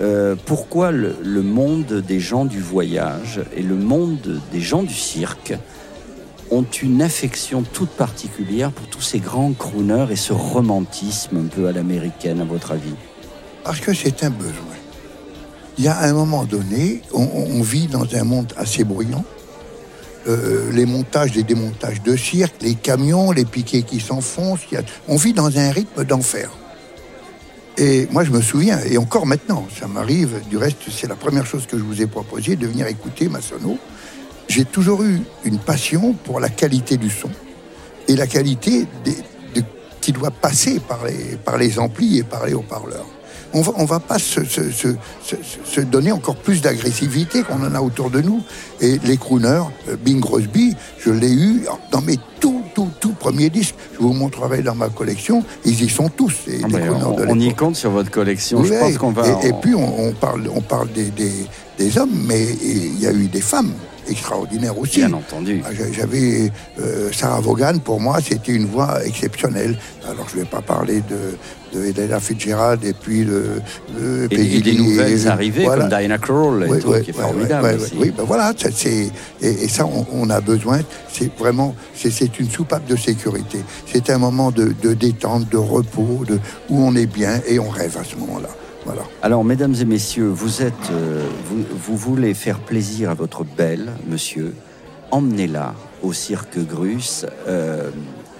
Euh, 0.01 0.35
pourquoi 0.45 0.91
le, 0.91 1.15
monde 1.41 2.03
des 2.05 2.19
gens 2.19 2.43
du 2.43 2.59
voyage 2.59 3.39
et 3.55 3.61
le 3.61 3.75
monde 3.75 4.41
des 4.51 4.59
gens 4.59 4.83
du 4.83 4.93
cirque 4.93 5.53
ont 6.51 6.65
une 6.83 7.01
affection 7.01 7.63
toute 7.63 7.91
particulière 7.91 8.71
pour 8.71 8.87
tous 8.87 9.01
ces 9.01 9.19
grands 9.19 9.53
crooners 9.53 10.07
et 10.11 10.17
ce 10.17 10.33
romantisme 10.33 11.37
un 11.37 11.47
peu 11.47 11.67
à 11.67 11.71
l'américaine, 11.71 12.41
à 12.41 12.43
votre 12.43 12.73
avis? 12.73 12.93
Parce 13.63 13.79
que 13.79 13.93
c'est 13.93 14.21
un 14.25 14.31
besoin. 14.31 14.84
Il 15.77 15.83
y 15.83 15.87
a 15.87 15.99
un 15.99 16.13
moment 16.13 16.45
donné, 16.45 17.01
on, 17.13 17.61
vit 17.61 17.87
dans 17.87 18.05
un 18.15 18.23
monde 18.23 18.53
assez 18.57 18.83
bruyant. 18.83 19.25
Euh, 20.27 20.71
les 20.71 20.85
montages, 20.85 21.35
les 21.35 21.43
démontages 21.43 22.01
de 22.01 22.15
cirque, 22.15 22.55
les 22.61 22.75
camions, 22.75 23.31
les 23.31 23.45
piquets 23.45 23.83
qui 23.83 23.99
s'enfoncent. 23.99 24.61
On 25.07 25.17
vit 25.17 25.33
dans 25.33 25.57
un 25.57 25.71
rythme 25.71 26.05
d'enfer. 26.05 26.49
Et 27.77 28.07
moi, 28.11 28.23
je 28.23 28.31
me 28.31 28.41
souviens, 28.41 28.79
et 28.89 28.97
encore 28.97 29.25
maintenant, 29.25 29.67
ça 29.77 29.87
m'arrive, 29.87 30.39
du 30.49 30.55
reste, 30.55 30.77
c'est 30.89 31.07
la 31.07 31.15
première 31.15 31.45
chose 31.45 31.65
que 31.67 31.77
je 31.77 31.83
vous 31.83 32.01
ai 32.01 32.07
proposé, 32.07 32.55
de 32.55 32.67
venir 32.67 32.87
écouter 32.87 33.27
ma 33.27 33.41
sono. 33.41 33.77
J'ai 34.47 34.63
toujours 34.63 35.03
eu 35.03 35.19
une 35.43 35.59
passion 35.59 36.13
pour 36.13 36.39
la 36.39 36.49
qualité 36.49 36.95
du 36.95 37.09
son 37.09 37.29
et 38.07 38.15
la 38.15 38.27
qualité 38.27 38.87
qui 39.99 40.11
doit 40.13 40.31
passer 40.31 40.79
par 40.79 41.03
les, 41.03 41.35
par 41.43 41.57
les 41.57 41.79
amplis 41.79 42.19
et 42.19 42.23
par 42.23 42.45
les 42.45 42.53
haut-parleurs. 42.53 43.07
On 43.53 43.61
va, 43.61 43.71
on 43.77 43.85
va 43.85 43.99
pas 43.99 44.19
se, 44.19 44.43
se- 44.43 44.71
se- 44.71 44.95
se- 45.23 45.35
se 45.65 45.81
donner 45.81 46.11
encore 46.11 46.35
plus 46.35 46.61
d'agressivité 46.61 47.43
qu'on 47.43 47.63
en 47.65 47.73
a 47.73 47.79
autour 47.81 48.09
de 48.09 48.21
nous. 48.21 48.41
Et 48.81 48.99
les 49.05 49.17
crooners, 49.17 49.63
euh, 49.89 49.95
Bing 50.03 50.19
Crosby, 50.19 50.75
je 50.99 51.11
l'ai 51.11 51.31
eu 51.31 51.65
dans 51.91 52.01
mes 52.01 52.17
tout, 52.41 52.61
tout, 52.73 52.89
tout 52.99 53.13
premiers 53.13 53.49
disques. 53.49 53.75
Je 53.93 53.99
vous 53.99 54.13
montrerai 54.13 54.61
dans 54.61 54.75
ma 54.75 54.89
collection. 54.89 55.43
Ils 55.63 55.81
y 55.83 55.89
sont 55.89 56.09
tous, 56.09 56.33
les, 56.47 56.59
Ah 56.63 56.67
les 56.67 56.73
ben, 56.73 56.85
de 57.15 57.25
on, 57.29 57.39
y 57.39 57.53
compte 57.53 57.75
sur 57.77 57.91
votre 57.91 58.11
collection. 58.11 58.63
Je 58.63 58.73
pense 58.73 58.97
qu'on 58.97 59.11
va. 59.11 59.25
Et, 59.43 59.53
puis 59.61 59.73
on, 59.75 60.07
on 60.07 60.11
parle, 60.11 60.49
on 60.53 60.61
parle 60.61 60.91
des, 60.91 61.05
des, 61.11 61.31
des 61.77 61.97
hommes, 61.97 62.25
mais 62.27 62.43
il 62.61 62.99
y 62.99 63.07
a 63.07 63.13
eu 63.13 63.27
des 63.27 63.41
femmes 63.41 63.71
extraordinaires 64.07 64.77
aussi. 64.77 64.97
Bien 64.99 65.13
entendu. 65.13 65.61
Ah, 65.65 65.69
j'a- 65.73 65.91
J'avais 65.91 66.51
euh, 66.79 67.09
Sarah 67.11 67.39
Vaughan, 67.39 67.79
pour 67.83 67.99
moi, 67.99 68.17
c'était 68.21 68.51
une 68.51 68.65
voix 68.67 69.03
exceptionnelle. 69.05 69.77
Alors 70.07 70.27
je 70.29 70.35
ne 70.37 70.41
vais 70.41 70.47
pas 70.47 70.61
parler 70.61 71.01
de, 71.09 71.37
de 71.75 72.19
Fitzgerald 72.19 72.83
et 72.83 72.93
puis 72.93 73.25
de, 73.25 73.43
de 73.99 74.25
Et, 74.25 74.27
Peggy 74.29 74.57
et 74.57 74.61
des 74.61 74.73
nouvelles 74.75 75.23
et- 75.25 75.27
arrivées 75.27 75.63
voilà. 75.65 75.81
comme 75.83 75.89
Diana 75.89 76.17
Krall 76.17 76.63
et 76.63 76.79
tout, 76.79 76.91
qui 77.03 77.09
est 77.09 77.13
formidable 77.13 77.77
aussi. 77.81 77.93
Oui, 77.97 78.11
ben 78.15 78.23
voilà, 78.23 78.53
c'est, 78.57 78.89
et, 78.89 79.11
et 79.41 79.67
ça, 79.67 79.85
on, 79.85 80.05
on 80.13 80.29
a 80.29 80.41
besoin, 80.41 80.79
c'est 81.11 81.35
vraiment, 81.37 81.75
c'est, 81.93 82.11
c'est 82.11 82.39
une 82.39 82.49
soupape 82.49 82.85
de 82.87 82.95
sécurité. 82.95 83.59
C'est 83.91 84.09
un 84.09 84.17
moment 84.17 84.51
de, 84.51 84.73
de 84.81 84.93
détente, 84.93 85.49
de 85.49 85.57
repos, 85.57 86.23
de, 86.27 86.39
où 86.69 86.79
on 86.81 86.95
est 86.95 87.05
bien 87.05 87.41
et 87.47 87.59
on 87.59 87.69
rêve 87.69 87.97
à 87.99 88.03
ce 88.03 88.15
moment-là. 88.17 88.49
Voilà. 88.85 89.01
Alors, 89.23 89.43
mesdames 89.43 89.73
et 89.81 89.85
messieurs, 89.85 90.27
vous 90.29 90.61
êtes, 90.61 90.73
euh, 90.91 91.25
vous, 91.49 91.63
vous 91.87 91.97
voulez 91.97 92.33
faire 92.35 92.59
plaisir 92.59 93.09
à 93.09 93.13
votre 93.15 93.43
belle, 93.43 93.91
monsieur, 94.07 94.53
emmenez-la 95.11 95.73
au 96.03 96.13
cirque 96.13 96.59
Grus. 96.59 97.25
Euh, 97.47 97.89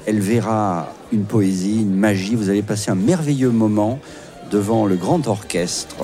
elle 0.06 0.20
verra 0.20 0.94
une 1.12 1.24
poésie, 1.24 1.82
une 1.82 1.96
magie. 1.96 2.36
Vous 2.36 2.50
allez 2.50 2.62
passer 2.62 2.92
un 2.92 2.96
merveilleux 2.96 3.52
moment. 3.52 4.00
devant 4.52 4.86
le 4.86 4.96
grand 4.96 5.28
orchestre 5.28 5.96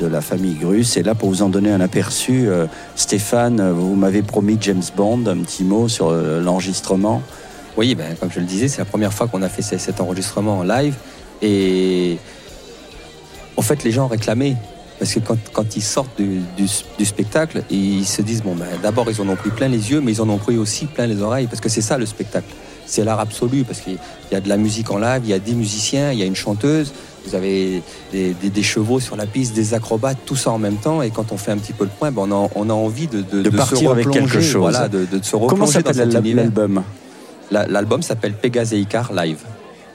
de 0.00 0.06
la 0.06 0.22
famille 0.22 0.54
Grus. 0.54 0.96
Et 0.96 1.02
là, 1.02 1.14
pour 1.14 1.28
vous 1.28 1.42
en 1.42 1.50
donner 1.50 1.70
un 1.70 1.82
aperçu, 1.82 2.48
euh, 2.48 2.66
Stéphane, 2.96 3.60
vous 3.72 3.94
m'avez 3.94 4.22
promis 4.22 4.56
James 4.62 4.82
Bond, 4.96 5.26
un 5.26 5.36
petit 5.42 5.64
mot 5.64 5.86
sur 5.86 6.08
euh, 6.08 6.40
l'enregistrement. 6.40 7.20
Oui, 7.76 7.94
ben, 7.94 8.16
comme 8.18 8.30
je 8.32 8.40
le 8.40 8.46
disais, 8.46 8.68
c'est 8.68 8.78
la 8.78 8.86
première 8.86 9.12
fois 9.12 9.28
qu'on 9.28 9.42
a 9.42 9.50
fait 9.50 9.60
ce- 9.60 9.76
cet 9.76 10.00
enregistrement 10.00 10.60
en 10.60 10.62
live. 10.62 10.94
Et 11.42 12.16
en 13.58 13.62
fait, 13.62 13.84
les 13.84 13.92
gens 13.92 14.06
réclamaient. 14.08 14.56
Parce 14.98 15.12
que 15.14 15.20
quand, 15.52 15.76
ils 15.76 15.82
sortent 15.82 16.18
du 16.18 17.04
spectacle, 17.06 17.62
ils 17.70 18.06
se 18.06 18.22
disent 18.22 18.42
bon, 18.42 18.54
ben, 18.54 18.66
d'abord, 18.82 19.10
ils 19.10 19.20
en 19.20 19.28
ont 19.28 19.36
pris 19.36 19.50
plein 19.50 19.68
les 19.68 19.90
yeux, 19.90 20.00
mais 20.00 20.12
ils 20.12 20.22
en 20.22 20.28
ont 20.30 20.38
pris 20.38 20.56
aussi 20.56 20.86
plein 20.86 21.06
les 21.06 21.20
oreilles. 21.20 21.46
Parce 21.48 21.60
que 21.60 21.68
c'est 21.68 21.82
ça 21.82 21.98
le 21.98 22.06
spectacle. 22.06 22.48
C'est 22.90 23.04
l'art 23.04 23.20
absolu. 23.20 23.64
Parce 23.64 23.80
qu'il 23.80 23.98
y 24.32 24.34
a 24.34 24.40
de 24.40 24.48
la 24.48 24.56
musique 24.56 24.90
en 24.90 24.98
live, 24.98 25.22
il 25.24 25.30
y 25.30 25.34
a 25.34 25.38
des 25.38 25.54
musiciens, 25.54 26.12
il 26.12 26.18
y 26.18 26.22
a 26.22 26.26
une 26.26 26.34
chanteuse, 26.36 26.92
vous 27.26 27.34
avez 27.34 27.82
des, 28.12 28.34
des- 28.34 28.50
des 28.50 28.62
chevaux 28.62 28.98
sur 29.00 29.14
la 29.16 29.26
piste, 29.26 29.54
des 29.54 29.74
acrobates, 29.74 30.18
tout 30.26 30.36
ça 30.36 30.50
en 30.50 30.58
même 30.58 30.76
temps. 30.76 31.02
Et 31.02 31.10
quand 31.10 31.32
on 31.32 31.36
fait 31.36 31.52
un 31.52 31.58
petit 31.58 31.72
peu 31.72 31.84
le 31.84 31.90
point, 31.90 32.10
ben, 32.10 32.22
on, 32.30 32.44
a, 32.46 32.50
on 32.54 32.70
a 32.70 32.72
envie 32.72 33.06
de, 33.06 33.20
de, 33.22 33.42
De 33.42 33.50
partir 33.50 33.90
avec 33.92 34.10
quelque 34.10 34.40
chose. 34.40 34.60
Voilà, 34.72 34.88
de, 34.88 35.06
se 35.22 35.36
replonger 35.36 35.48
Comment 35.48 35.66
s'appelle 35.66 36.08
l'album 36.36 36.82
La- 37.50 37.66
L'album 37.66 38.02
s'appelle 38.02 38.32
Pégase 38.34 38.72
et 38.72 38.78
Icar 38.78 39.12
Live. 39.12 39.38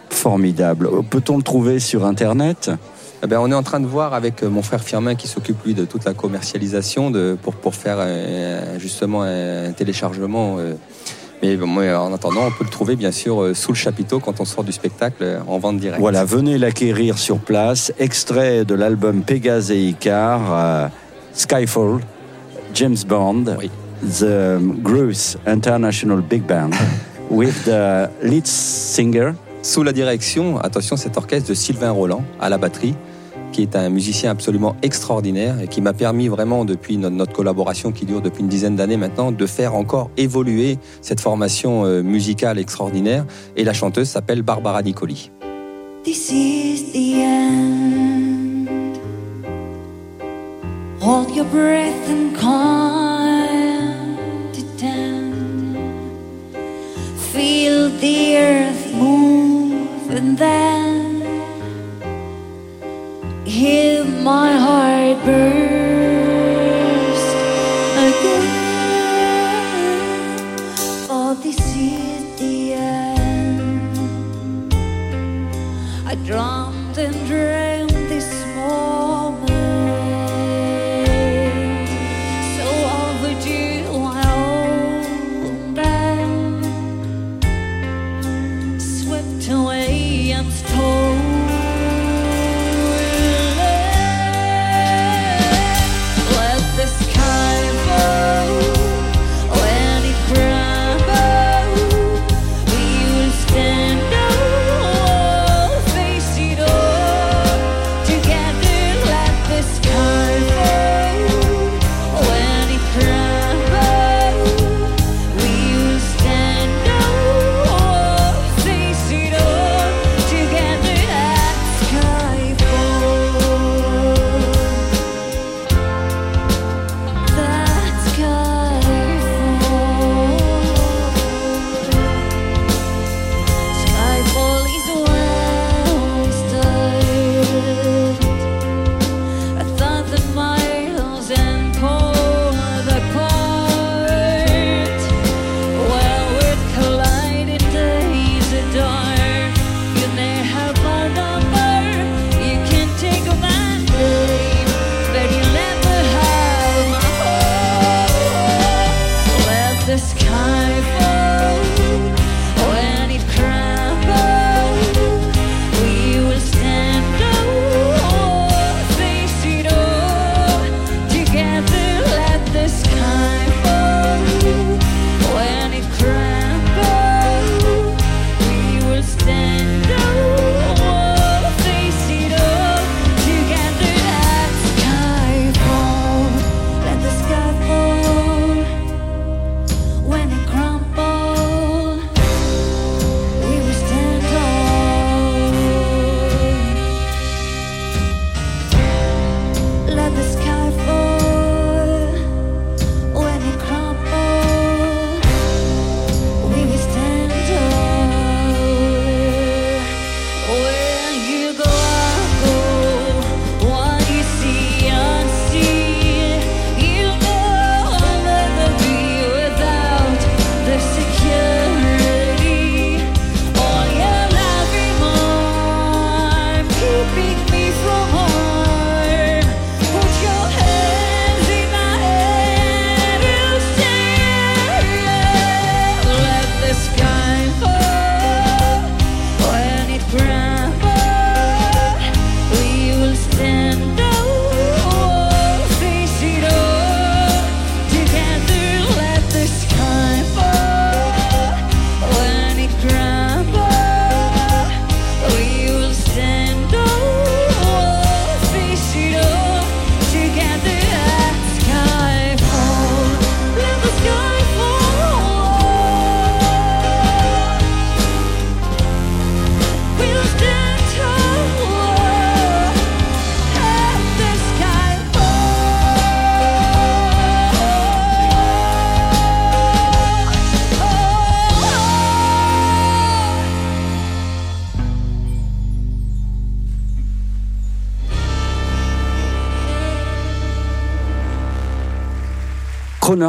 Formidable. 0.09 0.89
Peut-on 1.09 1.37
le 1.37 1.43
trouver 1.43 1.79
sur 1.79 2.05
Internet? 2.05 2.71
Eh 3.23 3.27
ben, 3.27 3.39
on 3.39 3.49
est 3.51 3.55
en 3.55 3.63
train 3.63 3.79
de 3.79 3.87
voir 3.87 4.13
avec 4.13 4.43
euh, 4.43 4.49
mon 4.49 4.61
frère 4.61 4.83
Firmin 4.83 5.15
qui 5.15 5.27
s'occupe 5.27 5.63
lui 5.65 5.73
de 5.73 5.83
toute 5.85 6.05
la 6.05 6.13
commercialisation 6.13 7.09
de, 7.11 7.37
pour, 7.41 7.53
pour 7.55 7.73
faire 7.73 7.95
euh, 7.99 8.77
justement 8.77 9.23
un 9.23 9.71
téléchargement. 9.71 10.57
euh. 10.59 10.73
Mais 11.41 11.57
bon, 11.57 11.77
en 11.77 12.13
attendant, 12.13 12.47
on 12.47 12.51
peut 12.51 12.63
le 12.63 12.69
trouver 12.69 12.95
bien 12.95 13.11
sûr 13.11 13.41
euh, 13.41 13.53
sous 13.53 13.71
le 13.71 13.77
chapiteau 13.77 14.19
quand 14.19 14.39
on 14.39 14.45
sort 14.45 14.63
du 14.63 14.71
spectacle 14.71 15.21
euh, 15.21 15.39
en 15.47 15.59
vente 15.59 15.77
directe. 15.77 15.99
Voilà, 15.99 16.25
venez 16.25 16.57
l'acquérir 16.57 17.17
sur 17.17 17.39
place. 17.39 17.91
Extrait 17.99 18.65
de 18.65 18.73
l'album 18.73 19.23
Pégase 19.23 19.71
et 19.71 19.81
Icar, 19.81 20.41
euh, 20.53 20.87
Skyfall, 21.33 21.99
James 22.73 22.97
Bond, 23.07 23.57
The 24.01 24.59
Grues 24.81 25.37
International 25.45 26.21
Big 26.21 26.43
Band, 26.43 26.71
with 27.29 27.65
the 27.65 28.09
lead 28.23 28.47
singer. 28.47 29.33
Sous 29.61 29.83
la 29.83 29.93
direction, 29.93 30.59
attention, 30.59 30.95
cet 30.95 31.17
orchestre 31.17 31.49
de 31.49 31.55
Sylvain 31.55 31.89
Roland 31.89 32.23
à 32.39 32.49
la 32.49 32.59
batterie, 32.59 32.95
qui 33.55 33.61
est 33.61 33.77
un 33.77 33.87
musicien 33.87 34.31
absolument 34.31 34.75
extraordinaire 34.81 35.61
et 35.61 35.69
qui 35.69 35.79
m'a 35.79 35.93
permis 35.93 36.27
vraiment, 36.27 36.65
depuis 36.65 36.97
notre, 36.97 37.31
collaboration 37.31 37.93
qui 37.93 38.05
dure 38.05 38.21
depuis 38.21 38.41
une 38.41 38.49
dizaine 38.49 38.75
d'années 38.75 38.97
maintenant, 38.97 39.31
de 39.31 39.45
faire 39.45 39.75
encore 39.75 40.09
évoluer 40.17 40.77
cette 41.01 41.21
formation 41.21 41.85
euh, 41.85 42.03
musicale 42.03 42.59
extraordinaire. 42.59 43.25
Et 43.55 43.63
la 43.63 43.71
chanteuse 43.71 44.09
s'appelle 44.09 44.41
Barbara 44.41 44.83
Nicoli. 44.83 45.31
This 46.03 46.31
is 46.33 46.91
the 46.91 47.21
end. 47.21 48.67
Hold 50.99 51.33
your 51.33 51.45
breath 51.45 52.09
and 52.09 52.35
ten. 54.77 55.77
Feel 57.31 57.89
the 58.01 58.35
earth 58.35 58.93
move 58.93 60.11
and 60.11 60.37
then 60.37 60.84
Hear 63.55 64.03
my 64.03 64.51
heart 64.51 65.25
burn. 65.25 65.54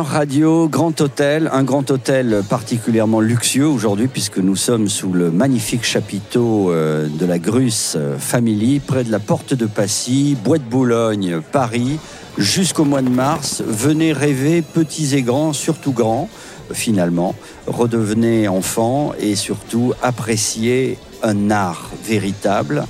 Radio, 0.03 0.69
Grand 0.69 1.01
Hôtel, 1.01 1.49
un 1.53 1.63
grand 1.63 1.91
hôtel 1.91 2.43
particulièrement 2.49 3.21
luxueux 3.21 3.67
aujourd'hui 3.67 4.09
puisque 4.09 4.39
nous 4.39 4.57
sommes 4.57 4.89
sous 4.89 5.13
le 5.13 5.31
magnifique 5.31 5.85
chapiteau 5.85 6.71
euh, 6.71 7.09
de 7.09 7.25
la 7.27 7.39
Grusse 7.39 7.97
Family, 8.19 8.81
près 8.81 9.05
de 9.05 9.11
la 9.11 9.19
porte 9.19 9.55
de 9.55 9.67
Passy, 9.67 10.37
Bois 10.45 10.59
de 10.59 10.65
Boulogne, 10.65 11.41
Paris, 11.53 11.99
jusqu'au 12.37 12.85
mois 12.85 13.03
de 13.03 13.09
mars. 13.09 13.63
Venez 13.67 14.13
rêver, 14.13 14.63
petits 14.63 15.15
et 15.15 15.23
grands, 15.23 15.53
surtout 15.53 15.93
grands, 15.93 16.29
finalement. 16.73 17.35
Redevenez 17.67 18.49
enfants 18.49 19.13
et 19.19 19.35
surtout 19.35 19.95
appréciez 20.03 20.99
un 21.23 21.51
art 21.51 21.91
véritable. 22.05 22.85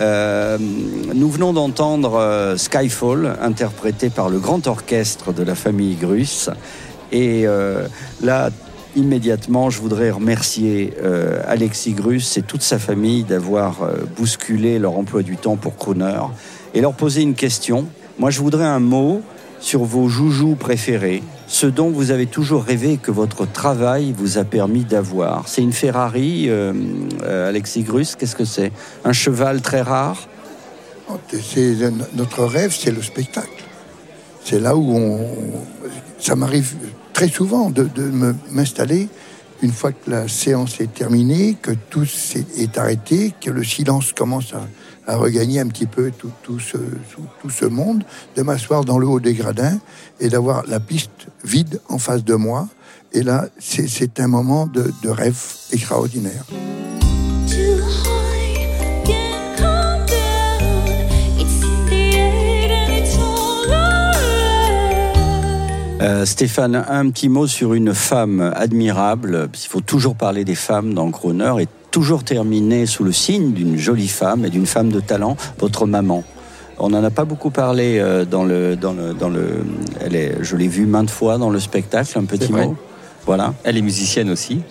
Euh, 0.00 0.56
nous 0.58 1.28
venons 1.28 1.52
d'entendre 1.52 2.14
euh, 2.14 2.56
Skyfall, 2.56 3.36
interprété 3.40 4.08
par 4.08 4.30
le 4.30 4.38
grand 4.38 4.66
orchestre 4.66 5.32
de 5.32 5.42
la 5.42 5.54
famille 5.54 5.94
Grus. 5.96 6.48
Et 7.12 7.46
euh, 7.46 7.86
là, 8.22 8.50
immédiatement, 8.96 9.68
je 9.68 9.80
voudrais 9.80 10.10
remercier 10.10 10.94
Alexis 11.46 11.92
Grus 11.92 12.36
et 12.38 12.42
toute 12.42 12.62
sa 12.62 12.78
famille 12.80 13.22
d'avoir 13.22 13.88
bousculé 14.16 14.80
leur 14.80 14.98
emploi 14.98 15.22
du 15.22 15.36
temps 15.36 15.56
pour 15.56 15.76
Crooner 15.76 16.20
et 16.74 16.80
leur 16.80 16.94
poser 16.94 17.22
une 17.22 17.34
question. 17.34 17.86
Moi, 18.18 18.30
je 18.30 18.40
voudrais 18.40 18.64
un 18.64 18.80
mot 18.80 19.22
sur 19.60 19.84
vos 19.84 20.08
joujoux 20.08 20.54
préférés, 20.54 21.22
ce 21.46 21.66
dont 21.66 21.90
vous 21.90 22.10
avez 22.10 22.26
toujours 22.26 22.64
rêvé 22.64 22.96
que 22.96 23.10
votre 23.10 23.50
travail 23.50 24.14
vous 24.16 24.38
a 24.38 24.44
permis 24.44 24.84
d'avoir. 24.84 25.48
C'est 25.48 25.62
une 25.62 25.72
Ferrari, 25.72 26.46
euh, 26.48 26.72
euh, 27.22 27.48
Alexis 27.48 27.82
Grus, 27.82 28.16
qu'est-ce 28.16 28.36
que 28.36 28.44
c'est? 28.44 28.72
Un 29.04 29.12
cheval 29.12 29.60
très 29.60 29.82
rare? 29.82 30.28
C'est 31.42 31.76
notre 32.14 32.44
rêve, 32.44 32.74
c'est 32.76 32.92
le 32.92 33.02
spectacle. 33.02 33.64
C'est 34.44 34.60
là 34.60 34.76
où 34.76 34.96
on. 34.96 35.26
Ça 36.18 36.36
m'arrive 36.36 36.74
très 37.12 37.28
souvent 37.28 37.70
de, 37.70 37.82
de 37.82 38.34
m'installer 38.50 39.08
une 39.62 39.72
fois 39.72 39.92
que 39.92 40.10
la 40.10 40.28
séance 40.28 40.80
est 40.80 40.92
terminée, 40.92 41.56
que 41.60 41.72
tout 41.90 42.06
est 42.56 42.78
arrêté, 42.78 43.34
que 43.40 43.50
le 43.50 43.64
silence 43.64 44.12
commence 44.12 44.54
à, 44.54 44.62
à 45.06 45.16
regagner 45.16 45.60
un 45.60 45.68
petit 45.68 45.86
peu 45.86 46.10
tout, 46.16 46.30
tout 46.42 46.58
ce, 46.60 46.76
tout, 46.76 47.24
tout 47.42 47.50
ce 47.50 47.64
monde, 47.64 48.04
de 48.36 48.42
m'asseoir 48.42 48.84
dans 48.84 48.98
le 48.98 49.06
haut 49.06 49.20
des 49.20 49.34
gradins 49.34 49.78
et 50.20 50.28
d'avoir 50.28 50.64
la 50.66 50.80
piste 50.80 51.26
vide 51.44 51.80
en 51.88 51.98
face 51.98 52.24
de 52.24 52.34
moi. 52.34 52.68
Et 53.12 53.22
là, 53.22 53.46
c'est- 53.58 53.88
c'est 53.88 54.20
un 54.20 54.28
moment 54.28 54.66
de, 54.66 54.92
de 55.02 55.08
rêve 55.08 55.38
extraordinaire. 55.72 56.44
Euh, 66.02 66.24
Stéphane, 66.24 66.76
un 66.88 67.10
petit 67.10 67.28
mot 67.28 67.46
sur 67.46 67.74
une 67.74 67.94
femme 67.94 68.40
admirable. 68.56 69.50
Il 69.52 69.68
faut 69.68 69.82
toujours 69.82 70.14
parler 70.16 70.44
des 70.46 70.54
femmes 70.54 70.94
dans 70.94 71.10
Croner 71.10 71.52
et 71.60 71.68
toujours 71.90 72.24
terminer 72.24 72.86
sous 72.86 73.04
le 73.04 73.12
signe 73.12 73.52
d'une 73.52 73.76
jolie 73.76 74.08
femme 74.08 74.44
et 74.44 74.50
d'une 74.50 74.66
femme 74.66 74.90
de 74.90 75.00
talent, 75.00 75.36
votre 75.58 75.86
maman. 75.86 76.24
On 76.78 76.88
n'en 76.88 77.04
a 77.04 77.10
pas 77.10 77.26
beaucoup 77.26 77.50
parlé 77.50 77.98
euh, 77.98 78.24
dans 78.24 78.44
le, 78.44 78.74
dans 78.74 78.94
le, 78.94 79.12
dans 79.12 79.28
le. 79.28 79.64
Elle 80.00 80.16
est, 80.16 80.38
je 80.40 80.56
l'ai 80.56 80.68
vue 80.68 80.86
maintes 80.86 81.10
fois 81.10 81.36
dans 81.36 81.50
le 81.50 81.60
spectacle. 81.60 82.18
Un 82.18 82.24
petit 82.24 82.50
mot. 82.50 82.74
Voilà. 83.26 83.52
Elle 83.64 83.76
est 83.76 83.82
musicienne 83.82 84.30
aussi. 84.30 84.62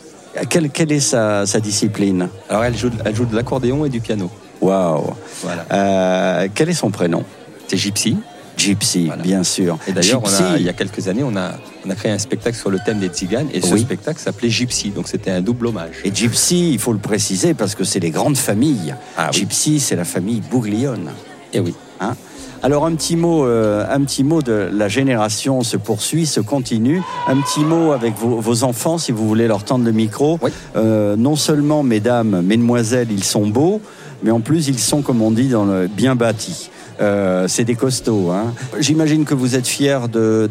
Quelle, 0.50 0.70
quelle 0.70 0.92
est 0.92 1.00
sa, 1.00 1.46
sa 1.46 1.60
discipline? 1.60 2.30
Alors 2.50 2.64
elle 2.64 2.76
joue, 2.76 2.90
elle 3.06 3.16
joue 3.16 3.26
de 3.26 3.36
l'accordéon 3.36 3.86
et 3.86 3.90
du 3.90 4.00
piano. 4.00 4.32
Waouh. 4.62 5.14
Voilà. 5.44 5.66
Euh, 5.72 6.48
quel 6.54 6.70
est 6.70 6.74
son 6.74 6.90
prénom? 6.90 7.24
C'est 7.68 7.78
Gypsy. 7.78 8.18
Gypsy, 8.60 9.06
Voilà. 9.08 9.24
bien 9.24 9.44
sûr. 9.44 9.78
Et 9.88 9.92
d'ailleurs, 9.94 10.22
il 10.58 10.64
y 10.64 10.70
a 10.70 10.74
quelques 10.74 11.08
années, 11.08 11.24
on 11.24 11.36
a, 11.36 11.54
on 11.86 11.90
a 11.90 11.96
créé 11.96 12.12
un 12.12 12.18
spectacle 12.18 12.58
sur 12.58 12.70
le 12.70 12.80
thème 12.86 13.00
des 13.00 13.08
tziganes. 13.08 13.48
Et 13.54 13.62
ce 13.62 13.74
Oui. 13.74 13.82
spectacle 13.82 14.20
s'appelait 14.20 14.50
Gypsy. 14.50 14.90
Donc 14.90 15.08
c'était 15.08 15.32
un 15.32 15.42
double 15.42 15.68
hommage. 15.68 15.96
Et 16.04 16.12
Gypsy, 16.14 16.72
il 16.74 16.80
faut 16.80 16.94
le 16.94 17.00
préciser 17.00 17.54
parce 17.54 17.76
que 17.76 17.84
c'est 17.84 18.00
les 18.00 18.12
grandes 18.12 18.38
familles. 18.38 18.96
Ah 19.18 19.30
oui. 19.34 19.40
Gypsy, 19.40 19.80
c'est 19.80 19.96
la 19.96 20.06
famille 20.06 20.42
Bouglione. 20.52 21.10
Et 21.54 21.60
oui. 21.60 21.74
Hein 22.02 22.16
Alors 22.62 22.86
un 22.86 22.94
petit 22.96 23.16
mot, 23.16 23.46
euh, 23.46 23.86
un 23.90 24.02
petit 24.04 24.24
mot 24.26 24.42
de 24.42 24.70
la 24.74 24.90
génération 24.90 25.64
se 25.64 25.78
poursuit, 25.78 26.26
se 26.26 26.42
continue. 26.42 27.02
Un 27.28 27.38
petit 27.38 27.62
mot 27.62 27.94
avec 27.94 28.16
vos, 28.18 28.40
vos 28.42 28.64
enfants, 28.64 28.98
si 28.98 29.12
vous 29.14 29.26
voulez 29.28 29.48
leur 29.48 29.64
tendre 29.64 29.86
le 29.86 29.92
micro. 29.94 30.38
Oui. 30.42 30.52
Euh, 30.76 31.16
non 31.16 31.36
seulement, 31.38 31.84
mesdames, 31.84 32.42
mesdemoiselles, 32.42 33.12
ils 33.12 33.24
sont 33.24 33.48
beaux, 33.48 33.82
mais 34.24 34.32
en 34.32 34.40
plus 34.40 34.68
ils 34.68 34.80
sont, 34.80 35.02
comme 35.02 35.22
on 35.22 35.32
dit, 35.32 35.52
bien 35.96 36.16
bâtis. 36.16 36.70
Euh, 37.02 37.48
c'est 37.48 37.64
des 37.64 37.76
costauds. 37.76 38.30
Hein. 38.32 38.54
J'imagine 38.78 39.24
que 39.24 39.34
vous 39.34 39.56
êtes 39.56 39.68
fiers 39.68 40.00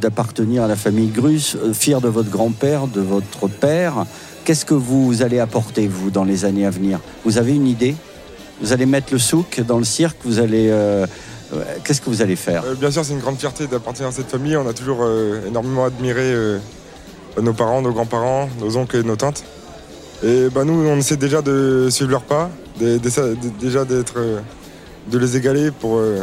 d'appartenir 0.00 0.62
à 0.62 0.66
la 0.66 0.76
famille 0.76 1.08
Grus, 1.08 1.56
euh, 1.56 1.74
fiers 1.74 2.00
de 2.00 2.08
votre 2.08 2.30
grand-père, 2.30 2.86
de 2.86 3.02
votre 3.02 3.48
père. 3.48 4.06
Qu'est-ce 4.46 4.64
que 4.64 4.72
vous 4.72 5.20
allez 5.20 5.40
apporter, 5.40 5.86
vous, 5.86 6.10
dans 6.10 6.24
les 6.24 6.46
années 6.46 6.64
à 6.64 6.70
venir? 6.70 7.00
Vous 7.26 7.36
avez 7.36 7.54
une 7.54 7.66
idée? 7.66 7.94
Vous 8.62 8.72
allez 8.72 8.86
mettre 8.86 9.12
le 9.12 9.18
souk 9.18 9.60
dans 9.60 9.76
le 9.76 9.84
cirque 9.84 10.16
Vous 10.24 10.38
allez... 10.38 10.68
euh, 10.70 11.06
Qu'est-ce 11.84 12.00
que 12.00 12.08
vous 12.08 12.22
allez 12.22 12.36
faire? 12.36 12.62
Bien 12.80 12.90
sûr, 12.90 13.04
c'est 13.04 13.12
une 13.12 13.20
grande 13.20 13.38
fierté 13.38 13.66
d'appartenir 13.66 14.08
à 14.08 14.12
cette 14.12 14.30
famille. 14.30 14.56
On 14.56 14.66
a 14.66 14.72
toujours 14.74 15.06
énormément 15.46 15.86
admiré 15.86 16.34
nos 17.40 17.54
parents, 17.54 17.80
nos 17.80 17.92
grands-parents, 17.92 18.50
nos 18.60 18.76
oncles 18.76 18.96
et 18.96 19.02
nos 19.02 19.16
tantes. 19.16 19.44
Et 20.24 20.48
bah, 20.52 20.64
nous, 20.64 20.72
on 20.86 20.96
essaie 20.96 21.16
déjà 21.16 21.42
de 21.42 21.88
suivre 21.90 22.10
leurs 22.10 22.22
pas, 22.22 22.50
de- 22.80 22.98
de- 22.98 23.08
de- 23.08 23.36
déjà 23.60 23.84
d'être, 23.84 24.14
euh, 24.16 24.40
de 25.10 25.18
les 25.18 25.36
égaler 25.36 25.70
pour, 25.70 25.98
euh, 25.98 26.22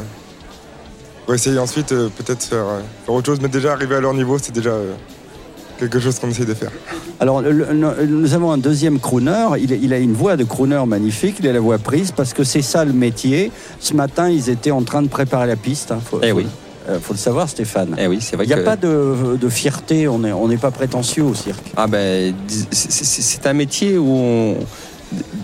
pour 1.26 1.34
essayer 1.34 1.58
ensuite 1.60 1.92
euh, 1.94 2.10
peut-être 2.16 2.44
faire, 2.44 2.66
faire 3.06 3.14
autre 3.16 3.26
chose. 3.28 3.40
Mais 3.42 3.48
déjà 3.48 3.72
arriver 3.74 3.96
à 3.96 4.02
leur 4.02 4.14
niveau, 4.14 4.38
c'est 4.38 4.54
déjà 4.54 4.74
quelque 5.80 6.00
chose 6.00 6.20
qu'on 6.20 6.30
essaie 6.30 6.46
de 6.46 6.54
faire. 6.54 6.72
Alors, 7.22 7.42
le- 7.42 7.52
le- 7.52 8.06
nous 8.06 8.34
avons 8.34 8.52
un 8.52 8.58
deuxième 8.58 9.00
crooner. 9.00 9.48
Il, 9.60 9.72
il 9.72 9.94
a 9.94 9.98
une 9.98 10.14
voix 10.14 10.36
de 10.36 10.44
crooner 10.44 10.84
magnifique. 10.86 11.38
Il 11.40 11.48
a 11.48 11.54
la 11.54 11.60
voix 11.62 11.78
prise 11.78 12.12
parce 12.12 12.34
que 12.34 12.44
c'est 12.44 12.62
ça 12.62 12.84
le 12.84 12.92
métier. 12.94 13.52
Ce 13.80 13.94
matin, 13.94 14.30
ils 14.30 14.50
étaient 14.50 14.72
en 14.72 14.84
train 14.84 15.02
de 15.02 15.08
préparer 15.08 15.48
la 15.48 15.56
piste. 15.56 15.92
hein. 15.92 16.00
Faut, 16.04 16.20
Eh 16.22 16.32
faut- 16.32 16.42
oui. 16.88 16.94
euh, 16.94 17.00
faut 17.00 17.14
le 17.14 17.20
savoir, 17.20 17.50
Stéphane. 17.50 17.96
Eh 17.98 18.08
oui, 18.08 18.20
c'est 18.22 18.36
vrai 18.36 18.46
Il 18.46 18.48
n'y 18.50 18.54
a 18.54 18.58
que- 18.58 18.64
pas 18.64 18.76
de, 18.76 19.38
de 19.40 19.50
fierté. 19.50 20.08
On 20.08 20.20
n'est 20.20 20.32
on 20.32 20.48
pas 20.58 20.72
prétentieux 20.72 21.24
au 21.24 21.34
cirque. 21.34 21.72
Ah 21.76 21.88
ben, 21.88 22.34
c'est- 22.72 23.46
un 23.48 23.54
métier 23.54 23.98
où 23.98 24.08
on- 24.12 24.58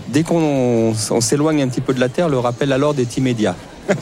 dès 0.08 0.22
qu'on 0.22 0.92
on 1.10 1.20
s'éloigne 1.20 1.62
un 1.62 1.68
petit 1.68 1.80
peu 1.80 1.94
de 1.94 2.00
la 2.00 2.08
terre, 2.08 2.28
le 2.28 2.38
rappel 2.38 2.72
alors 2.72 2.94
est 2.98 3.16
immédiat. 3.16 3.54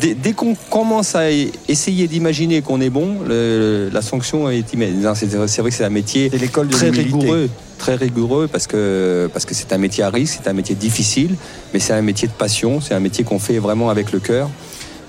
dès 0.00 0.14
dès 0.14 0.32
qu'on 0.32 0.54
commence 0.70 1.14
à 1.14 1.30
essayer 1.68 2.08
d'imaginer 2.08 2.62
qu'on 2.62 2.80
est 2.80 2.90
bon, 2.90 3.18
le- 3.26 3.88
la 3.92 4.02
sanction 4.02 4.50
est 4.50 4.72
immédiate. 4.72 5.16
C'est 5.16 5.26
vrai 5.60 5.70
que 5.70 5.76
c'est 5.76 5.84
un 5.84 5.90
métier 5.90 6.28
l'école 6.30 6.68
très 6.68 6.90
rigoureux, 6.90 7.48
très 7.78 7.94
rigoureux 7.94 8.48
parce 8.48 8.66
que 8.66 9.28
parce 9.32 9.44
que 9.44 9.54
c'est 9.54 9.72
un 9.72 9.78
métier 9.78 10.02
à 10.04 10.10
risque, 10.10 10.40
c'est 10.42 10.48
un 10.50 10.52
métier 10.54 10.74
difficile, 10.74 11.36
mais 11.72 11.80
c'est 11.80 11.92
un 11.92 12.02
métier 12.02 12.28
de 12.28 12.32
passion, 12.32 12.80
c'est 12.80 12.94
un 12.94 13.00
métier 13.00 13.24
qu'on 13.24 13.38
fait 13.38 13.58
vraiment 13.58 13.90
avec 13.90 14.12
le 14.12 14.18
cœur. 14.20 14.50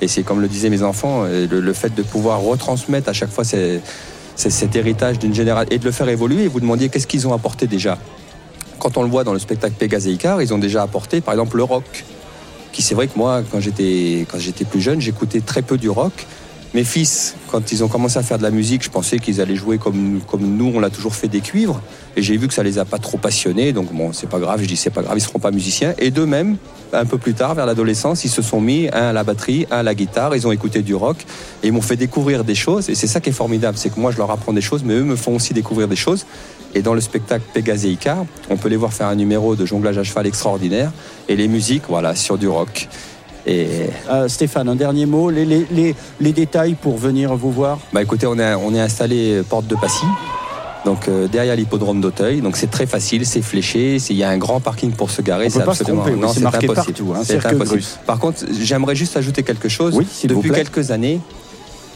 Et 0.02 0.08
c'est 0.08 0.24
comme 0.24 0.42
le 0.42 0.48
disaient 0.48 0.70
mes 0.70 0.84
enfants, 0.84 1.24
euh, 1.26 1.48
le, 1.50 1.74
fait 1.74 1.94
de 1.94 2.02
pouvoir 2.02 2.42
retransmettre 2.42 3.08
à 3.10 3.14
chaque 3.14 3.30
fois 3.30 3.44
cet 3.44 4.76
héritage 4.76 5.20
d'une 5.20 5.34
génération 5.34 5.70
et 5.72 5.78
de 5.78 5.86
le 5.86 5.92
faire 5.92 6.10
évoluer. 6.10 6.44
Et 6.44 6.48
vous 6.48 6.60
demandiez 6.60 6.90
qu'est-ce 6.90 7.08
qu'ils 7.08 7.28
ont 7.28 7.34
apporté 7.34 7.68
déjà. 7.68 7.98
Quand 8.80 8.98
on 8.98 9.04
le 9.04 9.10
voit 9.10 9.24
dans 9.24 9.34
le 9.34 9.40
spectacle 9.40 9.76
Pégase 9.78 10.08
et 10.08 10.18
ils 10.42 10.54
ont 10.54 10.58
déjà 10.58 10.82
apporté 10.82 11.22
par 11.22 11.36
exemple 11.36 11.58
le 11.58 11.64
rock. 11.64 12.04
Qui 12.72 12.82
c'est 12.82 12.96
vrai 12.96 13.08
que 13.08 13.18
moi, 13.18 13.44
quand 13.52 13.60
j'étais 13.60 14.26
plus 14.70 14.82
jeune, 14.82 15.02
j'écoutais 15.02 15.42
très 15.42 15.62
peu 15.62 15.78
du 15.78 15.90
rock. 15.90 16.26
Mes 16.74 16.86
fils, 16.86 17.36
quand 17.52 17.74
ils 17.74 17.84
ont 17.84 17.90
commencé 17.90 18.18
à 18.18 18.24
faire 18.24 18.38
de 18.38 18.44
la 18.44 18.50
musique, 18.50 18.82
je 18.82 18.90
pensais 18.90 19.20
qu'ils 19.20 19.42
allaient 19.42 19.58
jouer 19.58 19.78
comme, 19.78 20.22
comme 20.26 20.56
nous, 20.56 20.72
on 20.74 20.80
l'a 20.80 20.90
toujours 20.90 21.16
fait 21.16 21.28
des 21.28 21.42
cuivres. 21.42 21.82
Et 22.16 22.22
j'ai 22.22 22.38
vu 22.38 22.48
que 22.48 22.54
ça 22.54 22.64
les 22.64 22.80
a 22.80 22.86
pas 22.86 22.98
trop 22.98 23.18
passionnés. 23.18 23.74
Donc 23.74 23.92
bon, 23.92 24.14
c'est 24.14 24.30
pas 24.30 24.40
grave, 24.40 24.62
je 24.62 24.68
dis 24.68 24.78
c'est 24.78 24.90
pas 24.90 25.02
grave, 25.02 25.18
ils 25.18 25.22
seront 25.22 25.40
pas 25.40 25.52
musiciens. 25.52 25.94
Et 26.00 26.12
d'eux-mêmes, 26.12 26.56
un 26.94 27.06
peu 27.06 27.18
plus 27.18 27.34
tard, 27.34 27.56
vers 27.56 27.66
l'adolescence, 27.66 28.24
ils 28.24 28.30
se 28.30 28.42
sont 28.42 28.62
mis, 28.62 28.88
un 28.94 29.10
à 29.10 29.14
la 29.14 29.26
batterie, 29.26 29.68
un 29.70 29.80
à 29.80 29.84
la 29.84 29.94
guitare, 29.94 30.34
ils 30.34 30.48
ont 30.48 30.54
écouté 30.54 30.82
du 30.82 30.96
rock. 30.96 31.18
Et 31.62 31.68
ils 31.68 31.74
m'ont 31.74 31.82
fait 31.82 31.98
découvrir 31.98 32.46
des 32.46 32.56
choses. 32.56 32.90
Et 32.90 32.96
c'est 32.96 33.08
ça 33.08 33.20
qui 33.20 33.32
est 33.32 33.34
formidable, 33.34 33.78
c'est 33.78 33.94
que 33.94 34.00
moi 34.00 34.12
je 34.12 34.18
leur 34.18 34.32
apprends 34.32 34.54
des 34.54 34.62
choses, 34.62 34.84
mais 34.86 34.94
eux 34.94 35.04
me 35.04 35.18
font 35.18 35.36
aussi 35.36 35.54
découvrir 35.54 35.90
des 35.90 35.98
choses. 35.98 36.26
Et 36.74 36.82
dans 36.82 36.94
le 36.94 37.02
spectacle 37.02 37.44
Pégase 37.54 37.86
et 37.86 37.90
Icar, 37.90 38.26
on 38.50 38.56
peut 38.56 38.70
les 38.70 38.78
voir 38.78 38.94
faire 38.94 39.08
un 39.08 39.16
numéro 39.16 39.58
de 39.58 39.66
jonglage 39.66 39.98
à 39.98 40.04
cheval 40.04 40.26
extraordinaire. 40.26 40.94
Et 41.28 41.36
les 41.36 41.50
musiques, 41.50 41.84
voilà, 41.90 42.16
sur 42.16 42.38
du 42.38 42.48
rock. 42.48 42.88
Et 43.48 43.68
Euh, 44.10 44.28
Stéphane, 44.28 44.70
un 44.70 44.76
dernier 44.76 45.06
mot. 45.06 45.30
Les, 45.30 45.46
les- 45.46 45.66
les- 45.72 45.96
les 46.20 46.32
détails 46.34 46.76
pour 46.76 46.98
venir 46.98 47.36
vous 47.36 47.52
voir? 47.52 47.80
Bah 47.94 48.02
écoutez, 48.02 48.28
on 48.28 48.38
est, 48.38 48.54
on 48.56 48.74
est 48.74 48.80
installé 48.80 49.42
porte 49.50 49.68
de 49.68 49.76
Passy, 49.76 50.06
donc 50.86 51.08
euh, 51.08 51.28
derrière 51.28 51.56
l'hippodrome 51.56 52.02
d'Auteuil. 52.02 52.42
Donc 52.42 52.56
c'est 52.58 52.70
très 52.70 52.86
facile, 52.86 53.26
c'est 53.26 53.42
fléché, 53.42 53.98
il 54.10 54.16
y 54.16 54.24
a 54.24 54.30
un 54.30 54.38
grand 54.38 54.60
parking 54.60 54.92
pour 54.92 55.10
se 55.10 55.22
garer. 55.22 55.50
C'est 55.50 55.62
absolument- 55.62 56.04
oui, 56.06 56.12
non, 56.20 56.28
c'est 56.34 56.46
impossible. 56.46 56.74
partout, 56.74 57.14
hein, 57.16 57.24
impossible. 57.56 57.84
Par 58.06 58.20
contre, 58.20 58.46
j'aimerais 58.60 58.96
juste 58.96 59.18
ajouter 59.18 59.44
quelque 59.44 59.70
chose. 59.70 59.96
Oui, 59.96 60.06
Depuis 60.26 60.50
quelques 60.52 60.92
années, 60.92 61.20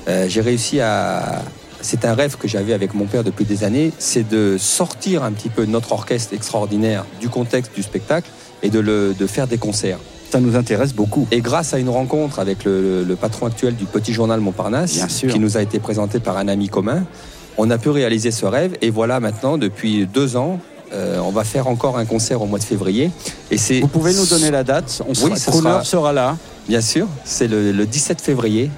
euh, 0.07 0.25
j'ai 0.27 0.41
réussi 0.41 0.79
à. 0.79 1.43
C'est 1.81 2.05
un 2.05 2.15
rêve 2.15 2.37
que 2.37 2.47
j'avais 2.47 2.73
avec 2.73 2.95
mon 2.95 3.05
père 3.05 3.23
depuis 3.23 3.45
des 3.45 3.63
années, 3.63 3.91
c'est 3.99 4.27
de 4.27 4.57
sortir 4.57 5.23
un 5.23 5.31
petit 5.31 5.49
peu 5.49 5.65
notre 5.65 5.91
orchestre 5.91 6.33
extraordinaire 6.33 7.05
du 7.21 7.29
contexte 7.29 7.75
du 7.75 7.83
spectacle 7.83 8.27
et 8.63 8.69
de, 8.71 8.79
le, 8.79 9.13
de 9.13 9.27
faire 9.27 9.45
des 9.45 9.59
concerts. 9.59 9.99
Ça 10.31 10.39
nous 10.39 10.55
intéresse 10.55 10.93
beaucoup. 10.93 11.27
Et 11.31 11.39
grâce 11.41 11.73
à 11.73 11.79
une 11.79 11.89
rencontre 11.89 12.39
avec 12.39 12.63
le, 12.65 12.81
le- 12.81 13.03
le 13.03 13.15
patron 13.15 13.45
actuel 13.45 13.75
du 13.75 13.85
Petit 13.85 14.11
Journal 14.13 14.39
Montparnasse, 14.41 14.97
qui 15.31 15.39
nous 15.39 15.55
a 15.57 15.61
été 15.61 15.79
présenté 15.79 16.19
par 16.19 16.37
un 16.37 16.47
ami 16.47 16.67
commun, 16.67 17.05
on 17.57 17.69
a 17.69 17.77
pu 17.77 17.89
réaliser 17.89 18.31
ce 18.31 18.45
rêve. 18.45 18.75
Et 18.81 18.89
voilà 18.89 19.19
maintenant, 19.19 19.57
depuis 19.57 20.05
deux 20.07 20.35
ans, 20.35 20.59
euh, 20.93 21.19
on 21.23 21.31
va 21.31 21.43
faire 21.43 21.67
encore 21.67 21.97
un 21.97 22.05
concert 22.05 22.41
au 22.41 22.47
mois 22.47 22.59
de 22.59 22.63
février. 22.65 23.11
Et 23.49 23.57
c'est 23.57 23.79
Vous 23.79 23.87
pouvez 23.87 24.13
nous 24.13 24.25
donner 24.25 24.51
la 24.51 24.63
date 24.63 25.01
On 25.07 25.13
sera, 25.13 25.29
Oui, 25.33 25.39
ce 25.39 25.49
Crooner 25.49 25.69
sera- 25.69 25.83
sera 25.83 26.13
là. 26.13 26.37
Bien 26.67 26.81
sûr, 26.81 27.07
c'est 27.23 27.47
le, 27.47 27.71
le 27.71 27.85
17 27.85 28.19
février. 28.19 28.69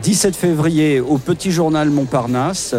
17 0.00 0.36
février 0.36 1.00
au 1.00 1.18
Petit 1.18 1.50
Journal 1.50 1.88
Montparnasse. 1.90 2.74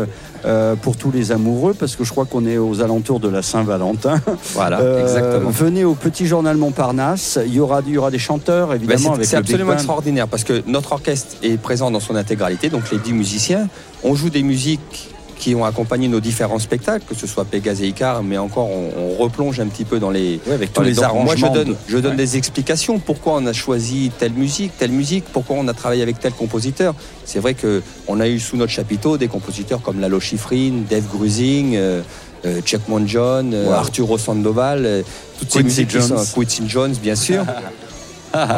Euh, 0.45 0.75
pour 0.75 0.95
tous 0.97 1.11
les 1.11 1.31
amoureux, 1.31 1.73
parce 1.77 1.95
que 1.95 2.03
je 2.03 2.11
crois 2.11 2.25
qu'on 2.25 2.45
est 2.45 2.57
aux 2.57 2.81
alentours 2.81 3.19
de 3.19 3.27
la 3.29 3.41
Saint-Valentin. 3.41 4.21
Voilà, 4.53 4.79
Euh, 4.79 5.01
exactement. 5.01 5.49
Venez 5.49 5.83
au 5.85 5.93
Petit 5.95 6.25
Journal 6.25 6.55
Montparnasse. 6.57 7.39
Il 7.45 7.53
y 7.53 7.59
aura, 7.59 7.81
il 7.85 7.93
y 7.93 7.97
aura 7.97 8.11
des 8.11 8.19
chanteurs, 8.19 8.69
Ben, 8.69 8.75
évidemment, 8.75 9.15
c'est 9.21 9.35
absolument 9.37 9.73
extraordinaire 9.73 10.27
parce 10.27 10.43
que 10.43 10.61
notre 10.67 10.91
orchestre 10.93 11.35
est 11.43 11.57
présent 11.57 11.91
dans 11.91 11.99
son 11.99 12.15
intégralité, 12.15 12.69
donc 12.69 12.89
les 12.91 12.97
10 12.97 13.13
musiciens. 13.13 13.67
On 14.03 14.15
joue 14.15 14.29
des 14.29 14.43
musiques 14.43 15.09
qui 15.39 15.55
ont 15.55 15.65
accompagné 15.65 16.07
nos 16.07 16.19
différents 16.19 16.59
spectacles, 16.59 17.05
que 17.09 17.15
ce 17.15 17.25
soit 17.25 17.45
Pégase 17.45 17.81
et 17.81 17.87
Icar, 17.87 18.21
mais 18.21 18.37
encore 18.37 18.69
on, 18.69 18.91
on 18.97 19.15
replonge 19.15 19.59
un 19.59 19.67
petit 19.67 19.85
peu 19.85 19.97
dans 19.99 20.11
les, 20.11 20.39
Oui, 20.45 20.53
avec 20.53 20.73
dans 20.73 20.81
tous 20.81 20.87
les 20.87 20.93
donc, 20.93 21.05
Moi, 21.13 21.35
je 21.35 21.45
arrangements 21.45 21.53
donne, 21.53 21.75
je 21.87 21.97
donne 21.97 22.11
Ouais. 22.11 22.17
des 22.17 22.37
explications 22.37 22.99
pourquoi 22.99 23.33
on 23.37 23.45
a 23.47 23.53
choisi 23.53 24.11
telle 24.19 24.33
musique, 24.33 24.73
telle 24.77 24.91
musique, 24.91 25.23
pourquoi 25.31 25.55
on 25.57 25.67
a 25.67 25.73
travaillé 25.73 26.03
avec 26.03 26.19
tel 26.19 26.33
compositeur? 26.33 26.93
C'est 27.25 27.39
vrai 27.39 27.53
que 27.55 27.81
on 28.07 28.19
a 28.19 28.27
eu 28.27 28.39
sous 28.39 28.57
notre 28.57 28.71
chapiteau 28.73 29.17
des 29.17 29.27
compositeurs 29.29 29.81
comme 29.81 29.99
Lalo 29.99 30.19
Schifrin, 30.19 30.83
Dave 30.89 31.07
Grusing. 31.11 31.75
euh, 31.75 32.01
euh, 32.45 32.61
Chuck 32.61 32.87
Monjohn, 32.87 33.53
euh, 33.53 33.65
Wow. 33.67 33.73
Arturo 33.73 34.17
Sandoval, 34.17 35.03
toutes 35.39 35.51
ces 35.51 35.63
musiques 35.63 35.89
qui 35.89 36.01
sont 36.01 36.15
Jones. 36.15 36.25
Quincy 36.35 36.63
Jones, 36.67 36.95
bien 37.01 37.15
sûr. 37.15 37.43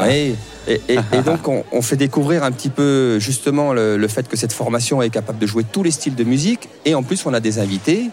Oui. 0.07 0.35
Et, 0.67 0.79
et- 0.89 0.99
et 1.13 1.21
donc, 1.25 1.47
on, 1.47 1.63
on 1.71 1.81
fait 1.81 1.95
découvrir 1.97 2.43
un 2.43 2.51
petit 2.51 2.69
peu 2.69 3.19
justement 3.19 3.73
le, 3.73 3.97
le 3.97 4.07
fait 4.07 4.27
que 4.27 4.37
cette 4.37 4.53
formation 4.53 5.01
est 5.01 5.09
capable 5.09 5.39
de 5.39 5.47
jouer 5.47 5.63
tous 5.63 5.83
les 5.83 5.91
styles 5.91 6.15
de 6.15 6.23
musique. 6.23 6.69
Et 6.85 6.95
en 6.95 7.03
plus, 7.03 7.25
on 7.25 7.33
a 7.33 7.39
des 7.39 7.59
invités 7.59 8.09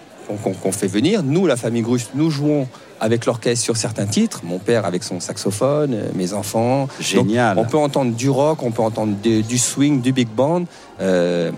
qu'on 0.63 0.73
fait 0.73 0.89
venir. 0.89 1.23
Nous, 1.23 1.47
la 1.47 1.57
famille 1.57 1.81
Grus, 1.81 2.11
nous 2.15 2.31
jouons 2.31 2.69
avec 3.01 3.25
l'orchestre 3.25 3.65
sur 3.65 3.77
certains 3.79 4.05
titres. 4.05 4.41
Mon 4.45 4.59
père 4.59 4.85
avec 4.85 5.03
son 5.03 5.21
saxophone, 5.21 5.95
euh, 5.95 6.09
mes 6.15 6.35
enfants. 6.35 6.87
Génial. 7.01 7.57
Donc, 7.57 7.65
on 7.67 7.69
peut 7.71 7.79
entendre 7.79 8.13
du 8.15 8.29
rock, 8.29 8.63
on 8.63 8.71
peut 8.71 8.83
entendre 8.83 9.15
de- 9.23 9.41
du 9.41 9.57
swing, 9.57 10.03
du 10.03 10.13
big 10.13 10.29
band. 10.29 10.65
Euh, 11.01 11.51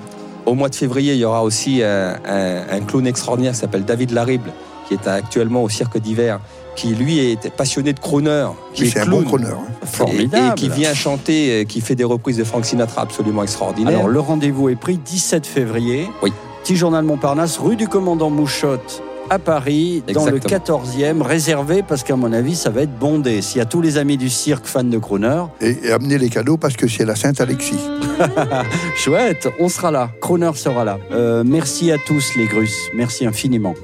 au 0.46 0.54
mois 0.54 0.68
de 0.68 0.74
février, 0.76 1.14
il 1.14 1.18
y 1.18 1.24
aura 1.24 1.42
aussi 1.42 1.82
un, 1.82 2.16
un- 2.24 2.62
un 2.70 2.80
clown 2.80 3.06
extraordinaire 3.08 3.52
qui 3.54 3.58
s'appelle 3.58 3.84
David 3.84 4.12
Larible, 4.12 4.52
qui 4.86 4.94
est 4.94 5.06
actuellement 5.08 5.62
au 5.64 5.68
cirque 5.68 5.98
d'hiver, 5.98 6.40
qui 6.76 6.88
lui 6.94 7.18
est 7.18 7.50
passionné 7.50 7.92
de 7.92 8.00
crooner, 8.00 8.46
qui 8.74 8.82
Oui, 8.82 8.88
est 8.88 8.92
c'est 8.92 9.00
un 9.00 9.06
bon 9.06 9.22
crooner. 9.24 9.46
hein. 9.46 9.58
Et, 9.82 9.86
Formidable. 9.86 10.52
et 10.52 10.54
qui 10.54 10.68
vient 10.68 10.94
chanter, 10.94 11.62
euh, 11.62 11.64
qui 11.64 11.80
fait 11.80 11.94
des 11.94 12.04
reprises 12.04 12.36
de 12.36 12.44
Frank 12.44 12.64
Sinatra 12.64 13.02
absolument 13.02 13.42
extraordinaires. 13.42 13.94
Alors, 13.98 14.08
le 14.08 14.20
rendez-vous 14.20 14.68
est 14.68 14.76
pris 14.76 14.96
17 14.98 15.46
février. 15.46 16.08
Oui. 16.22 16.32
Petit 16.62 16.76
Journal 16.76 17.04
Montparnasse, 17.04 17.58
rue 17.58 17.76
du 17.76 17.88
Commandant 17.88 18.30
Mouchotte 18.30 19.02
à 19.30 19.38
Paris, 19.38 20.02
dans 20.12 20.26
le 20.26 20.36
Exactement. 20.36 20.80
14e, 20.82 21.22
réservé 21.22 21.82
parce 21.86 22.02
qu'à 22.02 22.16
mon 22.16 22.32
avis, 22.32 22.56
ça 22.56 22.68
va 22.70 22.82
être 22.82 22.98
bondé. 22.98 23.42
S'il 23.42 23.58
y 23.58 23.60
a 23.60 23.64
tous 23.64 23.80
les 23.80 23.96
amis 23.96 24.16
du 24.16 24.28
cirque 24.28 24.66
fans 24.66 24.82
de 24.82 24.98
crooner, 24.98 25.44
Et, 25.60 25.76
et 25.84 25.92
amenez 25.92 26.18
les 26.18 26.28
cadeaux 26.28 26.56
parce 26.56 26.74
que 26.76 26.88
c'est 26.88 27.04
la 27.04 27.14
Sainte-Alexis. 27.14 27.78
chouette, 28.96 29.48
on 29.60 29.68
sera 29.68 29.90
là. 29.90 30.10
Crooner 30.20 30.50
sera 30.54 30.84
là. 30.84 30.98
Euh, 31.12 31.44
merci 31.46 31.92
à 31.92 31.96
tous 31.98 32.34
les 32.36 32.46
Grusses. 32.46 32.88
Merci 32.94 33.24
infiniment. 33.26 33.74